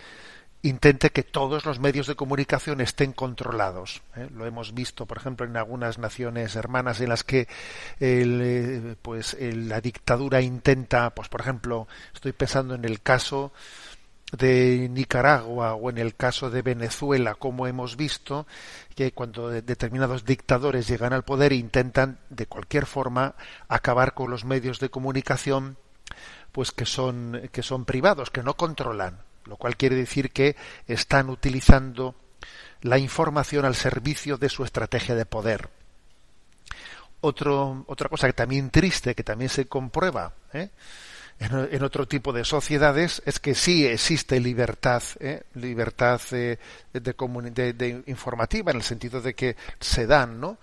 intente 0.63 1.11
que 1.11 1.23
todos 1.23 1.65
los 1.65 1.79
medios 1.79 2.09
de 2.09 2.17
comunicación 2.17 2.81
estén 2.81 3.13
controlados. 3.13 4.03
¿eh? 4.17 4.29
Lo 4.35 4.47
hemos 4.47 4.75
visto, 4.75 5.07
por 5.07 5.19
ejemplo, 5.19 5.47
en 5.47 5.57
algunas 5.57 5.99
naciones 5.99 6.57
hermanas 6.57 7.01
en 7.01 7.09
las 7.09 7.23
que 7.23 7.47
eh, 8.01 8.97
pues, 9.03 9.37
la 9.41 9.81
dictadura 9.81 10.41
intenta, 10.41 11.11
pues 11.11 11.29
por 11.29 11.41
ejemplo, 11.41 11.87
estoy 12.13 12.33
pensando 12.33 12.75
en 12.75 12.85
el 12.85 13.01
caso 13.01 13.53
de 14.33 14.89
Nicaragua 14.91 15.75
o 15.75 15.91
en 15.91 15.99
el 15.99 16.17
caso 16.17 16.51
de 16.51 16.63
Venezuela, 16.63 17.35
como 17.35 17.67
hemos 17.67 17.97
visto, 17.97 18.47
que 18.95 19.13
cuando 19.13 19.51
determinados 19.51 20.25
dictadores 20.25 20.89
llegan 20.89 21.13
al 21.13 21.25
poder 21.25 21.53
intentan 21.53 22.19
de 22.31 22.47
cualquier 22.47 22.87
forma 22.87 23.35
acabar 23.69 24.15
con 24.15 24.31
los 24.31 24.45
medios 24.45 24.81
de 24.81 24.91
comunicación 24.91 25.77
pues 26.53 26.73
que 26.73 26.87
son 26.87 27.49
que 27.53 27.63
son 27.63 27.85
privados, 27.85 28.31
que 28.31 28.43
no 28.43 28.55
controlan 28.55 29.19
lo 29.47 29.57
cual 29.57 29.77
quiere 29.77 29.97
decir 29.97 30.31
que 30.31 30.57
están 30.87 31.31
utilizando 31.31 32.15
la 32.83 32.99
información 32.99 33.65
al 33.65 33.75
servicio 33.75 34.37
de 34.37 34.49
su 34.49 34.65
estrategia 34.65 35.15
de 35.15 35.27
poder. 35.27 35.69
otra 37.21 38.09
cosa 38.09 38.27
que 38.27 38.33
también 38.33 38.71
triste, 38.71 39.15
que 39.15 39.25
también 39.25 39.49
se 39.49 39.67
comprueba 39.67 40.33
¿eh? 40.53 40.71
En, 41.39 41.83
otro 41.83 42.09
tipo 42.09 42.33
de 42.33 42.45
sociedades, 42.45 43.23
es 43.27 43.39
que 43.39 43.55
sí 43.55 43.87
existe 43.87 44.41
libertad, 44.41 45.03
¿eh? 45.21 45.43
libertad 45.55 46.21
eh, 46.33 46.59
de, 46.93 47.73
de, 47.73 48.03
informativa, 48.07 48.71
en 48.71 48.79
el 48.79 48.83
sentido 48.83 49.21
de 49.21 49.35
que 49.35 49.57
se 49.79 50.07
dan 50.07 50.41
¿no? 50.41 50.59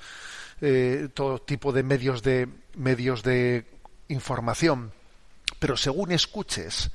todo 1.14 1.42
tipo 1.42 1.72
de 1.72 1.84
medios 1.84 2.24
de 2.24 2.48
medios 2.76 3.22
de 3.22 3.66
información, 4.08 4.92
pero 5.60 5.78
según 5.78 6.12
escuches 6.12 6.92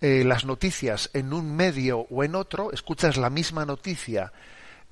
eh, 0.00 0.24
las 0.24 0.44
noticias 0.44 1.10
en 1.12 1.32
un 1.32 1.54
medio 1.54 2.06
o 2.10 2.24
en 2.24 2.34
otro, 2.34 2.72
escuchas 2.72 3.16
la 3.16 3.28
misma 3.28 3.66
noticia 3.66 4.32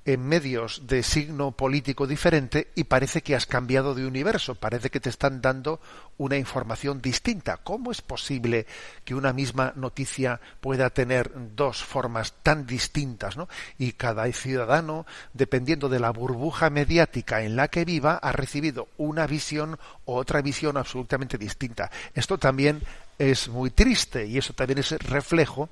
en 0.08 0.26
medios 0.26 0.86
de 0.86 1.02
signo 1.02 1.52
político 1.52 2.06
diferente 2.06 2.68
y 2.74 2.84
parece 2.84 3.20
que 3.20 3.36
has 3.36 3.44
cambiado 3.44 3.94
de 3.94 4.06
universo, 4.06 4.54
parece 4.54 4.88
que 4.88 5.00
te 5.00 5.10
están 5.10 5.42
dando 5.42 5.82
una 6.16 6.38
información 6.38 7.02
distinta. 7.02 7.58
¿Cómo 7.58 7.92
es 7.92 8.00
posible 8.00 8.66
que 9.04 9.14
una 9.14 9.34
misma 9.34 9.74
noticia 9.76 10.40
pueda 10.62 10.88
tener 10.88 11.30
dos 11.54 11.84
formas 11.84 12.32
tan 12.42 12.64
distintas? 12.64 13.36
¿no? 13.36 13.50
Y 13.76 13.92
cada 13.92 14.32
ciudadano, 14.32 15.04
dependiendo 15.34 15.90
de 15.90 16.00
la 16.00 16.10
burbuja 16.10 16.70
mediática 16.70 17.42
en 17.42 17.54
la 17.54 17.68
que 17.68 17.84
viva, 17.84 18.14
ha 18.14 18.32
recibido 18.32 18.88
una 18.96 19.26
visión 19.26 19.78
o 20.06 20.16
otra 20.16 20.40
visión 20.40 20.78
absolutamente 20.78 21.36
distinta. 21.36 21.90
Esto 22.14 22.38
también 22.38 22.80
es 23.18 23.48
muy 23.48 23.70
triste 23.70 24.26
y 24.26 24.38
eso 24.38 24.54
también 24.54 24.78
es 24.78 24.90
reflejo 24.92 25.68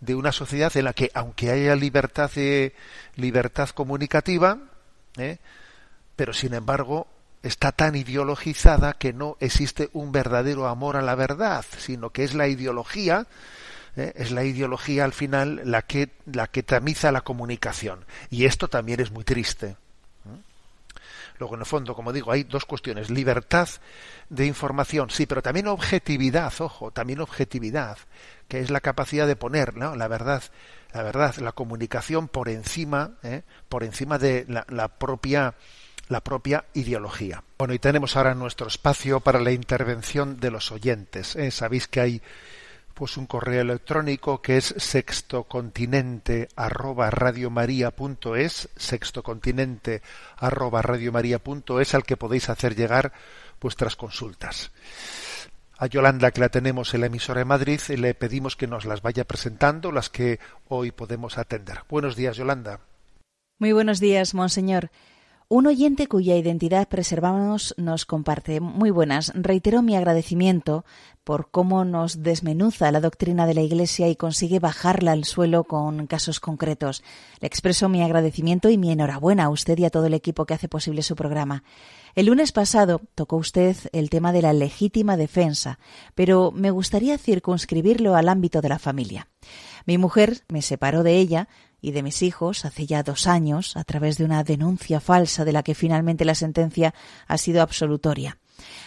de 0.00 0.14
una 0.14 0.32
sociedad 0.32 0.76
en 0.76 0.84
la 0.84 0.92
que 0.92 1.10
aunque 1.14 1.50
haya 1.50 1.74
libertad 1.74 2.30
de, 2.32 2.74
libertad 3.16 3.68
comunicativa 3.70 4.58
¿eh? 5.16 5.38
pero 6.16 6.32
sin 6.32 6.54
embargo 6.54 7.08
está 7.42 7.72
tan 7.72 7.96
ideologizada 7.96 8.94
que 8.94 9.12
no 9.12 9.36
existe 9.40 9.90
un 9.92 10.12
verdadero 10.12 10.66
amor 10.66 10.96
a 10.96 11.02
la 11.02 11.14
verdad 11.14 11.64
sino 11.78 12.10
que 12.10 12.24
es 12.24 12.34
la 12.34 12.48
ideología 12.48 13.26
¿eh? 13.96 14.12
es 14.16 14.30
la 14.30 14.44
ideología 14.44 15.04
al 15.04 15.12
final 15.12 15.62
la 15.64 15.82
que 15.82 16.10
la 16.26 16.46
que 16.46 16.62
tamiza 16.62 17.12
la 17.12 17.22
comunicación 17.22 18.04
y 18.30 18.44
esto 18.44 18.68
también 18.68 19.00
es 19.00 19.10
muy 19.10 19.24
triste 19.24 19.76
Luego, 21.38 21.54
en 21.54 21.60
el 21.60 21.66
fondo, 21.66 21.94
como 21.94 22.12
digo, 22.12 22.32
hay 22.32 22.44
dos 22.44 22.64
cuestiones. 22.64 23.10
Libertad 23.10 23.68
de 24.28 24.46
información, 24.46 25.10
sí, 25.10 25.26
pero 25.26 25.42
también 25.42 25.68
objetividad, 25.68 26.52
ojo, 26.60 26.90
también 26.90 27.20
objetividad, 27.20 27.98
que 28.48 28.60
es 28.60 28.70
la 28.70 28.80
capacidad 28.80 29.26
de 29.26 29.36
poner 29.36 29.76
la 29.76 30.08
verdad, 30.08 30.42
la 30.92 31.02
verdad, 31.02 31.36
la 31.36 31.52
comunicación 31.52 32.28
por 32.28 32.48
encima, 32.48 33.12
¿eh? 33.22 33.42
por 33.68 33.84
encima 33.84 34.18
de 34.18 34.46
la, 34.48 34.88
propia 34.88 35.54
la 36.08 36.22
propia 36.22 36.64
ideología. 36.72 37.44
Bueno, 37.58 37.74
y 37.74 37.78
tenemos 37.78 38.16
ahora 38.16 38.34
nuestro 38.34 38.66
espacio 38.68 39.20
para 39.20 39.40
la 39.40 39.52
intervención 39.52 40.40
de 40.40 40.50
los 40.50 40.72
oyentes. 40.72 41.36
¿eh? 41.36 41.50
Sabéis 41.50 41.86
que 41.86 42.00
hay 42.00 42.22
pues 42.98 43.16
un 43.16 43.26
correo 43.26 43.60
electrónico 43.60 44.42
que 44.42 44.56
es 44.56 44.74
sextocontinente 44.76 46.48
arroba 46.56 47.12
sextocontinente 48.74 50.02
arroba 50.36 50.82
al 50.82 52.02
que 52.02 52.16
podéis 52.16 52.48
hacer 52.48 52.74
llegar 52.74 53.12
vuestras 53.60 53.94
consultas. 53.94 54.72
A 55.78 55.86
Yolanda, 55.86 56.32
que 56.32 56.40
la 56.40 56.48
tenemos 56.48 56.92
en 56.92 57.02
la 57.02 57.06
emisora 57.06 57.38
de 57.38 57.44
Madrid, 57.44 57.80
le 57.96 58.14
pedimos 58.14 58.56
que 58.56 58.66
nos 58.66 58.84
las 58.84 59.00
vaya 59.00 59.22
presentando, 59.22 59.92
las 59.92 60.10
que 60.10 60.40
hoy 60.66 60.90
podemos 60.90 61.38
atender. 61.38 61.82
Buenos 61.88 62.16
días, 62.16 62.36
Yolanda. 62.36 62.80
Muy 63.60 63.70
buenos 63.70 64.00
días, 64.00 64.34
monseñor. 64.34 64.90
Un 65.50 65.66
oyente 65.66 66.08
cuya 66.08 66.36
identidad 66.36 66.88
preservamos 66.88 67.74
nos 67.78 68.04
comparte. 68.04 68.60
Muy 68.60 68.90
buenas. 68.90 69.32
Reitero 69.34 69.80
mi 69.80 69.96
agradecimiento 69.96 70.84
por 71.24 71.50
cómo 71.50 71.86
nos 71.86 72.22
desmenuza 72.22 72.92
la 72.92 73.00
doctrina 73.00 73.46
de 73.46 73.54
la 73.54 73.62
Iglesia 73.62 74.08
y 74.08 74.16
consigue 74.16 74.58
bajarla 74.58 75.12
al 75.12 75.24
suelo 75.24 75.64
con 75.64 76.06
casos 76.06 76.38
concretos. 76.38 77.02
Le 77.40 77.46
expreso 77.46 77.88
mi 77.88 78.02
agradecimiento 78.02 78.68
y 78.68 78.76
mi 78.76 78.92
enhorabuena 78.92 79.44
a 79.44 79.48
usted 79.48 79.78
y 79.78 79.86
a 79.86 79.90
todo 79.90 80.04
el 80.04 80.12
equipo 80.12 80.44
que 80.44 80.52
hace 80.52 80.68
posible 80.68 81.00
su 81.00 81.16
programa. 81.16 81.64
El 82.14 82.26
lunes 82.26 82.52
pasado 82.52 83.00
tocó 83.14 83.36
usted 83.36 83.74
el 83.92 84.10
tema 84.10 84.32
de 84.32 84.42
la 84.42 84.52
legítima 84.52 85.16
defensa, 85.16 85.78
pero 86.14 86.50
me 86.50 86.70
gustaría 86.70 87.16
circunscribirlo 87.16 88.16
al 88.16 88.28
ámbito 88.28 88.60
de 88.60 88.68
la 88.68 88.78
familia. 88.78 89.28
Mi 89.86 89.96
mujer 89.96 90.42
me 90.48 90.60
separó 90.60 91.02
de 91.02 91.16
ella 91.16 91.48
y 91.80 91.92
de 91.92 92.02
mis 92.02 92.22
hijos 92.22 92.64
hace 92.64 92.86
ya 92.86 93.02
dos 93.02 93.26
años 93.26 93.76
a 93.76 93.84
través 93.84 94.18
de 94.18 94.24
una 94.24 94.44
denuncia 94.44 95.00
falsa 95.00 95.44
de 95.44 95.52
la 95.52 95.62
que 95.62 95.74
finalmente 95.74 96.24
la 96.24 96.34
sentencia 96.34 96.94
ha 97.26 97.38
sido 97.38 97.62
absolutoria. 97.62 98.38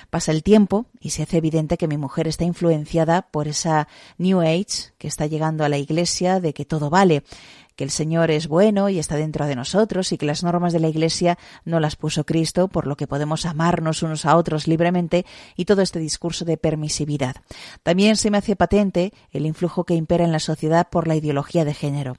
Pasa 0.09 0.33
el 0.33 0.43
tiempo 0.43 0.87
y 0.99 1.11
se 1.11 1.23
hace 1.23 1.37
evidente 1.37 1.77
que 1.77 1.87
mi 1.87 1.97
mujer 1.97 2.27
está 2.27 2.43
influenciada 2.43 3.21
por 3.21 3.47
esa 3.47 3.87
New 4.17 4.41
Age 4.41 4.91
que 4.97 5.07
está 5.07 5.25
llegando 5.25 5.63
a 5.63 5.69
la 5.69 5.77
Iglesia 5.77 6.41
de 6.41 6.53
que 6.53 6.65
todo 6.65 6.89
vale, 6.89 7.23
que 7.77 7.85
el 7.85 7.91
Señor 7.91 8.29
es 8.31 8.47
bueno 8.47 8.89
y 8.89 8.99
está 8.99 9.15
dentro 9.15 9.47
de 9.47 9.55
nosotros 9.55 10.11
y 10.11 10.17
que 10.17 10.25
las 10.25 10.43
normas 10.43 10.73
de 10.73 10.81
la 10.81 10.89
Iglesia 10.89 11.37
no 11.63 11.79
las 11.79 11.95
puso 11.95 12.25
Cristo, 12.25 12.67
por 12.67 12.87
lo 12.87 12.97
que 12.97 13.07
podemos 13.07 13.45
amarnos 13.45 14.03
unos 14.03 14.25
a 14.25 14.35
otros 14.35 14.67
libremente 14.67 15.25
y 15.55 15.65
todo 15.65 15.81
este 15.81 15.99
discurso 15.99 16.43
de 16.43 16.57
permisividad. 16.57 17.37
También 17.81 18.17
se 18.17 18.29
me 18.29 18.37
hace 18.37 18.57
patente 18.57 19.13
el 19.31 19.45
influjo 19.45 19.85
que 19.85 19.95
impera 19.95 20.25
en 20.25 20.33
la 20.33 20.39
sociedad 20.39 20.89
por 20.89 21.07
la 21.07 21.15
ideología 21.15 21.63
de 21.63 21.73
género. 21.73 22.17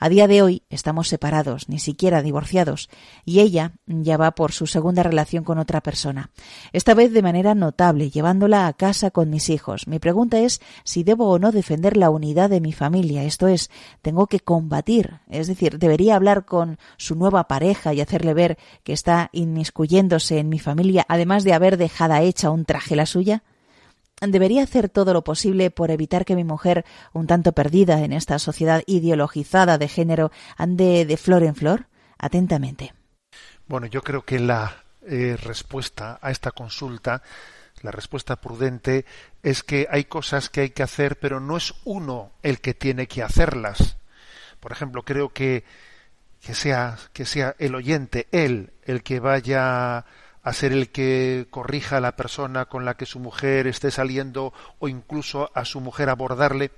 A 0.00 0.08
día 0.08 0.28
de 0.28 0.42
hoy 0.42 0.62
estamos 0.70 1.08
separados, 1.08 1.68
ni 1.68 1.80
siquiera 1.80 2.22
divorciados, 2.22 2.88
y 3.24 3.40
ella 3.40 3.72
ya 3.86 4.16
va 4.16 4.30
por 4.30 4.52
su 4.52 4.68
segunda 4.68 5.02
relación 5.02 5.42
con 5.42 5.58
otra 5.58 5.80
persona. 5.80 6.30
Esta 6.72 6.94
vez 6.94 7.12
de 7.12 7.20
manera 7.20 7.56
notable, 7.56 8.08
llevándola 8.08 8.68
a 8.68 8.72
casa 8.74 9.10
con 9.10 9.28
mis 9.28 9.50
hijos. 9.50 9.88
Mi 9.88 9.98
pregunta 9.98 10.38
es 10.38 10.60
si 10.84 11.02
debo 11.02 11.28
o 11.28 11.40
no 11.40 11.50
defender 11.50 11.96
la 11.96 12.10
unidad 12.10 12.48
de 12.48 12.60
mi 12.60 12.72
familia. 12.72 13.24
Esto 13.24 13.48
es, 13.48 13.70
tengo 14.00 14.28
que 14.28 14.38
combatir. 14.38 15.18
Es 15.28 15.48
decir, 15.48 15.80
debería 15.80 16.14
hablar 16.14 16.44
con 16.44 16.78
su 16.96 17.16
nueva 17.16 17.48
pareja 17.48 17.92
y 17.92 18.00
hacerle 18.00 18.34
ver 18.34 18.58
que 18.84 18.92
está 18.92 19.30
inmiscuyéndose 19.32 20.38
en 20.38 20.48
mi 20.48 20.60
familia, 20.60 21.04
además 21.08 21.42
de 21.42 21.54
haber 21.54 21.76
dejado 21.76 22.14
hecha 22.16 22.50
un 22.50 22.64
traje 22.64 22.94
la 22.94 23.06
suya. 23.06 23.42
¿Debería 24.20 24.64
hacer 24.64 24.88
todo 24.88 25.12
lo 25.12 25.22
posible 25.22 25.70
por 25.70 25.90
evitar 25.90 26.24
que 26.24 26.34
mi 26.34 26.44
mujer, 26.44 26.84
un 27.12 27.26
tanto 27.26 27.52
perdida 27.52 28.02
en 28.02 28.12
esta 28.12 28.38
sociedad 28.38 28.82
ideologizada 28.86 29.78
de 29.78 29.88
género, 29.88 30.32
ande 30.56 31.04
de 31.06 31.16
flor 31.16 31.44
en 31.44 31.54
flor? 31.54 31.86
Atentamente. 32.18 32.94
Bueno, 33.68 33.86
yo 33.86 34.02
creo 34.02 34.24
que 34.24 34.40
la 34.40 34.82
eh, 35.06 35.36
respuesta 35.40 36.18
a 36.20 36.30
esta 36.32 36.50
consulta, 36.50 37.22
la 37.82 37.92
respuesta 37.92 38.36
prudente, 38.36 39.04
es 39.42 39.62
que 39.62 39.86
hay 39.88 40.04
cosas 40.04 40.50
que 40.50 40.62
hay 40.62 40.70
que 40.70 40.82
hacer, 40.82 41.18
pero 41.18 41.38
no 41.38 41.56
es 41.56 41.74
uno 41.84 42.32
el 42.42 42.60
que 42.60 42.74
tiene 42.74 43.06
que 43.06 43.22
hacerlas. 43.22 43.98
Por 44.58 44.72
ejemplo, 44.72 45.04
creo 45.04 45.28
que, 45.32 45.64
que, 46.40 46.54
sea, 46.54 46.98
que 47.12 47.24
sea 47.24 47.54
el 47.58 47.76
oyente, 47.76 48.26
él, 48.32 48.72
el 48.82 49.04
que 49.04 49.20
vaya 49.20 50.04
a 50.42 50.52
ser 50.52 50.72
el 50.72 50.90
que 50.90 51.46
corrija 51.50 51.98
a 51.98 52.00
la 52.00 52.16
persona 52.16 52.66
con 52.66 52.84
la 52.84 52.94
que 52.94 53.06
su 53.06 53.18
mujer 53.18 53.66
esté 53.66 53.90
saliendo 53.90 54.52
o 54.78 54.88
incluso 54.88 55.50
a 55.54 55.64
su 55.64 55.80
mujer 55.80 56.08
abordarle. 56.08 56.70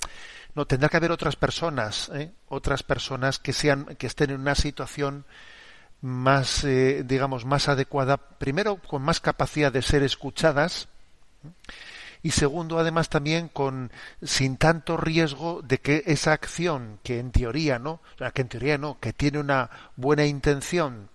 No, 0.55 0.67
tendrá 0.67 0.89
que 0.89 0.97
haber 0.97 1.13
otras 1.13 1.37
personas, 1.37 2.11
¿eh? 2.15 2.33
otras 2.49 2.83
personas 2.83 3.39
que 3.39 3.53
sean, 3.53 3.85
que 3.97 4.07
estén 4.07 4.31
en 4.31 4.41
una 4.41 4.55
situación 4.55 5.25
más, 6.01 6.65
eh, 6.65 7.03
digamos, 7.05 7.45
más 7.45 7.69
adecuada, 7.69 8.17
primero 8.17 8.77
con 8.77 9.03
más 9.03 9.21
capacidad 9.21 9.71
de 9.71 9.83
ser 9.83 10.03
escuchadas 10.03 10.89
y 12.23 12.33
segundo, 12.33 12.79
además 12.79 13.09
también 13.09 13.49
con 13.49 13.91
sin 14.23 14.57
tanto 14.57 14.97
riesgo 14.97 15.63
de 15.63 15.79
que 15.79 16.03
esa 16.07 16.33
acción 16.33 16.99
que 17.03 17.19
en 17.19 17.33
teoría 17.33 17.79
no, 17.79 18.01
que 18.35 18.43
en 18.43 18.49
teoría 18.49 18.79
no, 18.79 18.99
que 19.01 19.13
tiene 19.13 19.39
una 19.39 19.71
buena 19.97 20.27
intención 20.27 21.09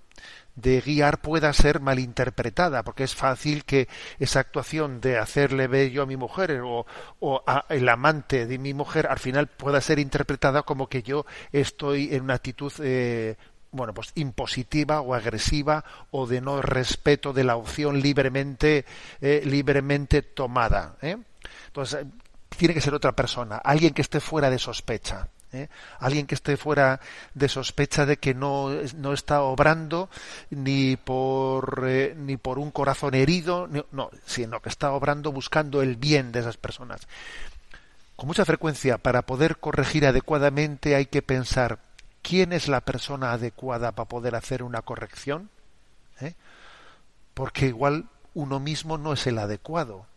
de 0.55 0.81
guiar 0.81 1.21
pueda 1.21 1.51
ser 1.53 1.79
malinterpretada, 1.79 2.83
porque 2.83 3.03
es 3.03 3.15
fácil 3.15 3.65
que 3.65 3.87
esa 4.19 4.39
actuación 4.39 5.01
de 5.01 5.17
hacerle 5.17 5.67
bello 5.67 6.03
a 6.03 6.05
mi 6.05 6.17
mujer 6.17 6.61
o, 6.63 6.85
a 7.45 7.65
el 7.69 7.87
amante 7.89 8.45
de 8.45 8.57
mi 8.57 8.73
mujer 8.73 9.07
al 9.07 9.19
final 9.19 9.47
pueda 9.47 9.81
ser 9.81 9.99
interpretada 9.99 10.63
como 10.63 10.87
que 10.87 11.03
yo 11.03 11.25
estoy 11.51 12.13
en 12.13 12.23
una 12.23 12.35
actitud 12.35 12.71
eh, 12.79 13.35
bueno, 13.71 13.93
pues 13.93 14.11
impositiva 14.15 15.01
o 15.01 15.13
agresiva 15.13 15.83
o 16.11 16.25
de 16.25 16.39
no 16.39 16.61
respeto 16.61 17.33
de 17.33 17.43
la 17.43 17.57
opción 17.57 17.99
libremente, 18.01 18.85
eh, 19.19 19.41
libremente 19.43 20.21
tomada. 20.21 20.95
¿eh? 21.01 21.17
Entonces, 21.67 22.05
tiene 22.57 22.73
que 22.73 22.81
ser 22.81 22.93
otra 22.93 23.11
persona, 23.11 23.57
alguien 23.57 23.93
que 23.93 24.01
esté 24.01 24.21
fuera 24.21 24.49
de 24.49 24.59
sospecha. 24.59 25.27
Alguien 25.99 26.27
que 26.27 26.35
esté 26.35 26.57
fuera 26.57 26.99
de 27.33 27.49
sospecha 27.49 28.05
de 28.05 28.17
que 28.17 28.33
no, 28.33 28.69
no 28.97 29.13
está 29.13 29.41
obrando 29.41 30.09
ni 30.49 30.95
por, 30.97 31.83
ni 31.83 32.37
por 32.37 32.59
un 32.59 32.71
corazón 32.71 33.15
herido, 33.15 33.67
no, 33.91 34.09
sino 34.25 34.61
que 34.61 34.69
está 34.69 34.91
obrando 34.91 35.31
buscando 35.31 35.81
el 35.81 35.95
bien 35.95 36.31
de 36.31 36.39
esas 36.39 36.57
personas. 36.57 37.01
Con 38.15 38.27
mucha 38.27 38.45
frecuencia, 38.45 38.97
para 38.97 39.23
poder 39.23 39.57
corregir 39.57 40.05
adecuadamente 40.05 40.95
hay 40.95 41.07
que 41.07 41.21
pensar 41.21 41.79
quién 42.21 42.53
es 42.53 42.67
la 42.67 42.81
persona 42.81 43.33
adecuada 43.33 43.91
para 43.91 44.07
poder 44.07 44.35
hacer 44.35 44.63
una 44.63 44.81
corrección, 44.81 45.49
¿Eh? 46.21 46.33
porque 47.33 47.67
igual 47.67 48.05
uno 48.33 48.59
mismo 48.59 48.97
no 48.97 49.13
es 49.13 49.27
el 49.27 49.37
adecuado. 49.37 50.07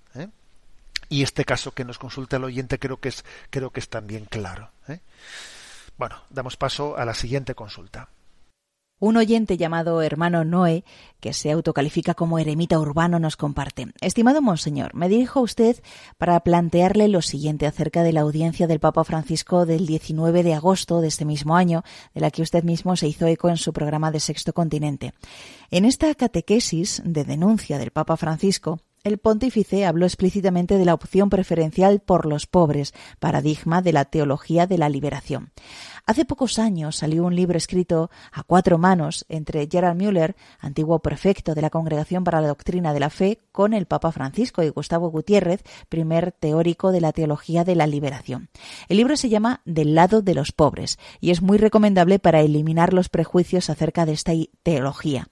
Y 1.08 1.22
este 1.22 1.44
caso 1.44 1.72
que 1.72 1.84
nos 1.84 1.98
consulta 1.98 2.36
el 2.36 2.44
oyente 2.44 2.78
creo 2.78 2.98
que 3.00 3.08
es, 3.08 3.24
creo 3.50 3.70
que 3.70 3.80
es 3.80 3.88
también 3.88 4.26
claro. 4.26 4.70
¿eh? 4.88 5.00
Bueno, 5.96 6.16
damos 6.30 6.56
paso 6.56 6.96
a 6.96 7.04
la 7.04 7.14
siguiente 7.14 7.54
consulta. 7.54 8.08
Un 9.00 9.16
oyente 9.16 9.56
llamado 9.56 10.02
hermano 10.02 10.44
Noé, 10.44 10.84
que 11.20 11.32
se 11.32 11.52
autocalifica 11.52 12.14
como 12.14 12.40
eremita 12.40 12.80
urbano, 12.80 13.20
nos 13.20 13.36
comparte. 13.36 13.86
Estimado 14.00 14.42
Monseñor, 14.42 14.92
me 14.92 15.08
dirijo 15.08 15.38
a 15.38 15.42
usted 15.42 15.80
para 16.16 16.40
plantearle 16.40 17.06
lo 17.06 17.22
siguiente 17.22 17.68
acerca 17.68 18.02
de 18.02 18.12
la 18.12 18.22
audiencia 18.22 18.66
del 18.66 18.80
Papa 18.80 19.04
Francisco 19.04 19.66
del 19.66 19.86
19 19.86 20.42
de 20.42 20.54
agosto 20.54 21.00
de 21.00 21.08
este 21.08 21.24
mismo 21.24 21.56
año, 21.56 21.84
de 22.12 22.20
la 22.20 22.32
que 22.32 22.42
usted 22.42 22.64
mismo 22.64 22.96
se 22.96 23.06
hizo 23.06 23.28
eco 23.28 23.48
en 23.48 23.56
su 23.56 23.72
programa 23.72 24.10
de 24.10 24.18
Sexto 24.18 24.52
Continente. 24.52 25.14
En 25.70 25.84
esta 25.84 26.12
catequesis 26.16 27.00
de 27.04 27.22
denuncia 27.22 27.78
del 27.78 27.92
Papa 27.92 28.16
Francisco, 28.16 28.80
el 29.04 29.18
pontífice 29.18 29.86
habló 29.86 30.06
explícitamente 30.06 30.78
de 30.78 30.84
la 30.84 30.94
opción 30.94 31.30
preferencial 31.30 32.00
por 32.00 32.26
los 32.26 32.46
pobres, 32.46 32.94
paradigma 33.18 33.82
de 33.82 33.92
la 33.92 34.04
teología 34.04 34.66
de 34.66 34.78
la 34.78 34.88
liberación. 34.88 35.52
Hace 36.06 36.24
pocos 36.24 36.58
años 36.58 36.96
salió 36.96 37.24
un 37.24 37.36
libro 37.36 37.58
escrito 37.58 38.10
a 38.32 38.42
cuatro 38.42 38.78
manos 38.78 39.26
entre 39.28 39.68
Gerard 39.70 39.94
Müller, 39.94 40.36
antiguo 40.58 41.00
prefecto 41.00 41.54
de 41.54 41.60
la 41.60 41.68
Congregación 41.68 42.24
para 42.24 42.40
la 42.40 42.48
Doctrina 42.48 42.94
de 42.94 43.00
la 43.00 43.10
Fe, 43.10 43.40
con 43.52 43.74
el 43.74 43.84
Papa 43.84 44.10
Francisco 44.10 44.62
y 44.62 44.70
Gustavo 44.70 45.10
Gutiérrez, 45.10 45.62
primer 45.88 46.32
teórico 46.32 46.92
de 46.92 47.02
la 47.02 47.12
teología 47.12 47.64
de 47.64 47.74
la 47.74 47.86
liberación. 47.86 48.48
El 48.88 48.96
libro 48.96 49.16
se 49.16 49.28
llama 49.28 49.60
Del 49.66 49.94
lado 49.94 50.22
de 50.22 50.34
los 50.34 50.52
pobres 50.52 50.98
y 51.20 51.30
es 51.30 51.42
muy 51.42 51.58
recomendable 51.58 52.18
para 52.18 52.40
eliminar 52.40 52.94
los 52.94 53.10
prejuicios 53.10 53.68
acerca 53.68 54.06
de 54.06 54.12
esta 54.12 54.32
teología. 54.62 55.28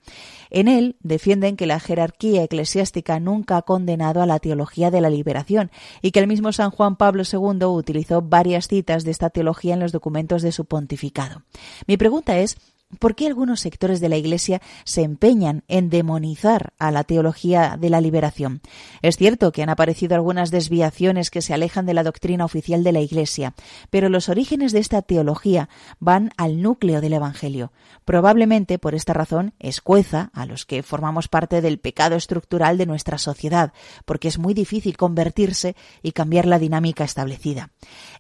En 0.57 0.69
él 0.69 0.97
defienden 1.01 1.55
que 1.55 1.67
la 1.67 1.79
jerarquía 1.79 2.43
eclesiástica 2.43 3.21
nunca 3.21 3.59
ha 3.59 3.63
condenado 3.63 4.23
a 4.23 4.27
la 4.27 4.39
teología 4.39 4.91
de 4.91 5.03
la 5.03 5.11
liberación 5.11 5.71
y 6.01 6.13
que 6.13 6.21
el 6.21 6.27
mismo 6.27 6.51
San 6.51 6.71
Juan 6.71 6.97
Pablo 6.97 7.25
II 7.31 7.67
utilizó 7.67 8.23
varias 8.23 8.67
citas 8.67 9.05
de 9.05 9.11
esta 9.11 9.29
teología 9.29 9.75
en 9.75 9.81
los 9.81 9.93
documentos 9.93 10.41
de 10.41 10.53
su 10.53 10.65
pontificado. 10.65 11.43
Mi 11.87 11.99
pregunta 11.99 12.39
es 12.39 12.57
¿Por 13.01 13.17
qué 13.17 13.27
algunos 13.27 13.59
sectores 13.59 13.99
de 13.99 14.09
la 14.09 14.17
Iglesia 14.17 14.63
se 14.85 15.03
empeñan 15.03 15.65
en 15.67 15.91
demonizar 15.91 16.73
a 16.79 16.93
la 16.93 17.03
teología 17.03 17.77
de 17.77 17.91
la 17.91 18.01
liberación? 18.01 18.61
Es 19.03 19.17
cierto 19.17 19.51
que 19.51 19.65
han 19.65 19.71
aparecido 19.71 20.15
algunas 20.15 20.53
desviaciones 20.53 21.31
que 21.31 21.43
se 21.43 21.53
alejan 21.53 21.85
de 21.85 21.95
la 21.95 22.05
doctrina 22.05 22.45
oficial 22.45 22.85
de 22.85 22.93
la 22.93 23.01
Iglesia, 23.01 23.55
pero 23.91 24.09
los 24.09 24.29
orígenes 24.29 24.71
de 24.71 24.79
esta 24.79 25.03
teología 25.03 25.69
van 25.99 26.31
al 26.37 26.63
núcleo 26.63 27.01
del 27.01 27.15
Evangelio. 27.15 27.73
Probablemente 28.05 28.79
por 28.79 28.95
esta 28.95 29.13
razón 29.13 29.53
escueza 29.59 30.31
a 30.33 30.47
los 30.47 30.65
que 30.65 30.85
formamos 30.85 31.27
parte 31.27 31.61
del 31.63 31.81
pecado 31.81 32.15
estructural 32.15 32.79
de 32.79 32.87
nuestra 32.87 33.19
sociedad, 33.19 33.73
porque 34.05 34.29
es 34.29 34.39
muy 34.39 34.55
difícil 34.55 34.97
convertirse 34.97 35.75
y 36.03 36.13
cambiar 36.13 36.47
la 36.47 36.61
dinámica 36.61 37.03
establecida. 37.03 37.71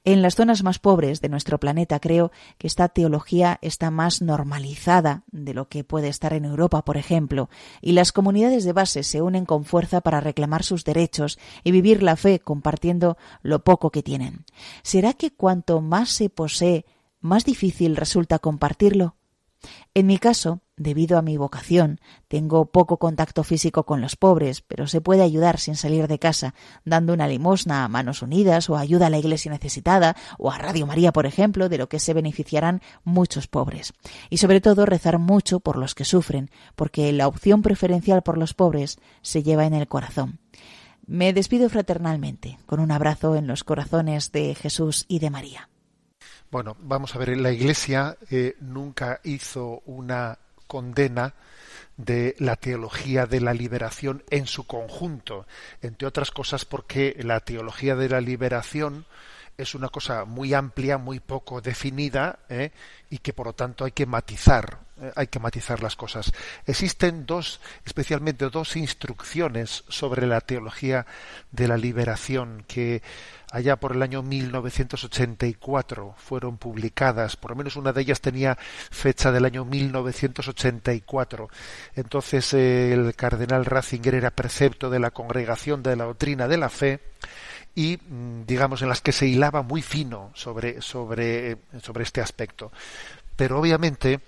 En 0.04 0.22
las 0.22 0.34
zonas 0.34 0.64
más 0.64 0.80
pobres 0.80 1.20
de 1.20 1.28
nuestro 1.28 1.60
planeta 1.60 2.00
creo 2.00 2.32
que 2.58 2.66
esta 2.66 2.88
teología 2.88 3.60
está 3.62 3.92
más 3.92 4.22
normalizada 4.56 5.22
de 5.32 5.52
lo 5.52 5.68
que 5.68 5.84
puede 5.84 6.08
estar 6.08 6.32
en 6.32 6.46
Europa, 6.46 6.82
por 6.82 6.96
ejemplo, 6.96 7.50
y 7.82 7.92
las 7.92 8.12
comunidades 8.12 8.64
de 8.64 8.72
base 8.72 9.02
se 9.02 9.20
unen 9.20 9.44
con 9.44 9.64
fuerza 9.64 10.00
para 10.00 10.20
reclamar 10.20 10.64
sus 10.64 10.84
derechos 10.84 11.38
y 11.62 11.72
vivir 11.72 12.02
la 12.02 12.16
fe 12.16 12.38
compartiendo 12.38 13.18
lo 13.42 13.64
poco 13.64 13.90
que 13.90 14.02
tienen. 14.02 14.44
¿Será 14.82 15.12
que 15.12 15.30
cuanto 15.30 15.82
más 15.82 16.08
se 16.10 16.30
posee, 16.30 16.86
más 17.20 17.44
difícil 17.44 17.96
resulta 17.96 18.38
compartirlo? 18.38 19.16
En 19.94 20.06
mi 20.06 20.18
caso, 20.18 20.60
debido 20.76 21.18
a 21.18 21.22
mi 21.22 21.36
vocación, 21.36 22.00
tengo 22.28 22.66
poco 22.66 22.98
contacto 22.98 23.44
físico 23.44 23.84
con 23.84 24.00
los 24.00 24.16
pobres, 24.16 24.60
pero 24.60 24.86
se 24.86 25.00
puede 25.00 25.22
ayudar 25.22 25.58
sin 25.58 25.76
salir 25.76 26.06
de 26.06 26.18
casa, 26.18 26.54
dando 26.84 27.12
una 27.12 27.28
limosna 27.28 27.84
a 27.84 27.88
manos 27.88 28.22
unidas 28.22 28.68
o 28.68 28.76
ayuda 28.76 29.06
a 29.06 29.10
la 29.10 29.18
iglesia 29.18 29.50
necesitada 29.50 30.16
o 30.38 30.50
a 30.50 30.58
Radio 30.58 30.86
María, 30.86 31.12
por 31.12 31.26
ejemplo, 31.26 31.68
de 31.68 31.78
lo 31.78 31.88
que 31.88 31.98
se 31.98 32.14
beneficiarán 32.14 32.82
muchos 33.04 33.46
pobres. 33.46 33.94
Y 34.30 34.38
sobre 34.38 34.60
todo 34.60 34.86
rezar 34.86 35.18
mucho 35.18 35.60
por 35.60 35.76
los 35.76 35.94
que 35.94 36.04
sufren, 36.04 36.50
porque 36.74 37.12
la 37.12 37.28
opción 37.28 37.62
preferencial 37.62 38.22
por 38.22 38.38
los 38.38 38.54
pobres 38.54 38.98
se 39.22 39.42
lleva 39.42 39.66
en 39.66 39.74
el 39.74 39.88
corazón. 39.88 40.40
Me 41.06 41.32
despido 41.32 41.70
fraternalmente, 41.70 42.58
con 42.66 42.80
un 42.80 42.90
abrazo 42.90 43.36
en 43.36 43.46
los 43.46 43.62
corazones 43.62 44.32
de 44.32 44.54
Jesús 44.56 45.04
y 45.08 45.20
de 45.20 45.30
María. 45.30 45.70
Bueno, 46.50 46.76
vamos 46.80 47.14
a 47.14 47.18
ver, 47.18 47.36
la 47.36 47.52
Iglesia 47.52 48.16
eh, 48.30 48.56
nunca 48.60 49.20
hizo 49.24 49.82
una 49.86 50.38
condena 50.66 51.34
de 51.96 52.34
la 52.38 52.56
teología 52.56 53.26
de 53.26 53.40
la 53.40 53.54
liberación 53.54 54.22
en 54.30 54.46
su 54.46 54.66
conjunto, 54.66 55.46
entre 55.82 56.06
otras 56.06 56.30
cosas 56.30 56.64
porque 56.64 57.16
la 57.20 57.40
teología 57.40 57.96
de 57.96 58.08
la 58.08 58.20
liberación 58.20 59.06
es 59.56 59.74
una 59.74 59.88
cosa 59.88 60.24
muy 60.24 60.52
amplia, 60.52 60.98
muy 60.98 61.20
poco 61.20 61.60
definida, 61.60 62.40
¿eh? 62.48 62.72
y 63.08 63.18
que 63.18 63.32
por 63.32 63.46
lo 63.46 63.52
tanto 63.54 63.84
hay 63.84 63.92
que 63.92 64.04
matizar 64.04 64.85
hay 65.14 65.26
que 65.26 65.38
matizar 65.38 65.82
las 65.82 65.96
cosas. 65.96 66.32
Existen 66.66 67.26
dos, 67.26 67.60
especialmente 67.84 68.48
dos 68.48 68.76
instrucciones 68.76 69.84
sobre 69.88 70.26
la 70.26 70.40
teología 70.40 71.06
de 71.50 71.68
la 71.68 71.76
liberación 71.76 72.64
que 72.66 73.02
allá 73.50 73.76
por 73.76 73.92
el 73.92 74.02
año 74.02 74.22
1984 74.22 76.14
fueron 76.16 76.56
publicadas, 76.58 77.36
por 77.36 77.52
lo 77.52 77.56
menos 77.56 77.76
una 77.76 77.92
de 77.92 78.02
ellas 78.02 78.20
tenía 78.20 78.56
fecha 78.90 79.30
del 79.32 79.44
año 79.44 79.64
1984. 79.64 81.48
Entonces 81.94 82.54
eh, 82.54 82.92
el 82.92 83.14
cardenal 83.14 83.64
Ratzinger 83.64 84.14
era 84.14 84.30
precepto 84.30 84.90
de 84.90 84.98
la 84.98 85.10
Congregación 85.10 85.82
de 85.82 85.96
la 85.96 86.04
Doctrina 86.04 86.48
de 86.48 86.56
la 86.56 86.68
Fe 86.68 87.00
y 87.74 87.98
mm, 87.98 88.46
digamos 88.46 88.82
en 88.82 88.88
las 88.88 89.00
que 89.00 89.12
se 89.12 89.26
hilaba 89.26 89.62
muy 89.62 89.82
fino 89.82 90.30
sobre, 90.34 90.80
sobre, 90.80 91.58
sobre 91.82 92.02
este 92.02 92.20
aspecto. 92.20 92.72
Pero 93.36 93.60
obviamente 93.60 94.20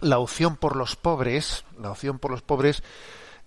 la 0.00 0.18
opción 0.18 0.56
por 0.56 0.76
los 0.76 0.96
pobres, 0.96 1.64
la 1.80 1.90
opción 1.90 2.18
por 2.18 2.30
los 2.30 2.42
pobres 2.42 2.82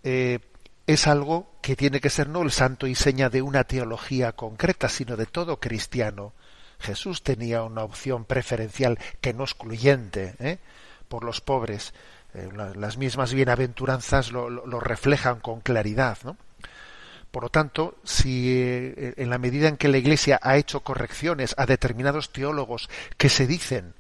eh, 0.04 0.40
es 0.88 1.08
algo 1.08 1.52
que 1.62 1.76
tiene 1.76 2.02
que 2.02 2.10
ser 2.10 2.28
no 2.28 2.42
el 2.42 2.52
santo 2.52 2.88
y 2.88 2.96
seña 2.96 3.30
de 3.30 3.42
una 3.42 3.64
teología 3.64 4.34
concreta, 4.34 4.90
sino 4.90 5.16
de 5.16 5.26
todo 5.26 5.60
cristiano. 5.60 6.34
Jesús 6.80 7.24
tenía 7.24 7.64
una 7.64 7.84
opción 7.84 8.26
preferencial 8.26 8.98
que 9.22 9.34
no 9.34 9.44
excluyente 9.44 10.36
¿eh? 10.40 10.58
por 11.08 11.24
los 11.24 11.42
pobres. 11.42 11.94
Eh, 12.34 12.50
las 12.76 12.98
mismas 12.98 13.34
bienaventuranzas 13.34 14.32
lo, 14.32 14.80
reflejan 14.80 15.40
con 15.40 15.62
claridad. 15.62 16.18
¿no? 16.24 16.38
Por 17.30 17.44
lo 17.44 17.50
tanto, 17.50 17.98
si 18.04 18.52
eh, 18.52 19.14
en 19.18 19.30
la 19.30 19.38
medida 19.38 19.68
en 19.68 19.78
que 19.78 19.88
la 19.88 19.98
Iglesia 19.98 20.40
ha 20.42 20.58
hecho 20.58 20.82
correcciones 20.82 21.54
a 21.58 21.66
determinados 21.66 22.32
teólogos 22.32 22.90
que 23.18 23.30
se 23.30 23.48
dicen. 23.48 23.94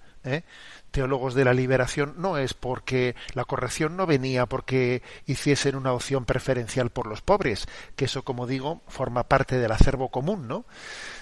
Teólogos 0.92 1.34
de 1.34 1.46
la 1.46 1.54
liberación, 1.54 2.16
no 2.18 2.38
es 2.38 2.54
porque 2.54 3.16
la 3.34 3.46
corrección 3.46 3.98
no 3.98 4.06
venía 4.06 4.46
porque 4.46 5.02
hiciesen 5.26 5.76
una 5.76 5.94
opción 5.94 6.26
preferencial 6.26 6.89
por 6.89 7.08
los 7.08 7.22
pobres, 7.22 7.68
que 7.96 8.06
eso, 8.06 8.24
como 8.24 8.46
digo, 8.46 8.82
forma 8.88 9.24
parte 9.24 9.58
del 9.58 9.72
acervo 9.72 10.10
común, 10.10 10.48
¿no? 10.48 10.66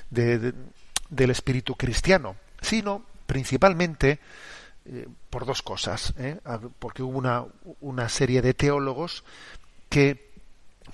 del 0.09 1.29
espíritu 1.29 1.75
cristiano, 1.75 2.35
sino 2.61 3.03
principalmente 3.25 4.19
eh, 4.85 5.07
por 5.29 5.45
dos 5.45 5.61
cosas, 5.61 6.13
porque 6.79 7.03
hubo 7.03 7.17
una, 7.17 7.45
una 7.79 8.09
serie 8.09 8.41
de 8.41 8.55
teólogos 8.55 9.23
que 9.87 10.31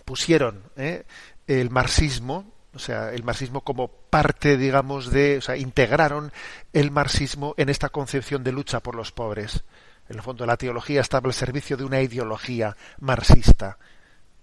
pusieron 0.04 0.64
¿eh? 0.76 1.06
el 1.48 1.70
marxismo, 1.70 2.52
o 2.76 2.80
sea, 2.80 3.12
el 3.14 3.24
marxismo 3.24 3.62
como 3.62 3.88
parte, 3.88 4.58
digamos, 4.58 5.10
de, 5.10 5.38
o 5.38 5.42
sea, 5.42 5.56
integraron 5.56 6.32
el 6.74 6.92
marxismo 6.92 7.54
en 7.58 7.70
esta 7.70 7.90
concepción 7.90 8.44
de 8.44 8.52
lucha 8.52 8.82
por 8.82 8.96
los 8.96 9.12
pobres. 9.12 9.64
En 10.10 10.18
el 10.18 10.22
fondo, 10.22 10.46
la 10.46 10.58
teología 10.58 11.02
estaba 11.02 11.28
al 11.28 11.34
servicio 11.34 11.78
de 11.78 11.86
una 11.86 12.02
ideología 12.02 12.76
marxista. 13.00 13.78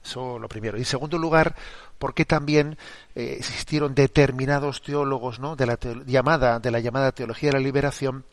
Eso 0.05 0.39
lo 0.39 0.49
primero. 0.49 0.77
Y 0.77 0.81
en 0.81 0.87
segundo 0.87 1.17
lugar, 1.17 1.55
porque 1.99 2.25
también 2.25 2.77
eh, 3.15 3.37
existieron 3.39 3.95
determinados 3.95 4.83
teólogos 4.83 5.39
¿no? 5.39 5.55
de, 5.55 5.67
la 5.67 5.79
llamada, 6.07 6.59
de 6.59 6.71
la 6.73 6.81
llamada 6.81 7.13
teología 7.13 7.51
de 7.51 7.59
la 7.59 7.65
liberación 7.65 8.25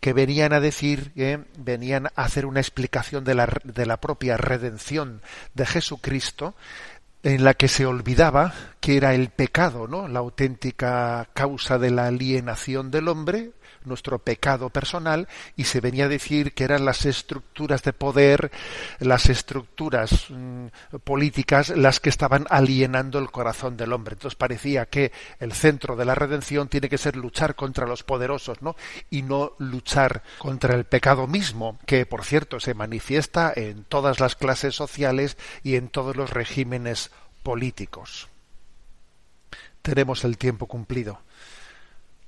que 0.00 0.14
venían 0.14 0.54
a 0.54 0.60
decir, 0.60 1.12
que 1.12 1.44
venían 1.58 2.06
a 2.06 2.22
hacer 2.22 2.46
una 2.46 2.60
explicación 2.60 3.24
de 3.24 3.34
la, 3.34 3.48
de 3.64 3.84
la 3.84 3.98
propia 3.98 4.38
redención 4.38 5.20
de 5.52 5.66
Jesucristo, 5.66 6.54
en 7.22 7.44
la 7.44 7.54
que 7.54 7.68
se 7.68 7.86
olvidaba 7.86 8.54
que 8.80 8.96
era 8.96 9.14
el 9.14 9.30
pecado, 9.30 9.88
¿no? 9.88 10.08
La 10.08 10.20
auténtica 10.20 11.28
causa 11.34 11.78
de 11.78 11.90
la 11.90 12.06
alienación 12.06 12.90
del 12.90 13.08
hombre, 13.08 13.52
nuestro 13.88 14.18
pecado 14.18 14.70
personal 14.70 15.28
y 15.56 15.64
se 15.64 15.80
venía 15.80 16.04
a 16.04 16.08
decir 16.08 16.52
que 16.52 16.64
eran 16.64 16.84
las 16.84 17.06
estructuras 17.06 17.82
de 17.82 17.92
poder, 17.92 18.50
las 19.00 19.28
estructuras 19.28 20.26
mm, 20.30 20.66
políticas 21.04 21.70
las 21.70 22.00
que 22.00 22.10
estaban 22.10 22.46
alienando 22.50 23.18
el 23.18 23.30
corazón 23.30 23.76
del 23.76 23.92
hombre. 23.92 24.14
Entonces 24.14 24.36
parecía 24.36 24.86
que 24.86 25.12
el 25.40 25.52
centro 25.52 25.96
de 25.96 26.04
la 26.04 26.14
redención 26.14 26.68
tiene 26.68 26.88
que 26.88 26.98
ser 26.98 27.16
luchar 27.16 27.54
contra 27.54 27.86
los 27.86 28.02
poderosos, 28.02 28.62
¿no? 28.62 28.76
Y 29.10 29.22
no 29.22 29.52
luchar 29.58 30.22
contra 30.38 30.74
el 30.74 30.84
pecado 30.84 31.26
mismo, 31.26 31.78
que 31.86 32.06
por 32.06 32.24
cierto 32.24 32.60
se 32.60 32.74
manifiesta 32.74 33.52
en 33.54 33.84
todas 33.84 34.20
las 34.20 34.36
clases 34.36 34.74
sociales 34.74 35.36
y 35.62 35.76
en 35.76 35.88
todos 35.88 36.16
los 36.16 36.30
regímenes 36.30 37.10
políticos. 37.42 38.28
Tenemos 39.82 40.24
el 40.24 40.36
tiempo 40.36 40.66
cumplido. 40.66 41.20